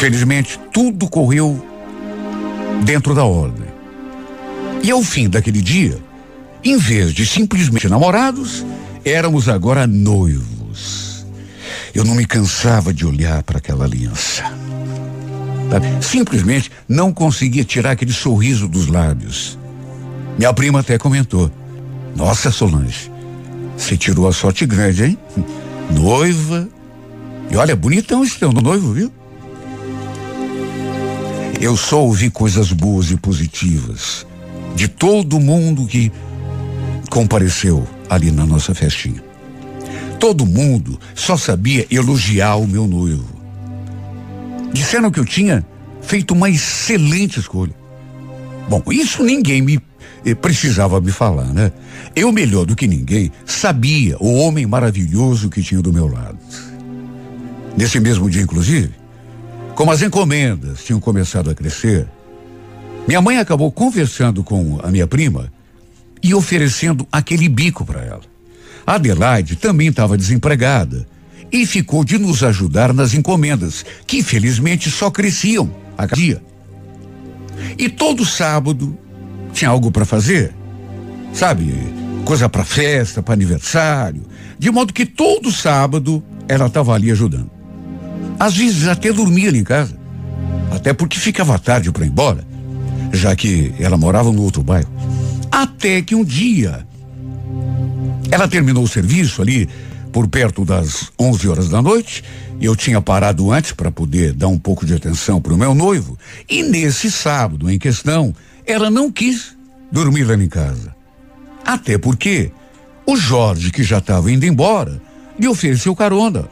Felizmente, 0.04 0.60
tudo 0.70 1.08
correu 1.08 1.66
dentro 2.84 3.14
da 3.14 3.24
ordem. 3.24 3.64
E 4.82 4.90
ao 4.90 5.02
fim 5.02 5.30
daquele 5.30 5.62
dia, 5.62 5.98
em 6.62 6.76
vez 6.76 7.14
de 7.14 7.24
simplesmente 7.24 7.88
namorados, 7.88 8.66
éramos 9.02 9.48
agora 9.48 9.86
noivos. 9.86 11.24
Eu 11.94 12.04
não 12.04 12.14
me 12.14 12.26
cansava 12.26 12.92
de 12.92 13.06
olhar 13.06 13.42
para 13.44 13.56
aquela 13.56 13.86
aliança. 13.86 14.44
Simplesmente 16.02 16.70
não 16.86 17.10
conseguia 17.10 17.64
tirar 17.64 17.92
aquele 17.92 18.12
sorriso 18.12 18.68
dos 18.68 18.88
lábios. 18.88 19.58
Minha 20.36 20.52
prima 20.52 20.80
até 20.80 20.98
comentou: 20.98 21.50
Nossa, 22.14 22.50
Solange, 22.50 23.10
você 23.74 23.96
tirou 23.96 24.28
a 24.28 24.34
sorte 24.34 24.66
grande, 24.66 25.02
hein? 25.02 25.18
Noiva. 25.90 26.68
E 27.50 27.56
olha, 27.56 27.74
bonitão 27.74 28.22
esse 28.22 28.38
teu 28.38 28.52
noivo, 28.52 28.92
viu? 28.92 29.10
Eu 31.60 31.76
só 31.76 32.02
ouvi 32.02 32.30
coisas 32.30 32.72
boas 32.72 33.10
e 33.10 33.16
positivas 33.16 34.26
de 34.74 34.88
todo 34.88 35.40
mundo 35.40 35.86
que 35.86 36.12
compareceu 37.10 37.86
ali 38.08 38.30
na 38.30 38.44
nossa 38.44 38.74
festinha. 38.74 39.22
Todo 40.18 40.46
mundo 40.46 40.98
só 41.14 41.36
sabia 41.36 41.86
elogiar 41.90 42.56
o 42.56 42.66
meu 42.66 42.86
noivo. 42.86 43.24
Disseram 44.72 45.10
que 45.10 45.20
eu 45.20 45.24
tinha 45.24 45.64
feito 46.02 46.34
uma 46.34 46.50
excelente 46.50 47.38
escolha. 47.38 47.74
Bom, 48.68 48.82
isso 48.90 49.22
ninguém 49.22 49.62
me 49.62 49.80
eh, 50.24 50.34
precisava 50.34 51.00
me 51.00 51.12
falar, 51.12 51.52
né? 51.52 51.70
Eu, 52.16 52.32
melhor 52.32 52.64
do 52.64 52.74
que 52.74 52.86
ninguém, 52.86 53.30
sabia 53.44 54.16
o 54.18 54.34
homem 54.34 54.66
maravilhoso 54.66 55.50
que 55.50 55.62
tinha 55.62 55.82
do 55.82 55.92
meu 55.92 56.08
lado. 56.08 56.38
Nesse 57.76 58.00
mesmo 58.00 58.30
dia, 58.30 58.42
inclusive, 58.42 58.90
como 59.74 59.90
as 59.90 60.02
encomendas 60.02 60.84
tinham 60.84 61.00
começado 61.00 61.50
a 61.50 61.54
crescer, 61.54 62.06
minha 63.06 63.20
mãe 63.20 63.38
acabou 63.38 63.70
conversando 63.72 64.44
com 64.44 64.78
a 64.82 64.90
minha 64.90 65.06
prima 65.06 65.52
e 66.22 66.34
oferecendo 66.34 67.06
aquele 67.10 67.48
bico 67.48 67.84
para 67.84 68.02
ela. 68.02 68.22
A 68.86 68.94
Adelaide 68.94 69.56
também 69.56 69.88
estava 69.88 70.16
desempregada 70.16 71.06
e 71.50 71.66
ficou 71.66 72.04
de 72.04 72.18
nos 72.18 72.42
ajudar 72.42 72.92
nas 72.92 73.14
encomendas, 73.14 73.84
que 74.06 74.18
infelizmente 74.18 74.90
só 74.90 75.10
cresciam 75.10 75.70
a 75.98 76.06
cada 76.06 76.20
dia. 76.20 76.42
E 77.78 77.88
todo 77.88 78.24
sábado 78.24 78.96
tinha 79.52 79.70
algo 79.70 79.90
para 79.90 80.04
fazer, 80.04 80.54
sabe? 81.32 81.74
Coisa 82.24 82.48
para 82.48 82.64
festa, 82.64 83.22
para 83.22 83.34
aniversário, 83.34 84.22
de 84.58 84.70
modo 84.70 84.92
que 84.92 85.04
todo 85.04 85.52
sábado 85.52 86.24
ela 86.48 86.66
estava 86.66 86.94
ali 86.94 87.10
ajudando. 87.10 87.53
Às 88.38 88.56
vezes 88.56 88.88
até 88.88 89.12
dormia 89.12 89.48
ali 89.48 89.58
em 89.58 89.64
casa, 89.64 89.96
até 90.70 90.92
porque 90.92 91.18
ficava 91.18 91.58
tarde 91.58 91.90
para 91.92 92.04
ir 92.04 92.08
embora, 92.08 92.44
já 93.12 93.34
que 93.34 93.72
ela 93.78 93.96
morava 93.96 94.32
no 94.32 94.42
outro 94.42 94.62
bairro. 94.62 94.90
Até 95.50 96.02
que 96.02 96.14
um 96.14 96.24
dia 96.24 96.86
ela 98.30 98.48
terminou 98.48 98.82
o 98.82 98.88
serviço 98.88 99.40
ali 99.40 99.68
por 100.12 100.28
perto 100.28 100.64
das 100.64 101.12
11 101.18 101.48
horas 101.48 101.68
da 101.68 101.82
noite. 101.82 102.22
Eu 102.60 102.76
tinha 102.76 103.00
parado 103.00 103.52
antes 103.52 103.72
para 103.72 103.90
poder 103.90 104.32
dar 104.32 104.48
um 104.48 104.58
pouco 104.58 104.86
de 104.86 104.94
atenção 104.94 105.40
para 105.40 105.52
o 105.52 105.58
meu 105.58 105.74
noivo. 105.74 106.18
E 106.48 106.62
nesse 106.62 107.10
sábado 107.10 107.70
em 107.70 107.78
questão, 107.78 108.34
ela 108.66 108.90
não 108.90 109.10
quis 109.10 109.56
dormir 109.90 110.24
lá 110.24 110.34
em 110.34 110.48
casa. 110.48 110.94
Até 111.64 111.98
porque 111.98 112.50
o 113.06 113.16
Jorge, 113.16 113.70
que 113.70 113.82
já 113.82 113.98
estava 113.98 114.30
indo 114.30 114.46
embora, 114.46 115.00
lhe 115.38 115.48
ofereceu 115.48 115.94
carona. 115.94 116.48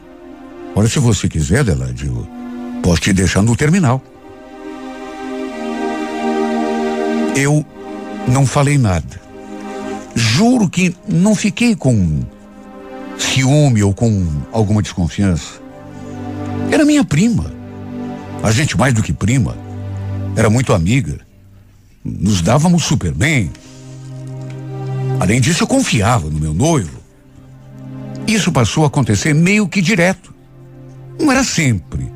Olha, 0.75 0.87
se 0.87 0.99
você 0.99 1.29
quiser, 1.29 1.59
Adelaide, 1.59 2.07
eu 2.07 2.27
posso 2.81 3.01
te 3.01 3.13
deixar 3.13 3.41
no 3.41 3.55
terminal. 3.55 4.01
Eu 7.35 7.65
não 8.27 8.45
falei 8.45 8.77
nada. 8.77 9.21
Juro 10.15 10.69
que 10.69 10.95
não 11.07 11.35
fiquei 11.35 11.75
com 11.75 12.21
ciúme 13.17 13.83
ou 13.83 13.93
com 13.93 14.27
alguma 14.51 14.81
desconfiança. 14.81 15.61
Era 16.71 16.85
minha 16.85 17.03
prima. 17.03 17.51
A 18.41 18.51
gente, 18.51 18.77
mais 18.77 18.93
do 18.93 19.03
que 19.03 19.13
prima, 19.13 19.55
era 20.35 20.49
muito 20.49 20.73
amiga. 20.73 21.19
Nos 22.03 22.41
dávamos 22.41 22.83
super 22.83 23.13
bem. 23.13 23.51
Além 25.19 25.39
disso, 25.39 25.63
eu 25.63 25.67
confiava 25.67 26.29
no 26.29 26.39
meu 26.39 26.53
noivo. 26.53 27.01
Isso 28.27 28.51
passou 28.51 28.83
a 28.83 28.87
acontecer 28.87 29.33
meio 29.33 29.67
que 29.67 29.81
direto. 29.81 30.32
Não 31.19 31.31
era 31.31 31.43
sempre. 31.43 32.11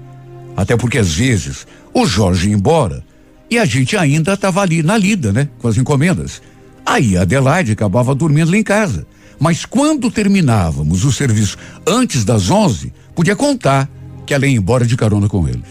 Até 0.56 0.76
porque 0.76 0.98
às 0.98 1.14
vezes 1.14 1.68
o 1.94 2.06
Jorge 2.06 2.50
ia 2.50 2.56
embora 2.56 3.04
e 3.50 3.58
a 3.58 3.66
gente 3.66 3.96
ainda 3.96 4.34
estava 4.34 4.62
ali 4.62 4.84
na 4.84 4.98
lida, 4.98 5.32
né? 5.32 5.48
Com 5.60 5.68
as 5.68 5.78
encomendas. 5.78 6.42
Aí 6.86 7.18
a 7.18 7.22
Adelaide 7.22 7.74
acabava 7.74 8.16
dormindo 8.16 8.52
lá 8.52 8.58
em 8.58 8.64
casa. 8.64 9.06
Mas 9.40 9.66
quando 9.66 10.10
terminávamos 10.10 11.06
o 11.06 11.12
serviço 11.12 11.58
antes 11.86 12.26
das 12.26 12.50
11, 12.50 12.92
podia 13.16 13.36
contar 13.36 13.90
que 14.26 14.34
ela 14.34 14.48
ia 14.48 14.58
embora 14.58 14.86
de 14.86 14.98
carona 14.98 15.30
com 15.30 15.48
ele. 15.48 15.64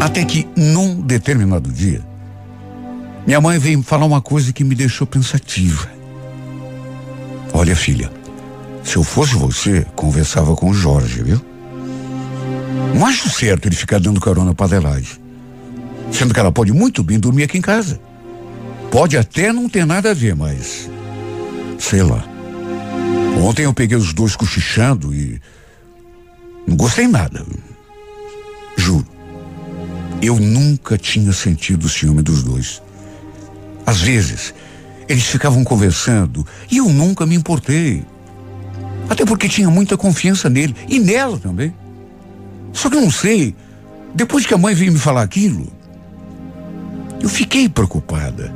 Até 0.00 0.24
que, 0.24 0.48
num 0.56 1.00
determinado 1.00 1.70
dia, 1.70 2.04
minha 3.26 3.40
mãe 3.40 3.58
veio 3.58 3.82
falar 3.82 4.04
uma 4.04 4.20
coisa 4.20 4.52
que 4.52 4.64
me 4.64 4.74
deixou 4.74 5.06
pensativa. 5.06 5.88
Olha, 7.52 7.76
filha, 7.76 8.10
se 8.84 8.96
eu 8.96 9.04
fosse 9.04 9.34
você, 9.34 9.86
conversava 9.94 10.54
com 10.56 10.70
o 10.70 10.74
Jorge, 10.74 11.22
viu? 11.22 11.40
Não 12.94 13.06
acho 13.06 13.30
certo 13.30 13.66
ele 13.66 13.76
ficar 13.76 13.98
dando 13.98 14.20
carona 14.20 14.54
para 14.54 14.76
Adelaide. 14.76 15.20
Sendo 16.10 16.34
que 16.34 16.40
ela 16.40 16.52
pode 16.52 16.72
muito 16.72 17.02
bem 17.02 17.18
dormir 17.18 17.44
aqui 17.44 17.58
em 17.58 17.62
casa. 17.62 18.00
Pode 18.90 19.16
até 19.16 19.52
não 19.52 19.68
ter 19.68 19.86
nada 19.86 20.10
a 20.10 20.14
ver, 20.14 20.36
mas. 20.36 20.90
Sei 21.78 22.02
lá. 22.02 22.22
Ontem 23.40 23.64
eu 23.64 23.72
peguei 23.72 23.96
os 23.96 24.12
dois 24.12 24.36
cochichando 24.36 25.14
e. 25.14 25.40
Não 26.66 26.76
gostei 26.76 27.08
nada. 27.08 27.44
Juro. 28.76 29.06
Eu 30.20 30.38
nunca 30.38 30.98
tinha 30.98 31.32
sentido 31.32 31.84
o 31.84 31.88
ciúme 31.88 32.22
dos 32.22 32.42
dois. 32.42 32.82
Às 33.86 34.00
vezes, 34.02 34.54
eles 35.08 35.24
ficavam 35.24 35.64
conversando 35.64 36.46
e 36.70 36.76
eu 36.76 36.88
nunca 36.88 37.26
me 37.26 37.34
importei. 37.34 38.04
Até 39.12 39.26
porque 39.26 39.46
tinha 39.46 39.68
muita 39.68 39.94
confiança 39.94 40.48
nele 40.48 40.74
e 40.88 40.98
nela 40.98 41.38
também. 41.38 41.74
Só 42.72 42.88
que 42.88 42.96
eu 42.96 43.02
não 43.02 43.10
sei, 43.10 43.54
depois 44.14 44.46
que 44.46 44.54
a 44.54 44.56
mãe 44.56 44.74
veio 44.74 44.90
me 44.90 44.98
falar 44.98 45.20
aquilo, 45.20 45.70
eu 47.20 47.28
fiquei 47.28 47.68
preocupada. 47.68 48.50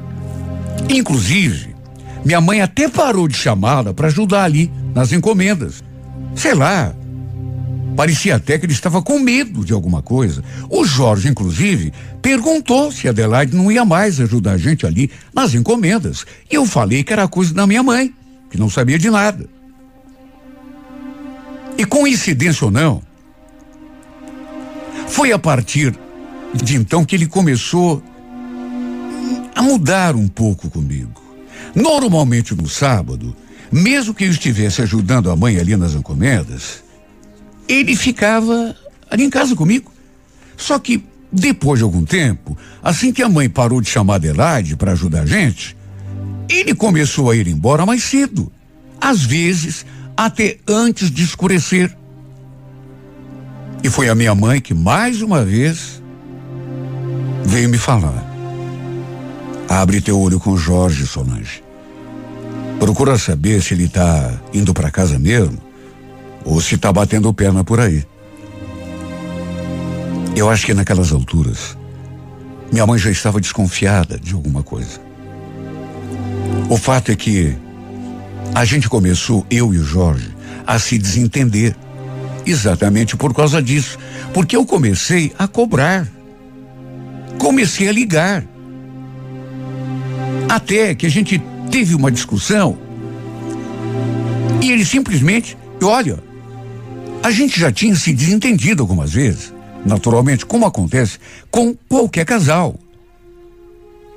Inclusive, 0.88 1.76
minha 2.24 2.40
mãe 2.40 2.62
até 2.62 2.88
parou 2.88 3.28
de 3.28 3.36
chamá-la 3.36 3.92
para 3.92 4.06
ajudar 4.06 4.44
ali 4.44 4.72
nas 4.94 5.12
encomendas. 5.12 5.84
Sei 6.34 6.54
lá. 6.54 6.94
Parecia 7.94 8.36
até 8.36 8.58
que 8.58 8.64
ele 8.64 8.72
estava 8.72 9.02
com 9.02 9.18
medo 9.18 9.62
de 9.62 9.74
alguma 9.74 10.00
coisa. 10.00 10.42
O 10.70 10.86
Jorge, 10.86 11.28
inclusive, 11.28 11.92
perguntou 12.22 12.90
se 12.90 13.06
Adelaide 13.06 13.54
não 13.54 13.70
ia 13.70 13.84
mais 13.84 14.18
ajudar 14.22 14.52
a 14.52 14.58
gente 14.58 14.86
ali 14.86 15.10
nas 15.34 15.52
encomendas. 15.52 16.24
E 16.50 16.54
eu 16.54 16.64
falei 16.64 17.04
que 17.04 17.12
era 17.12 17.28
coisa 17.28 17.52
da 17.52 17.66
minha 17.66 17.82
mãe, 17.82 18.14
que 18.50 18.58
não 18.58 18.70
sabia 18.70 18.98
de 18.98 19.10
nada. 19.10 19.55
E 21.78 21.84
coincidência 21.84 22.64
ou 22.64 22.70
não, 22.70 23.02
foi 25.08 25.32
a 25.32 25.38
partir 25.38 25.94
de 26.54 26.76
então 26.76 27.04
que 27.04 27.14
ele 27.14 27.26
começou 27.26 28.02
a 29.54 29.62
mudar 29.62 30.14
um 30.14 30.28
pouco 30.28 30.68
comigo. 30.70 31.22
Normalmente 31.74 32.54
no 32.54 32.68
sábado, 32.68 33.36
mesmo 33.70 34.14
que 34.14 34.24
eu 34.24 34.30
estivesse 34.30 34.82
ajudando 34.82 35.30
a 35.30 35.36
mãe 35.36 35.58
ali 35.58 35.76
nas 35.76 35.94
encomendas, 35.94 36.82
ele 37.68 37.96
ficava 37.96 38.74
ali 39.10 39.24
em 39.24 39.30
casa 39.30 39.54
comigo. 39.54 39.92
Só 40.56 40.78
que 40.78 41.04
depois 41.30 41.80
de 41.80 41.84
algum 41.84 42.04
tempo, 42.04 42.56
assim 42.82 43.12
que 43.12 43.22
a 43.22 43.28
mãe 43.28 43.48
parou 43.48 43.80
de 43.80 43.90
chamar 43.90 44.16
Adelaide 44.16 44.76
para 44.76 44.92
ajudar 44.92 45.22
a 45.22 45.26
gente, 45.26 45.76
ele 46.48 46.74
começou 46.74 47.30
a 47.30 47.36
ir 47.36 47.46
embora 47.48 47.84
mais 47.84 48.02
cedo. 48.02 48.50
Às 49.00 49.22
vezes, 49.22 49.84
até 50.16 50.56
antes 50.66 51.10
de 51.10 51.22
escurecer. 51.22 51.94
E 53.84 53.90
foi 53.90 54.08
a 54.08 54.14
minha 54.14 54.34
mãe 54.34 54.60
que, 54.60 54.72
mais 54.72 55.20
uma 55.20 55.44
vez, 55.44 56.02
veio 57.44 57.68
me 57.68 57.78
falar. 57.78 58.24
Abre 59.68 60.00
teu 60.00 60.18
olho 60.18 60.40
com 60.40 60.56
Jorge, 60.56 61.06
Solange. 61.06 61.62
Procura 62.78 63.18
saber 63.18 63.62
se 63.62 63.74
ele 63.74 63.88
tá 63.88 64.32
indo 64.52 64.72
para 64.72 64.90
casa 64.90 65.18
mesmo 65.18 65.58
ou 66.44 66.60
se 66.60 66.78
tá 66.78 66.92
batendo 66.92 67.32
perna 67.34 67.64
por 67.64 67.80
aí. 67.80 68.04
Eu 70.36 70.50
acho 70.50 70.66
que 70.66 70.74
naquelas 70.74 71.12
alturas, 71.12 71.76
minha 72.70 72.86
mãe 72.86 72.98
já 72.98 73.10
estava 73.10 73.40
desconfiada 73.40 74.18
de 74.18 74.34
alguma 74.34 74.62
coisa. 74.62 75.00
O 76.68 76.76
fato 76.76 77.10
é 77.10 77.16
que 77.16 77.56
a 78.54 78.64
gente 78.64 78.88
começou, 78.88 79.46
eu 79.50 79.72
e 79.72 79.78
o 79.78 79.84
Jorge, 79.84 80.34
a 80.66 80.78
se 80.78 80.98
desentender. 80.98 81.76
Exatamente 82.44 83.16
por 83.16 83.34
causa 83.34 83.60
disso. 83.62 83.98
Porque 84.32 84.56
eu 84.56 84.64
comecei 84.64 85.32
a 85.38 85.46
cobrar. 85.46 86.06
Comecei 87.38 87.88
a 87.88 87.92
ligar. 87.92 88.44
Até 90.48 90.94
que 90.94 91.06
a 91.06 91.10
gente 91.10 91.42
teve 91.70 91.94
uma 91.94 92.10
discussão 92.10 92.78
e 94.62 94.70
ele 94.70 94.84
simplesmente, 94.84 95.56
olha, 95.82 96.18
a 97.22 97.30
gente 97.30 97.58
já 97.58 97.70
tinha 97.70 97.94
se 97.94 98.12
desentendido 98.12 98.82
algumas 98.82 99.12
vezes, 99.12 99.52
naturalmente, 99.84 100.46
como 100.46 100.66
acontece 100.66 101.18
com 101.50 101.74
qualquer 101.88 102.24
casal. 102.24 102.78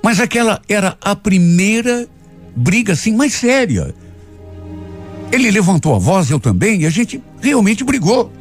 Mas 0.03 0.19
aquela 0.19 0.61
era 0.67 0.97
a 1.01 1.15
primeira 1.15 2.07
briga 2.55 2.93
assim 2.93 3.15
mais 3.15 3.33
séria. 3.33 3.93
Ele 5.31 5.51
levantou 5.51 5.95
a 5.95 5.99
voz, 5.99 6.29
eu 6.29 6.39
também, 6.39 6.81
e 6.81 6.85
a 6.85 6.89
gente 6.89 7.21
realmente 7.41 7.83
brigou. 7.83 8.31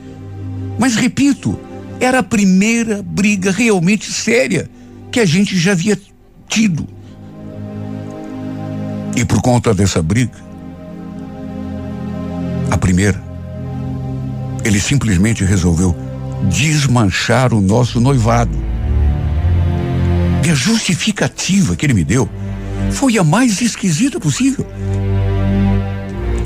Mas 0.78 0.94
repito, 0.94 1.58
era 2.00 2.20
a 2.20 2.22
primeira 2.22 3.02
briga 3.02 3.50
realmente 3.50 4.10
séria 4.12 4.70
que 5.10 5.20
a 5.20 5.26
gente 5.26 5.56
já 5.56 5.72
havia 5.72 5.98
tido. 6.48 6.86
E 9.16 9.24
por 9.24 9.42
conta 9.42 9.74
dessa 9.74 10.00
briga, 10.00 10.38
a 12.70 12.78
primeira, 12.78 13.20
ele 14.64 14.78
simplesmente 14.78 15.44
resolveu 15.44 15.96
desmanchar 16.48 17.52
o 17.52 17.60
nosso 17.60 18.00
noivado. 18.00 18.56
E 20.46 20.50
a 20.50 20.54
justificativa 20.54 21.74
que 21.74 21.84
ele 21.84 21.94
me 21.94 22.04
deu 22.04 22.28
foi 22.92 23.18
a 23.18 23.24
mais 23.24 23.60
esquisita 23.60 24.20
possível. 24.20 24.64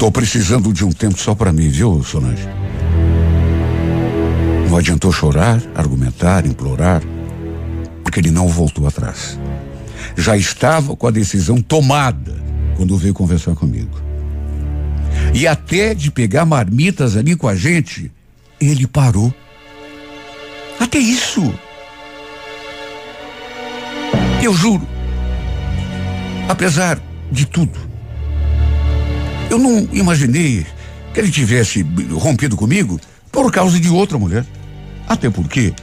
Tô 0.03 0.11
precisando 0.11 0.73
de 0.73 0.85
um 0.85 0.91
tempo 0.91 1.17
só 1.17 1.33
para 1.33 1.53
mim, 1.53 1.69
viu, 1.69 2.03
Solange? 2.03 2.43
Não 4.69 4.77
adiantou 4.77 5.13
chorar, 5.13 5.63
argumentar, 5.77 6.45
implorar, 6.45 7.01
porque 8.03 8.19
ele 8.19 8.33
não 8.33 8.49
voltou 8.49 8.85
atrás. 8.85 9.39
Já 10.17 10.37
estava 10.37 10.97
com 10.97 11.07
a 11.07 11.11
decisão 11.13 11.63
tomada 11.63 12.35
quando 12.77 12.99
veio 12.99 13.15
conversar 13.15 13.55
comigo. 13.55 13.97
E 15.33 15.47
até 15.47 15.95
de 15.95 16.11
pegar 16.11 16.45
marmitas 16.45 17.17
ali 17.17 17.37
com 17.37 17.47
a 17.47 17.55
gente, 17.55 18.11
ele 18.61 18.89
parou. 18.89 19.33
Até 20.81 20.99
isso. 20.99 21.55
Eu 24.43 24.53
juro. 24.53 24.85
Apesar 26.49 27.01
de 27.31 27.47
tudo, 27.47 27.92
eu 29.53 29.59
não 29.59 29.89
imaginei 29.93 30.67
que 31.13 31.21
ele 31.21 31.31
tivesse 31.31 31.83
rompido 32.13 32.57
comigo 32.57 32.99
por 33.31 33.53
causa 33.53 33.79
de 33.79 33.89
outra 33.89 34.19
mulher. 34.19 34.45
Até 35.07 35.29
porque 35.31 35.75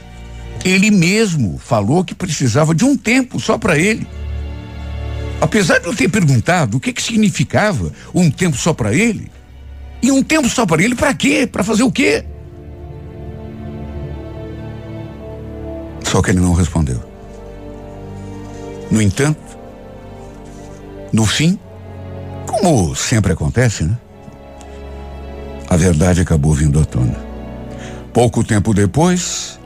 ele 0.64 0.90
mesmo 0.90 1.58
falou 1.58 2.04
que 2.04 2.14
precisava 2.14 2.74
de 2.74 2.84
um 2.84 2.96
tempo 2.96 3.38
só 3.38 3.56
para 3.56 3.78
ele. 3.78 4.06
Apesar 5.40 5.78
de 5.78 5.86
eu 5.86 5.94
ter 5.94 6.08
perguntado 6.08 6.76
o 6.76 6.80
que 6.80 6.92
que 6.92 7.02
significava 7.02 7.92
um 8.14 8.30
tempo 8.30 8.56
só 8.56 8.74
para 8.74 8.92
ele, 8.92 9.30
e 10.02 10.10
um 10.10 10.22
tempo 10.22 10.48
só 10.48 10.66
para 10.66 10.82
ele 10.82 10.94
para 10.94 11.14
quê? 11.14 11.46
Para 11.46 11.64
fazer 11.64 11.82
o 11.82 11.92
quê? 11.92 12.24
Só 16.04 16.20
que 16.20 16.30
ele 16.30 16.40
não 16.40 16.52
respondeu. 16.52 17.00
No 18.90 19.00
entanto, 19.00 19.40
no 21.12 21.24
fim, 21.24 21.58
como 22.50 22.94
sempre 22.96 23.32
acontece, 23.32 23.84
né? 23.84 23.96
A 25.68 25.76
verdade 25.76 26.20
acabou 26.20 26.52
vindo 26.52 26.80
à 26.80 26.84
tona. 26.84 27.16
Pouco 28.12 28.42
tempo 28.42 28.74
depois, 28.74 29.58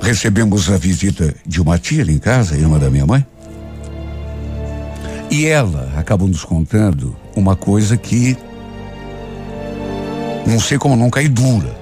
recebemos 0.00 0.70
a 0.70 0.78
visita 0.78 1.34
de 1.46 1.60
uma 1.60 1.78
tia 1.78 2.02
em 2.02 2.18
casa, 2.18 2.56
irmã 2.56 2.78
da 2.78 2.88
minha 2.88 3.04
mãe. 3.04 3.24
E 5.30 5.46
ela 5.46 5.92
acabou 5.96 6.26
nos 6.26 6.44
contando 6.44 7.14
uma 7.36 7.54
coisa 7.54 7.96
que 7.96 8.36
não 10.46 10.58
sei 10.58 10.78
como 10.78 10.96
não 10.96 11.10
cair 11.10 11.28
dura 11.28 11.76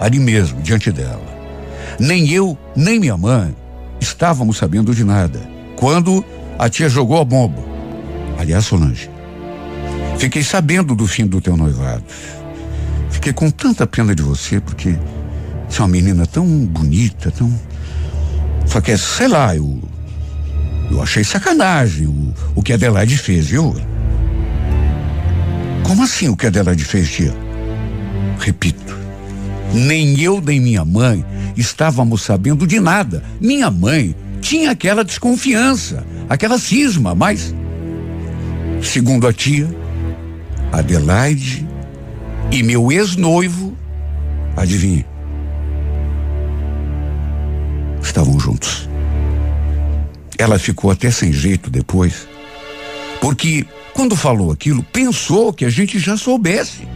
ali 0.00 0.18
mesmo, 0.18 0.60
diante 0.62 0.90
dela. 0.90 1.22
Nem 1.98 2.28
eu, 2.28 2.58
nem 2.74 2.98
minha 2.98 3.16
mãe 3.16 3.54
estávamos 4.00 4.56
sabendo 4.58 4.92
de 4.92 5.04
nada. 5.04 5.40
Quando 5.76 6.24
a 6.58 6.68
tia 6.68 6.88
jogou 6.88 7.20
a 7.20 7.24
bomba. 7.24 7.62
Aliás, 8.36 8.66
Solange, 8.66 9.13
fiquei 10.24 10.42
sabendo 10.42 10.94
do 10.94 11.06
fim 11.06 11.26
do 11.26 11.38
teu 11.38 11.54
noivado. 11.54 12.02
Fiquei 13.10 13.32
com 13.32 13.50
tanta 13.50 13.86
pena 13.86 14.14
de 14.14 14.22
você, 14.22 14.58
porque 14.58 14.96
você 15.68 15.80
é 15.80 15.82
uma 15.82 15.88
menina 15.88 16.26
tão 16.26 16.46
bonita, 16.46 17.30
tão. 17.30 17.52
Só 18.66 18.80
que, 18.80 18.96
sei 18.96 19.28
lá, 19.28 19.54
eu 19.54 19.82
eu 20.90 21.02
achei 21.02 21.24
sacanagem 21.24 22.06
o, 22.06 22.34
o 22.54 22.62
que 22.62 22.72
a 22.72 22.76
Adelaide 22.76 23.18
fez, 23.18 23.48
viu? 23.48 23.74
Como 25.82 26.02
assim 26.02 26.28
o 26.28 26.36
que 26.36 26.46
a 26.46 26.48
Adelaide 26.48 26.84
fez, 26.84 27.10
tia? 27.10 27.34
Repito, 28.38 28.96
nem 29.74 30.18
eu 30.20 30.40
nem 30.40 30.58
minha 30.58 30.84
mãe 30.86 31.24
estávamos 31.54 32.22
sabendo 32.22 32.66
de 32.66 32.80
nada. 32.80 33.22
Minha 33.40 33.70
mãe 33.70 34.16
tinha 34.40 34.70
aquela 34.70 35.04
desconfiança, 35.04 36.02
aquela 36.30 36.58
cisma, 36.58 37.14
mas, 37.14 37.54
segundo 38.82 39.26
a 39.26 39.32
tia, 39.32 39.83
Adelaide 40.72 41.66
e 42.50 42.62
meu 42.62 42.90
ex-noivo, 42.90 43.76
adivinhe, 44.56 45.04
estavam 48.02 48.38
juntos. 48.38 48.88
Ela 50.38 50.58
ficou 50.58 50.90
até 50.90 51.10
sem 51.10 51.32
jeito 51.32 51.70
depois, 51.70 52.28
porque 53.20 53.66
quando 53.92 54.16
falou 54.16 54.50
aquilo, 54.50 54.82
pensou 54.82 55.52
que 55.52 55.64
a 55.64 55.70
gente 55.70 55.98
já 55.98 56.16
soubesse. 56.16 56.86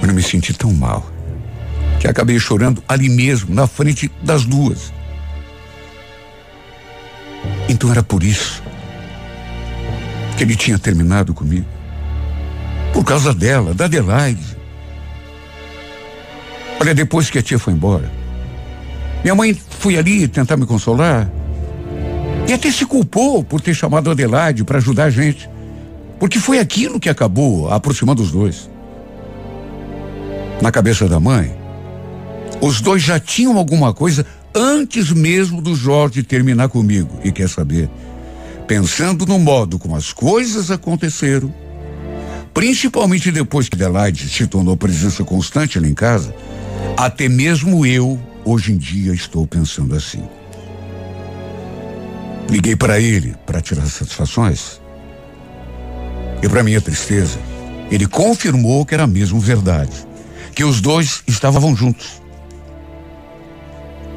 Eu 0.00 0.14
me 0.14 0.22
senti 0.22 0.54
tão 0.54 0.72
mal 0.72 1.06
que 2.00 2.08
acabei 2.08 2.38
chorando 2.38 2.82
ali 2.88 3.08
mesmo, 3.08 3.54
na 3.54 3.66
frente 3.66 4.10
das 4.22 4.44
duas. 4.44 4.92
Então 7.68 7.90
era 7.90 8.02
por 8.02 8.22
isso 8.22 8.62
que 10.36 10.44
ele 10.44 10.56
tinha 10.56 10.78
terminado 10.78 11.34
comigo. 11.34 11.66
Por 12.98 13.04
causa 13.04 13.32
dela, 13.32 13.72
da 13.72 13.84
Adelaide. 13.84 14.56
Olha, 16.80 16.92
depois 16.92 17.30
que 17.30 17.38
a 17.38 17.42
tia 17.42 17.56
foi 17.56 17.72
embora, 17.72 18.10
minha 19.22 19.36
mãe 19.36 19.54
foi 19.54 19.96
ali 19.96 20.26
tentar 20.26 20.56
me 20.56 20.66
consolar. 20.66 21.30
E 22.48 22.52
até 22.52 22.72
se 22.72 22.84
culpou 22.84 23.44
por 23.44 23.60
ter 23.60 23.72
chamado 23.72 24.10
a 24.10 24.12
Adelaide 24.14 24.64
para 24.64 24.78
ajudar 24.78 25.04
a 25.04 25.10
gente. 25.10 25.48
Porque 26.18 26.40
foi 26.40 26.58
aquilo 26.58 26.98
que 26.98 27.08
acabou 27.08 27.72
aproximando 27.72 28.20
os 28.20 28.32
dois. 28.32 28.68
Na 30.60 30.72
cabeça 30.72 31.08
da 31.08 31.20
mãe, 31.20 31.56
os 32.60 32.80
dois 32.80 33.00
já 33.00 33.20
tinham 33.20 33.56
alguma 33.56 33.94
coisa 33.94 34.26
antes 34.52 35.12
mesmo 35.12 35.62
do 35.62 35.76
Jorge 35.76 36.24
terminar 36.24 36.68
comigo. 36.68 37.20
E 37.22 37.30
quer 37.30 37.48
saber? 37.48 37.88
Pensando 38.66 39.24
no 39.24 39.38
modo 39.38 39.78
como 39.78 39.94
as 39.94 40.12
coisas 40.12 40.68
aconteceram, 40.68 41.54
principalmente 42.58 43.30
depois 43.30 43.68
que 43.68 43.76
Adelaide 43.76 44.28
se 44.28 44.44
tornou 44.44 44.76
presença 44.76 45.22
constante 45.22 45.78
lá 45.78 45.86
em 45.86 45.94
casa, 45.94 46.34
até 46.96 47.28
mesmo 47.28 47.86
eu, 47.86 48.20
hoje 48.44 48.72
em 48.72 48.76
dia, 48.76 49.14
estou 49.14 49.46
pensando 49.46 49.94
assim. 49.94 50.24
Liguei 52.50 52.74
para 52.74 52.98
ele 52.98 53.36
para 53.46 53.60
tirar 53.60 53.86
satisfações. 53.86 54.80
E 56.42 56.48
para 56.48 56.64
minha 56.64 56.80
tristeza, 56.80 57.38
ele 57.92 58.08
confirmou 58.08 58.84
que 58.84 58.92
era 58.92 59.06
mesmo 59.06 59.38
verdade, 59.38 59.92
que 60.52 60.64
os 60.64 60.80
dois 60.80 61.22
estavam 61.28 61.76
juntos. 61.76 62.20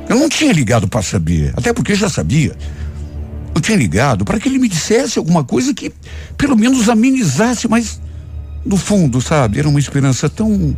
Eu 0.10 0.16
não 0.16 0.28
tinha 0.28 0.52
ligado 0.52 0.88
para 0.88 1.04
saber, 1.04 1.54
até 1.56 1.72
porque 1.72 1.94
já 1.94 2.10
sabia. 2.10 2.58
Eu 3.54 3.62
tinha 3.62 3.78
ligado 3.78 4.26
para 4.26 4.40
que 4.40 4.50
ele 4.50 4.58
me 4.58 4.68
dissesse 4.68 5.20
alguma 5.20 5.44
coisa 5.44 5.76
que 5.76 5.94
pelo 6.36 6.58
menos 6.58 6.90
amenizasse, 6.90 7.68
mas 7.68 8.02
no 8.66 8.78
fundo, 8.78 9.22
sabe, 9.22 9.60
era 9.60 9.68
uma 9.68 9.80
esperança 9.80 10.30
tão 10.30 10.76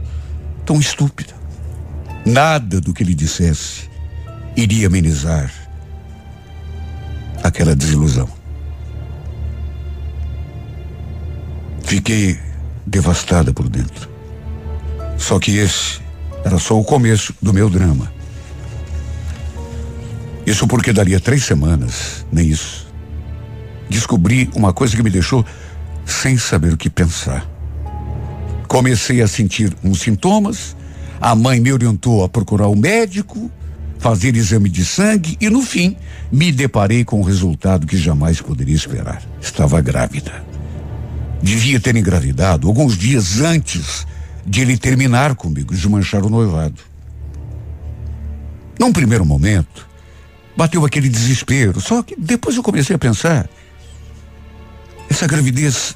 tão 0.65 0.79
estúpida. 0.79 1.33
Nada 2.25 2.79
do 2.79 2.93
que 2.93 3.03
ele 3.03 3.13
dissesse 3.13 3.89
iria 4.55 4.87
amenizar 4.87 5.51
aquela 7.43 7.75
desilusão. 7.75 8.29
Fiquei 11.83 12.39
devastada 12.85 13.53
por 13.53 13.67
dentro. 13.67 14.09
Só 15.17 15.39
que 15.39 15.57
esse 15.57 15.99
era 16.43 16.57
só 16.59 16.79
o 16.79 16.83
começo 16.83 17.33
do 17.41 17.53
meu 17.53 17.69
drama. 17.69 18.11
Isso 20.45 20.67
porque 20.67 20.91
daria 20.91 21.19
três 21.19 21.43
semanas, 21.43 22.25
nem 22.31 22.47
isso. 22.47 22.87
Descobri 23.89 24.49
uma 24.55 24.73
coisa 24.73 24.95
que 24.95 25.03
me 25.03 25.09
deixou 25.09 25.45
sem 26.05 26.37
saber 26.37 26.73
o 26.73 26.77
que 26.77 26.89
pensar. 26.89 27.52
Comecei 28.73 29.21
a 29.21 29.27
sentir 29.27 29.71
uns 29.83 29.99
sintomas, 29.99 30.75
a 31.21 31.35
mãe 31.35 31.59
me 31.59 31.71
orientou 31.71 32.23
a 32.23 32.27
procurar 32.27 32.65
o 32.65 32.71
um 32.71 32.75
médico, 32.75 33.51
fazer 33.99 34.35
exame 34.35 34.67
de 34.67 34.83
sangue 34.83 35.37
e, 35.39 35.47
no 35.47 35.61
fim, 35.61 35.95
me 36.31 36.51
deparei 36.51 37.05
com 37.05 37.19
o 37.19 37.23
resultado 37.23 37.85
que 37.85 37.95
jamais 37.95 38.41
poderia 38.41 38.75
esperar. 38.75 39.21
Estava 39.39 39.79
grávida. 39.79 40.43
Devia 41.39 41.79
ter 41.79 41.95
engravidado 41.95 42.67
alguns 42.67 42.97
dias 42.97 43.41
antes 43.41 44.07
de 44.43 44.61
ele 44.61 44.75
terminar 44.75 45.35
comigo, 45.35 45.75
de 45.75 45.87
manchar 45.87 46.23
o 46.25 46.29
noivado. 46.29 46.81
Num 48.79 48.91
primeiro 48.91 49.23
momento, 49.23 49.87
bateu 50.57 50.83
aquele 50.83 51.09
desespero, 51.09 51.79
só 51.79 52.01
que 52.01 52.15
depois 52.17 52.55
eu 52.55 52.63
comecei 52.63 52.95
a 52.95 52.99
pensar: 52.99 53.47
essa 55.07 55.27
gravidez 55.27 55.95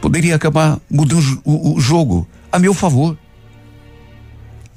poderia 0.00 0.34
acabar 0.34 0.80
mudando 0.90 1.40
o, 1.44 1.80
jogo 1.80 2.26
a 2.50 2.58
meu 2.58 2.74
favor. 2.74 3.16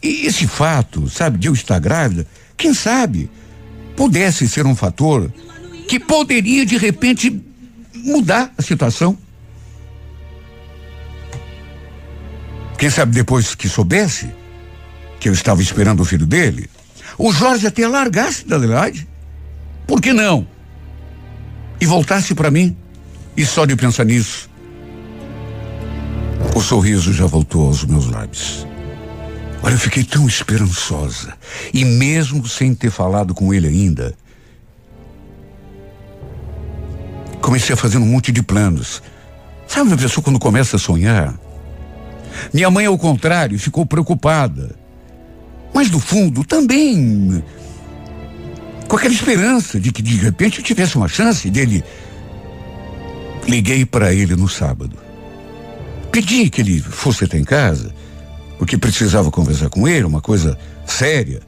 E 0.02 0.26
esse 0.26 0.48
fato, 0.48 1.10
sabe, 1.10 1.38
de 1.38 1.48
eu 1.48 1.54
estar 1.54 1.80
grávida, 1.80 2.26
quem 2.58 2.74
sabe, 2.74 3.30
pudesse 3.96 4.48
ser 4.48 4.66
um 4.66 4.76
fator 4.76 5.32
que 5.88 6.00
poderia 6.00 6.66
de 6.66 6.78
repente 6.78 7.42
mudar 7.94 8.52
a 8.58 8.62
situação. 8.62 9.18
Quem 12.78 12.90
sabe 12.90 13.14
depois 13.14 13.54
que 13.54 13.70
soubesse 13.70 14.32
que 15.20 15.30
eu 15.30 15.34
estava 15.34 15.62
esperando 15.62 16.00
o 16.00 16.06
filho 16.06 16.26
dele, 16.26 16.68
o 17.18 17.32
Jorge 17.32 17.68
até 17.68 17.88
largasse 17.88 18.48
da 18.48 18.56
Adelaide. 18.56 19.08
Por 19.86 20.02
que 20.02 20.12
não? 20.14 20.48
E 21.80 21.86
voltasse 21.86 22.34
para 22.34 22.50
mim. 22.50 22.76
E 23.38 23.46
só 23.46 23.66
de 23.66 23.76
pensar 23.76 24.04
nisso, 24.04 24.50
o 26.54 26.62
sorriso 26.62 27.14
já 27.14 27.26
voltou 27.26 27.68
aos 27.68 27.84
meus 27.86 28.08
lábios. 28.08 28.68
Olha, 29.64 29.74
eu 29.74 29.80
fiquei 29.80 30.04
tão 30.04 30.28
esperançosa. 30.28 31.34
E 31.74 31.86
mesmo 31.86 32.48
sem 32.48 32.74
ter 32.74 32.90
falado 32.90 33.34
com 33.34 33.54
ele 33.54 33.68
ainda, 33.68 34.14
comecei 37.42 37.74
a 37.74 37.78
fazer 37.78 37.98
um 37.98 38.06
monte 38.06 38.32
de 38.32 38.42
planos. 38.42 39.02
Sabe 39.68 39.90
uma 39.90 39.98
pessoa 39.98 40.24
quando 40.24 40.40
começa 40.40 40.76
a 40.76 40.80
sonhar? 40.80 41.40
Minha 42.54 42.72
mãe, 42.72 42.86
ao 42.86 42.98
contrário, 42.98 43.58
ficou 43.60 43.86
preocupada. 43.86 44.76
Mas 45.74 45.90
no 45.90 46.00
fundo, 46.00 46.44
também 46.44 47.44
com 48.88 48.98
aquela 48.98 49.14
esperança 49.14 49.80
de 49.80 49.90
que 49.90 50.02
de 50.02 50.18
repente 50.18 50.60
eu 50.60 50.66
tivesse 50.66 50.98
uma 50.98 51.08
chance 51.08 51.50
dele. 51.50 51.82
Liguei 53.48 53.86
para 53.86 54.14
ele 54.14 54.36
no 54.36 54.50
sábado. 54.50 55.01
Pedi 56.12 56.50
que 56.50 56.62
ele 56.62 56.82
fosse 56.82 57.24
até 57.24 57.38
em 57.38 57.44
casa, 57.44 57.94
porque 58.58 58.78
precisava 58.78 59.32
conversar 59.32 59.70
com 59.70 59.88
ele, 59.88 60.04
uma 60.04 60.22
coisa 60.22 60.58
séria. 60.86 61.42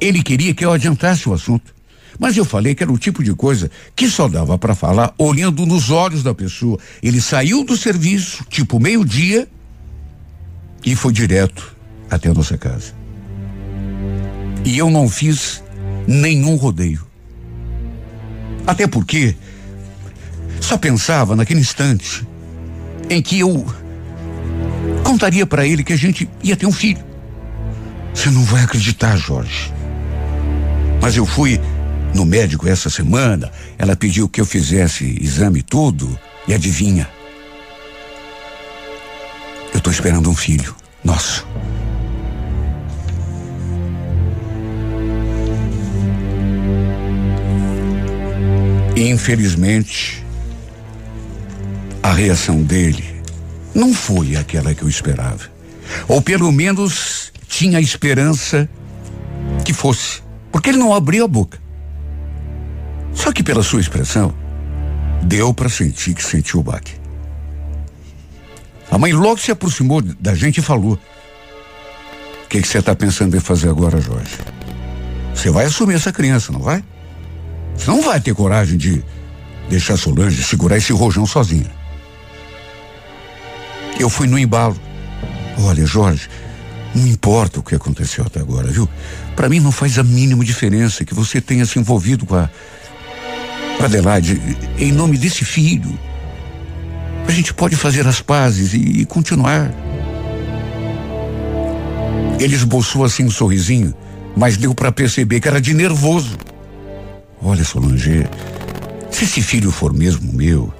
Ele 0.00 0.22
queria 0.22 0.54
que 0.54 0.64
eu 0.64 0.72
adiantasse 0.72 1.28
o 1.28 1.32
assunto. 1.32 1.74
Mas 2.18 2.36
eu 2.36 2.44
falei 2.44 2.74
que 2.74 2.82
era 2.82 2.92
o 2.92 2.98
tipo 2.98 3.24
de 3.24 3.34
coisa 3.34 3.70
que 3.96 4.08
só 4.08 4.28
dava 4.28 4.56
para 4.58 4.74
falar 4.74 5.12
olhando 5.18 5.66
nos 5.66 5.90
olhos 5.90 6.22
da 6.22 6.34
pessoa. 6.34 6.78
Ele 7.02 7.20
saiu 7.20 7.64
do 7.64 7.76
serviço, 7.76 8.44
tipo 8.48 8.78
meio-dia, 8.78 9.48
e 10.84 10.94
foi 10.94 11.12
direto 11.12 11.74
até 12.10 12.28
a 12.28 12.34
nossa 12.34 12.58
casa. 12.58 12.92
E 14.64 14.78
eu 14.78 14.90
não 14.90 15.08
fiz 15.08 15.62
nenhum 16.06 16.56
rodeio. 16.56 17.04
Até 18.66 18.86
porque 18.86 19.34
só 20.60 20.78
pensava 20.78 21.34
naquele 21.34 21.60
instante 21.60 22.26
em 23.08 23.22
que 23.22 23.40
eu 23.40 23.66
contaria 25.02 25.46
para 25.46 25.66
ele 25.66 25.84
que 25.84 25.92
a 25.92 25.96
gente 25.96 26.28
ia 26.42 26.56
ter 26.56 26.66
um 26.66 26.72
filho. 26.72 27.04
Você 28.12 28.30
não 28.30 28.44
vai 28.44 28.62
acreditar, 28.62 29.16
Jorge. 29.16 29.72
Mas 31.00 31.16
eu 31.16 31.26
fui 31.26 31.60
no 32.14 32.24
médico 32.24 32.68
essa 32.68 32.88
semana, 32.88 33.50
ela 33.76 33.96
pediu 33.96 34.28
que 34.28 34.40
eu 34.40 34.46
fizesse 34.46 35.18
exame 35.20 35.62
tudo 35.62 36.18
e 36.46 36.54
adivinha? 36.54 37.08
Eu 39.72 39.78
estou 39.78 39.92
esperando 39.92 40.30
um 40.30 40.34
filho 40.34 40.74
nosso. 41.02 41.46
Infelizmente, 48.96 50.23
a 52.04 52.12
reação 52.12 52.62
dele 52.62 53.02
não 53.74 53.94
foi 53.94 54.36
aquela 54.36 54.74
que 54.74 54.82
eu 54.82 54.88
esperava. 54.90 55.50
Ou 56.06 56.20
pelo 56.20 56.52
menos 56.52 57.32
tinha 57.48 57.80
esperança 57.80 58.68
que 59.64 59.72
fosse. 59.72 60.22
Porque 60.52 60.68
ele 60.68 60.76
não 60.76 60.92
abriu 60.92 61.24
a 61.24 61.28
boca. 61.28 61.58
Só 63.14 63.32
que 63.32 63.42
pela 63.42 63.62
sua 63.62 63.80
expressão, 63.80 64.34
deu 65.22 65.54
para 65.54 65.70
sentir 65.70 66.12
que 66.12 66.22
sentiu 66.22 66.60
o 66.60 66.62
baque. 66.62 66.92
A 68.90 68.98
mãe 68.98 69.14
logo 69.14 69.38
se 69.38 69.50
aproximou 69.50 70.02
da 70.02 70.34
gente 70.34 70.58
e 70.58 70.62
falou: 70.62 70.98
O 72.44 72.48
que 72.50 72.62
você 72.62 72.80
está 72.80 72.94
pensando 72.94 73.34
em 73.34 73.40
fazer 73.40 73.70
agora, 73.70 73.98
Jorge? 73.98 74.36
Você 75.34 75.50
vai 75.50 75.64
assumir 75.64 75.94
essa 75.94 76.12
criança, 76.12 76.52
não 76.52 76.60
vai? 76.60 76.84
Você 77.74 77.90
não 77.90 78.02
vai 78.02 78.20
ter 78.20 78.34
coragem 78.34 78.76
de 78.76 79.02
deixar 79.70 79.96
Solange 79.96 80.44
segurar 80.44 80.76
esse 80.76 80.92
rojão 80.92 81.24
sozinha. 81.24 81.83
Eu 83.98 84.10
fui 84.10 84.26
no 84.26 84.38
embalo. 84.38 84.76
Olha, 85.58 85.86
Jorge, 85.86 86.28
não 86.94 87.06
importa 87.06 87.60
o 87.60 87.62
que 87.62 87.74
aconteceu 87.74 88.24
até 88.24 88.40
agora, 88.40 88.70
viu? 88.70 88.88
Para 89.34 89.48
mim 89.48 89.60
não 89.60 89.72
faz 89.72 89.98
a 89.98 90.04
mínima 90.04 90.44
diferença 90.44 91.04
que 91.04 91.14
você 91.14 91.40
tenha 91.40 91.66
se 91.66 91.78
envolvido 91.78 92.26
com 92.26 92.36
a, 92.36 92.48
com 93.78 93.84
Adelaide 93.84 94.40
em 94.78 94.92
nome 94.92 95.16
desse 95.16 95.44
filho. 95.44 95.98
A 97.26 97.32
gente 97.32 97.54
pode 97.54 97.74
fazer 97.76 98.06
as 98.06 98.20
pazes 98.20 98.74
e, 98.74 99.00
e 99.00 99.06
continuar. 99.06 99.72
Ele 102.38 102.54
esboçou 102.54 103.04
assim 103.04 103.24
um 103.24 103.30
sorrisinho, 103.30 103.94
mas 104.36 104.56
deu 104.56 104.74
para 104.74 104.92
perceber 104.92 105.40
que 105.40 105.48
era 105.48 105.60
de 105.60 105.72
nervoso. 105.72 106.36
Olha, 107.42 107.64
Solange, 107.64 108.26
se 109.10 109.24
esse 109.24 109.42
filho 109.42 109.70
for 109.70 109.92
mesmo 109.92 110.32
meu, 110.32 110.72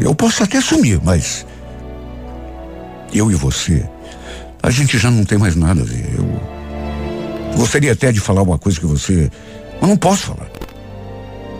eu 0.00 0.14
posso 0.14 0.42
até 0.42 0.60
sumir, 0.60 1.00
mas 1.02 1.46
eu 3.12 3.30
e 3.30 3.34
você, 3.34 3.88
a 4.62 4.70
gente 4.70 4.98
já 4.98 5.10
não 5.10 5.24
tem 5.24 5.38
mais 5.38 5.54
nada 5.54 5.82
a 5.82 5.84
ver. 5.84 6.06
Eu 6.16 7.56
gostaria 7.56 7.92
até 7.92 8.10
de 8.10 8.20
falar 8.20 8.42
uma 8.42 8.58
coisa 8.58 8.78
que 8.78 8.86
você, 8.86 9.30
mas 9.80 9.88
não 9.88 9.96
posso 9.96 10.26
falar. 10.26 10.48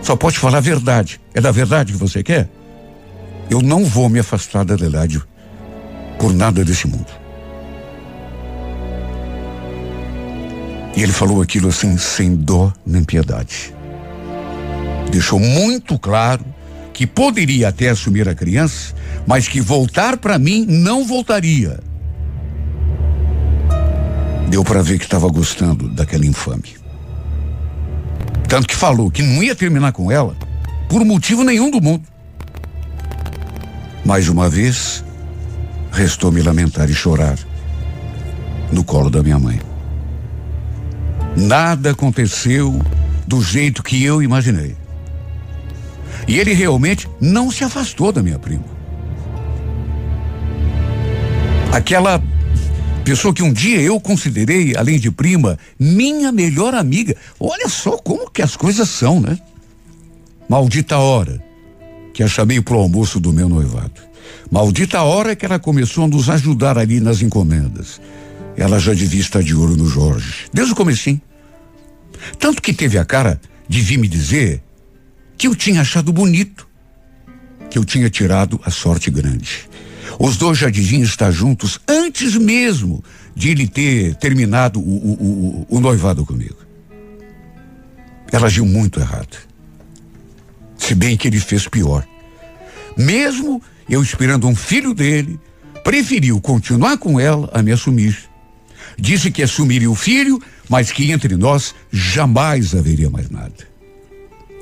Só 0.03 0.17
pode 0.17 0.39
falar 0.39 0.59
a 0.59 0.61
verdade. 0.61 1.21
É 1.33 1.41
da 1.41 1.51
verdade 1.51 1.93
que 1.93 1.99
você 1.99 2.23
quer? 2.23 2.49
Eu 3.49 3.63
não 3.63 3.85
vou 3.85 4.09
me 4.09 4.19
afastar 4.19 4.65
da 4.65 4.77
verdade 4.77 5.23
por 6.19 6.33
nada 6.33 6.65
desse 6.65 6.87
mundo. 6.87 7.07
E 10.97 11.03
ele 11.03 11.13
falou 11.13 11.43
aquilo 11.43 11.69
assim, 11.69 11.97
sem 11.99 12.37
dó 12.37 12.73
nem 12.87 13.03
piedade. 13.03 13.75
Deixou 15.11 15.41
muito 15.41 15.99
claro 15.99 16.45
que 16.95 17.07
poderia 17.07 17.69
até 17.69 17.89
assumir 17.89 18.29
a 18.29 18.35
criança, 18.35 18.95
mas 19.27 19.49
que 19.49 19.61
voltar 19.61 20.17
para 20.17 20.39
mim 20.39 20.65
não 20.67 21.05
voltaria. 21.05 21.81
Deu 24.49 24.63
para 24.63 24.81
ver 24.81 24.99
que 24.99 25.05
estava 25.05 25.29
gostando 25.29 25.89
daquela 25.89 26.25
infame. 26.25 26.77
Tanto 28.49 28.69
que 28.69 28.77
falou 28.77 29.11
que 29.11 29.23
não 29.23 29.43
ia 29.43 29.57
terminar 29.57 29.93
com 29.93 30.11
ela 30.11 30.37
por 30.89 31.05
motivo 31.05 31.43
nenhum 31.43 31.71
do 31.71 31.81
mundo. 31.81 32.05
Mais 34.05 34.29
uma 34.29 34.49
vez, 34.49 35.03
restou 35.91 36.31
me 36.31 36.43
lamentar 36.43 36.89
e 36.89 36.95
chorar 36.95 37.37
no 38.71 38.85
colo 38.85 39.11
da 39.11 39.23
minha 39.23 39.39
mãe. 39.39 39.61
Nada 41.37 41.91
aconteceu 41.91 42.81
do 43.27 43.43
jeito 43.43 43.83
que 43.83 44.05
eu 44.05 44.23
imaginei. 44.23 44.84
E 46.27 46.39
ele 46.39 46.53
realmente 46.53 47.09
não 47.21 47.51
se 47.51 47.65
afastou 47.65 48.13
da 48.13 48.23
minha 48.23 48.39
prima. 48.39 48.65
Aquela 51.73 52.23
Pessoa 53.05 53.35
que 53.35 53.43
um 53.43 53.53
dia 53.53 53.83
eu 53.83 54.01
considerei, 54.01 54.75
além 54.75 54.99
de 54.99 55.11
prima, 55.11 55.59
minha 55.79 56.33
melhor 56.33 56.75
amiga. 56.75 57.15
Olha 57.39 57.69
só 57.69 57.99
como 57.99 58.31
que 58.31 58.41
as 58.41 58.57
coisas 58.57 58.89
são, 58.89 59.21
né? 59.21 59.39
Maldita 60.49 60.97
hora 60.97 61.43
que 62.15 62.23
a 62.23 62.29
chamei 62.29 62.63
pro 62.63 62.79
almoço 62.79 63.21
do 63.21 63.31
meu 63.31 63.47
noivado. 63.47 64.01
Maldita 64.51 65.03
hora 65.03 65.37
que 65.37 65.45
ela 65.45 65.59
começou 65.59 66.05
a 66.05 66.09
nos 66.09 66.31
ajudar 66.31 66.79
ali 66.79 66.99
nas 66.99 67.21
encomendas. 67.21 68.01
Ela 68.57 68.79
já 68.79 68.95
devia 68.95 69.21
estar 69.21 69.43
de 69.43 69.55
olho 69.55 69.77
no 69.77 69.87
Jorge, 69.87 70.47
desde 70.51 70.73
o 70.73 70.77
comecinho. 70.77 71.21
Tanto 72.39 72.63
que 72.63 72.73
teve 72.73 72.97
a 72.97 73.05
cara 73.05 73.39
de 73.69 73.83
vir 73.83 73.99
me 73.99 74.09
dizer 74.09 74.63
que 75.37 75.47
eu 75.47 75.55
tinha 75.55 75.81
achado 75.81 76.13
bonito, 76.13 76.67
que 77.71 77.79
eu 77.79 77.85
tinha 77.85 78.09
tirado 78.09 78.61
a 78.65 78.71
sorte 78.71 79.11
grande. 79.11 79.69
Os 80.19 80.37
dois 80.37 80.61
deviam 80.61 81.03
estar 81.03 81.31
juntos 81.31 81.81
antes 81.89 82.37
mesmo 82.37 83.03
de 83.35 83.51
ele 83.51 83.67
ter 83.67 84.15
terminado 84.17 84.79
o, 84.79 84.83
o, 84.83 85.67
o, 85.69 85.77
o 85.77 85.81
noivado 85.81 86.25
comigo. 86.25 86.57
Ela 88.31 88.47
agiu 88.47 88.65
muito 88.65 89.01
errado. 89.01 89.37
Se 90.79 90.95
bem 90.95 91.17
que 91.17 91.29
ele 91.29 91.41
fez 91.41 91.67
pior. 91.67 92.07
Mesmo 92.97 93.63
eu 93.89 94.03
esperando 94.03 94.47
um 94.47 94.55
filho 94.55 94.95
dele, 94.95 95.39
preferiu 95.83 96.41
continuar 96.41 96.97
com 96.99 97.19
ela 97.19 97.51
a 97.53 97.63
me 97.63 97.73
assumir. 97.73 98.17
Disse 98.99 99.31
que 99.31 99.43
assumiria 99.43 99.91
o 99.91 99.95
filho, 99.95 100.41
mas 100.69 100.93
que 100.93 101.11
entre 101.11 101.37
nós 101.37 101.75
jamais 101.93 102.75
haveria 102.75 103.11
mais 103.11 103.29
nada. 103.31 103.74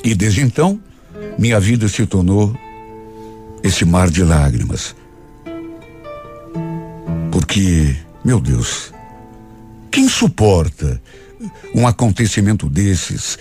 E 0.05 0.15
desde 0.15 0.41
então, 0.41 0.81
minha 1.39 1.61
vida 1.61 1.89
se 1.89 2.05
tornou 2.07 2.57
esse 3.63 3.85
mar 3.85 4.11
de 4.11 4.25
lágrimas. 4.25 4.97
Porque, 7.31 7.97
meu 8.25 8.41
Deus, 8.41 8.93
quem 9.91 10.09
suporta 10.09 11.01
um 11.75 11.87
acontecimento 11.87 12.69
desses, 12.69 13.39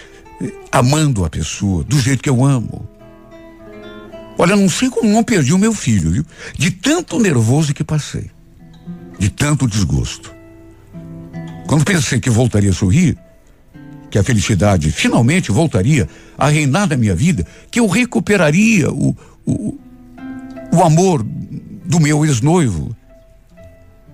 amando 0.72 1.26
a 1.26 1.30
pessoa 1.30 1.84
do 1.84 1.99
jeito 1.99 2.22
que 2.22 2.30
eu 2.30 2.43
amo? 2.43 2.88
Olha, 4.38 4.55
não 4.55 4.70
sei 4.70 4.89
como 4.89 5.12
não 5.12 5.24
perdi 5.24 5.53
o 5.53 5.57
meu 5.57 5.74
filho, 5.74 6.12
viu? 6.12 6.26
De 6.57 6.72
tanto 6.72 7.20
nervoso 7.20 7.74
que 7.74 7.84
passei. 7.84 8.32
De 9.20 9.30
tanto 9.30 9.68
desgosto. 9.68 10.34
Quando 11.68 11.86
pensei 11.86 12.20
que 12.20 12.30
voltaria 12.30 12.72
a 12.72 12.74
sorrir, 12.74 13.18
que 14.12 14.20
a 14.20 14.24
felicidade 14.24 14.91
finalmente 14.91 15.51
voltaria 15.51 16.07
a 16.38 16.49
reinar 16.49 16.88
na 16.88 16.97
minha 16.97 17.16
vida, 17.16 17.47
que 17.72 17.80
eu 17.80 17.88
recuperaria 17.88 18.91
o, 18.91 19.16
o, 19.45 19.80
o 20.74 20.84
amor 20.84 21.26
do 21.86 21.99
meu 21.99 22.26
ex-noivo. 22.26 22.95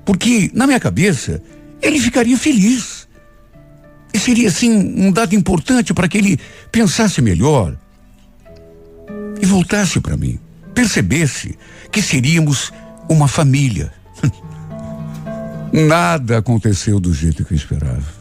Porque, 0.05 0.51
na 0.53 0.67
minha 0.67 0.79
cabeça, 0.79 1.41
ele 1.81 1.99
ficaria 1.99 2.37
feliz. 2.37 3.07
E 4.13 4.19
seria, 4.19 4.47
assim, 4.47 4.71
um 4.71 5.11
dado 5.11 5.35
importante 5.35 5.93
para 5.93 6.07
que 6.07 6.19
ele 6.19 6.39
pensasse 6.71 7.19
melhor 7.19 7.75
e 9.41 9.45
voltasse 9.45 9.99
para 9.99 10.15
mim, 10.15 10.39
percebesse 10.73 11.57
que 11.91 12.01
seríamos 12.03 12.71
uma 13.09 13.27
família. 13.27 13.91
Nada 15.73 16.37
aconteceu 16.37 16.99
do 16.99 17.13
jeito 17.13 17.43
que 17.43 17.53
eu 17.53 17.57
esperava. 17.57 18.16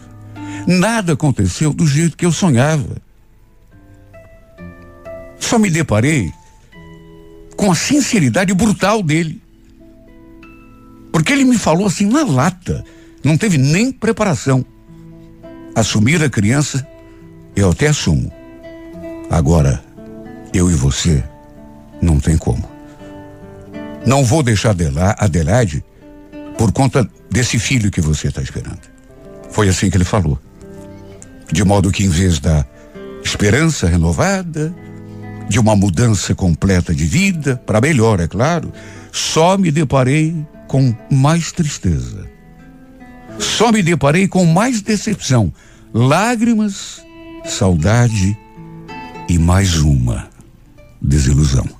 Nada 0.67 1.12
aconteceu 1.12 1.73
do 1.73 1.87
jeito 1.87 2.17
que 2.17 2.27
eu 2.27 2.33
sonhava. 2.33 2.97
Só 5.39 5.59
me 5.59 5.71
deparei 5.71 6.33
com 7.57 7.71
a 7.71 7.75
sinceridade 7.75 8.53
brutal 8.53 9.03
dele. 9.03 9.41
Porque 11.12 11.33
ele 11.33 11.45
me 11.45 11.57
falou 11.57 11.87
assim 11.87 12.07
na 12.07 12.25
lata, 12.25 12.85
não 13.23 13.39
teve 13.39 13.57
nem 13.57 13.93
preparação. 13.93 14.64
Assumir 15.75 16.23
a 16.23 16.29
criança, 16.29 16.87
eu 17.55 17.71
até 17.71 17.89
assumo. 17.89 18.31
Agora, 19.31 19.83
eu 20.53 20.71
e 20.71 20.75
você, 20.75 21.23
não 22.03 22.19
tem 22.19 22.37
como. 22.37 22.69
Não 24.05 24.25
vou 24.25 24.43
deixar 24.43 24.75
Adelaide 25.19 25.85
por 26.59 26.73
conta 26.73 27.09
desse 27.31 27.59
filho 27.59 27.91
que 27.91 28.01
você 28.01 28.29
está 28.29 28.43
esperando. 28.43 28.81
Foi 29.51 29.69
assim 29.69 29.91
que 29.91 29.97
ele 29.97 30.05
falou. 30.05 30.39
De 31.51 31.64
modo 31.64 31.90
que, 31.90 32.05
em 32.05 32.09
vez 32.09 32.38
da 32.38 32.64
esperança 33.24 33.88
renovada, 33.88 34.74
de 35.49 35.59
uma 35.59 35.76
mudança 35.76 36.34
completa 36.34 36.94
de 36.94 37.05
vida, 37.05 37.61
para 37.64 37.80
melhor, 37.80 38.20
é 38.20 38.26
claro, 38.26 38.72
só 39.12 39.57
me 39.57 39.70
deparei 39.70 40.34
com 40.66 40.94
mais 41.11 41.53
tristeza. 41.53 42.28
Só 43.38 43.70
me 43.70 43.82
deparei 43.82 44.26
com 44.26 44.44
mais 44.44 44.80
decepção, 44.80 45.53
lágrimas, 45.92 47.03
saudade 47.44 48.36
e 49.28 49.38
mais 49.38 49.76
uma 49.76 50.28
desilusão. 51.01 51.76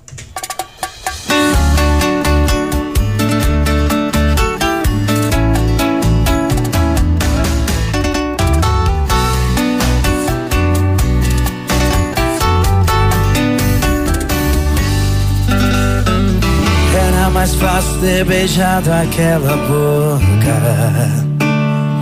Fácil 17.59 17.99
ter 17.99 18.25
beijado 18.25 18.91
aquela 18.91 19.57
boca. 19.67 21.37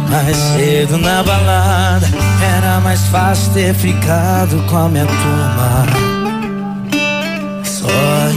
Mais 0.09 0.37
cedo 0.37 0.97
na 0.97 1.23
balada, 1.23 2.07
era 2.57 2.79
mais 2.79 3.01
fácil 3.07 3.53
ter 3.53 3.73
ficado 3.73 4.63
com 4.69 4.77
a 4.77 4.89
minha 4.89 5.05
turma. 5.05 5.85
Só 7.63 7.87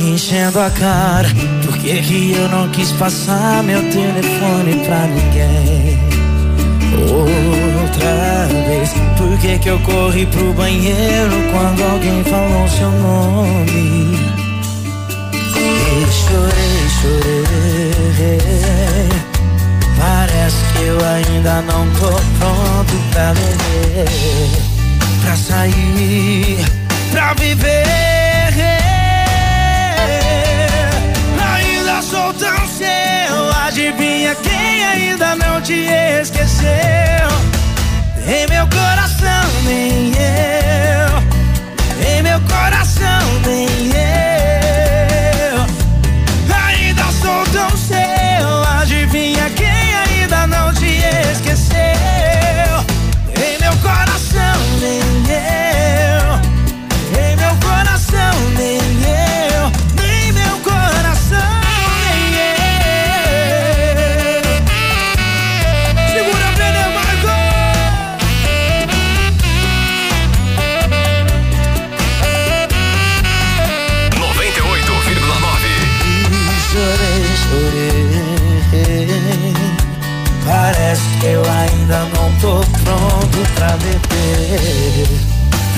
enchendo 0.07 0.61
a 0.61 0.71
cara, 0.71 1.29
por 1.65 1.77
que 1.79 2.01
que 2.03 2.33
eu 2.33 2.49
não 2.49 2.69
quis 2.71 2.91
passar 2.93 3.63
meu 3.63 3.81
telefone 3.91 4.85
pra 4.85 5.07
ninguém? 5.07 5.99
Outra 7.01 8.49
vez, 8.67 8.93
por 9.17 9.39
que 9.39 9.59
que 9.59 9.69
eu 9.69 9.79
corri 9.81 10.27
pro 10.27 10.53
banheiro 10.55 11.37
quando 11.53 11.83
alguém 11.83 12.25
falou 12.25 12.69
seu 12.69 12.91
nome? 12.91 14.19
E 15.35 16.07
chorei 16.13 16.68
chorei. 17.01 18.39
Parece 19.99 20.65
que 20.73 20.83
eu 20.85 20.99
ainda 21.05 21.63
não 21.63 21.89
tô 21.95 22.11
pronto 22.39 22.95
pra 23.13 23.33
viver, 23.33 24.09
pra 25.23 25.37
sair, 25.37 26.65
pra 27.11 27.35
viver. 27.35 28.55
Ainda 31.55 32.03
sou 32.03 32.33
tão 32.35 32.69
seu, 32.69 33.53
adivinha 33.67 34.35
quem 34.37 34.85
ainda 34.85 35.35
não 35.37 35.61
te 35.61 35.87
esqueceu? 36.21 36.69
Em 38.27 38.47
meu 38.49 38.67
coração, 38.69 39.51
nem 39.65 40.13
eu. 40.13 41.23
Em 42.09 42.23
meu 42.23 42.41
coração, 42.43 43.41
nem 43.45 43.67
eu. 43.67 44.28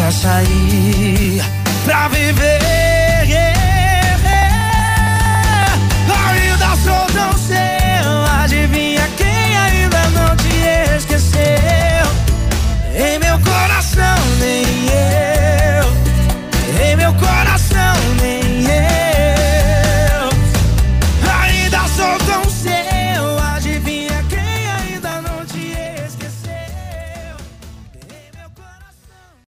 Pra 0.01 0.11
sair, 0.11 1.43
pra 1.85 2.09
viver. 2.09 2.90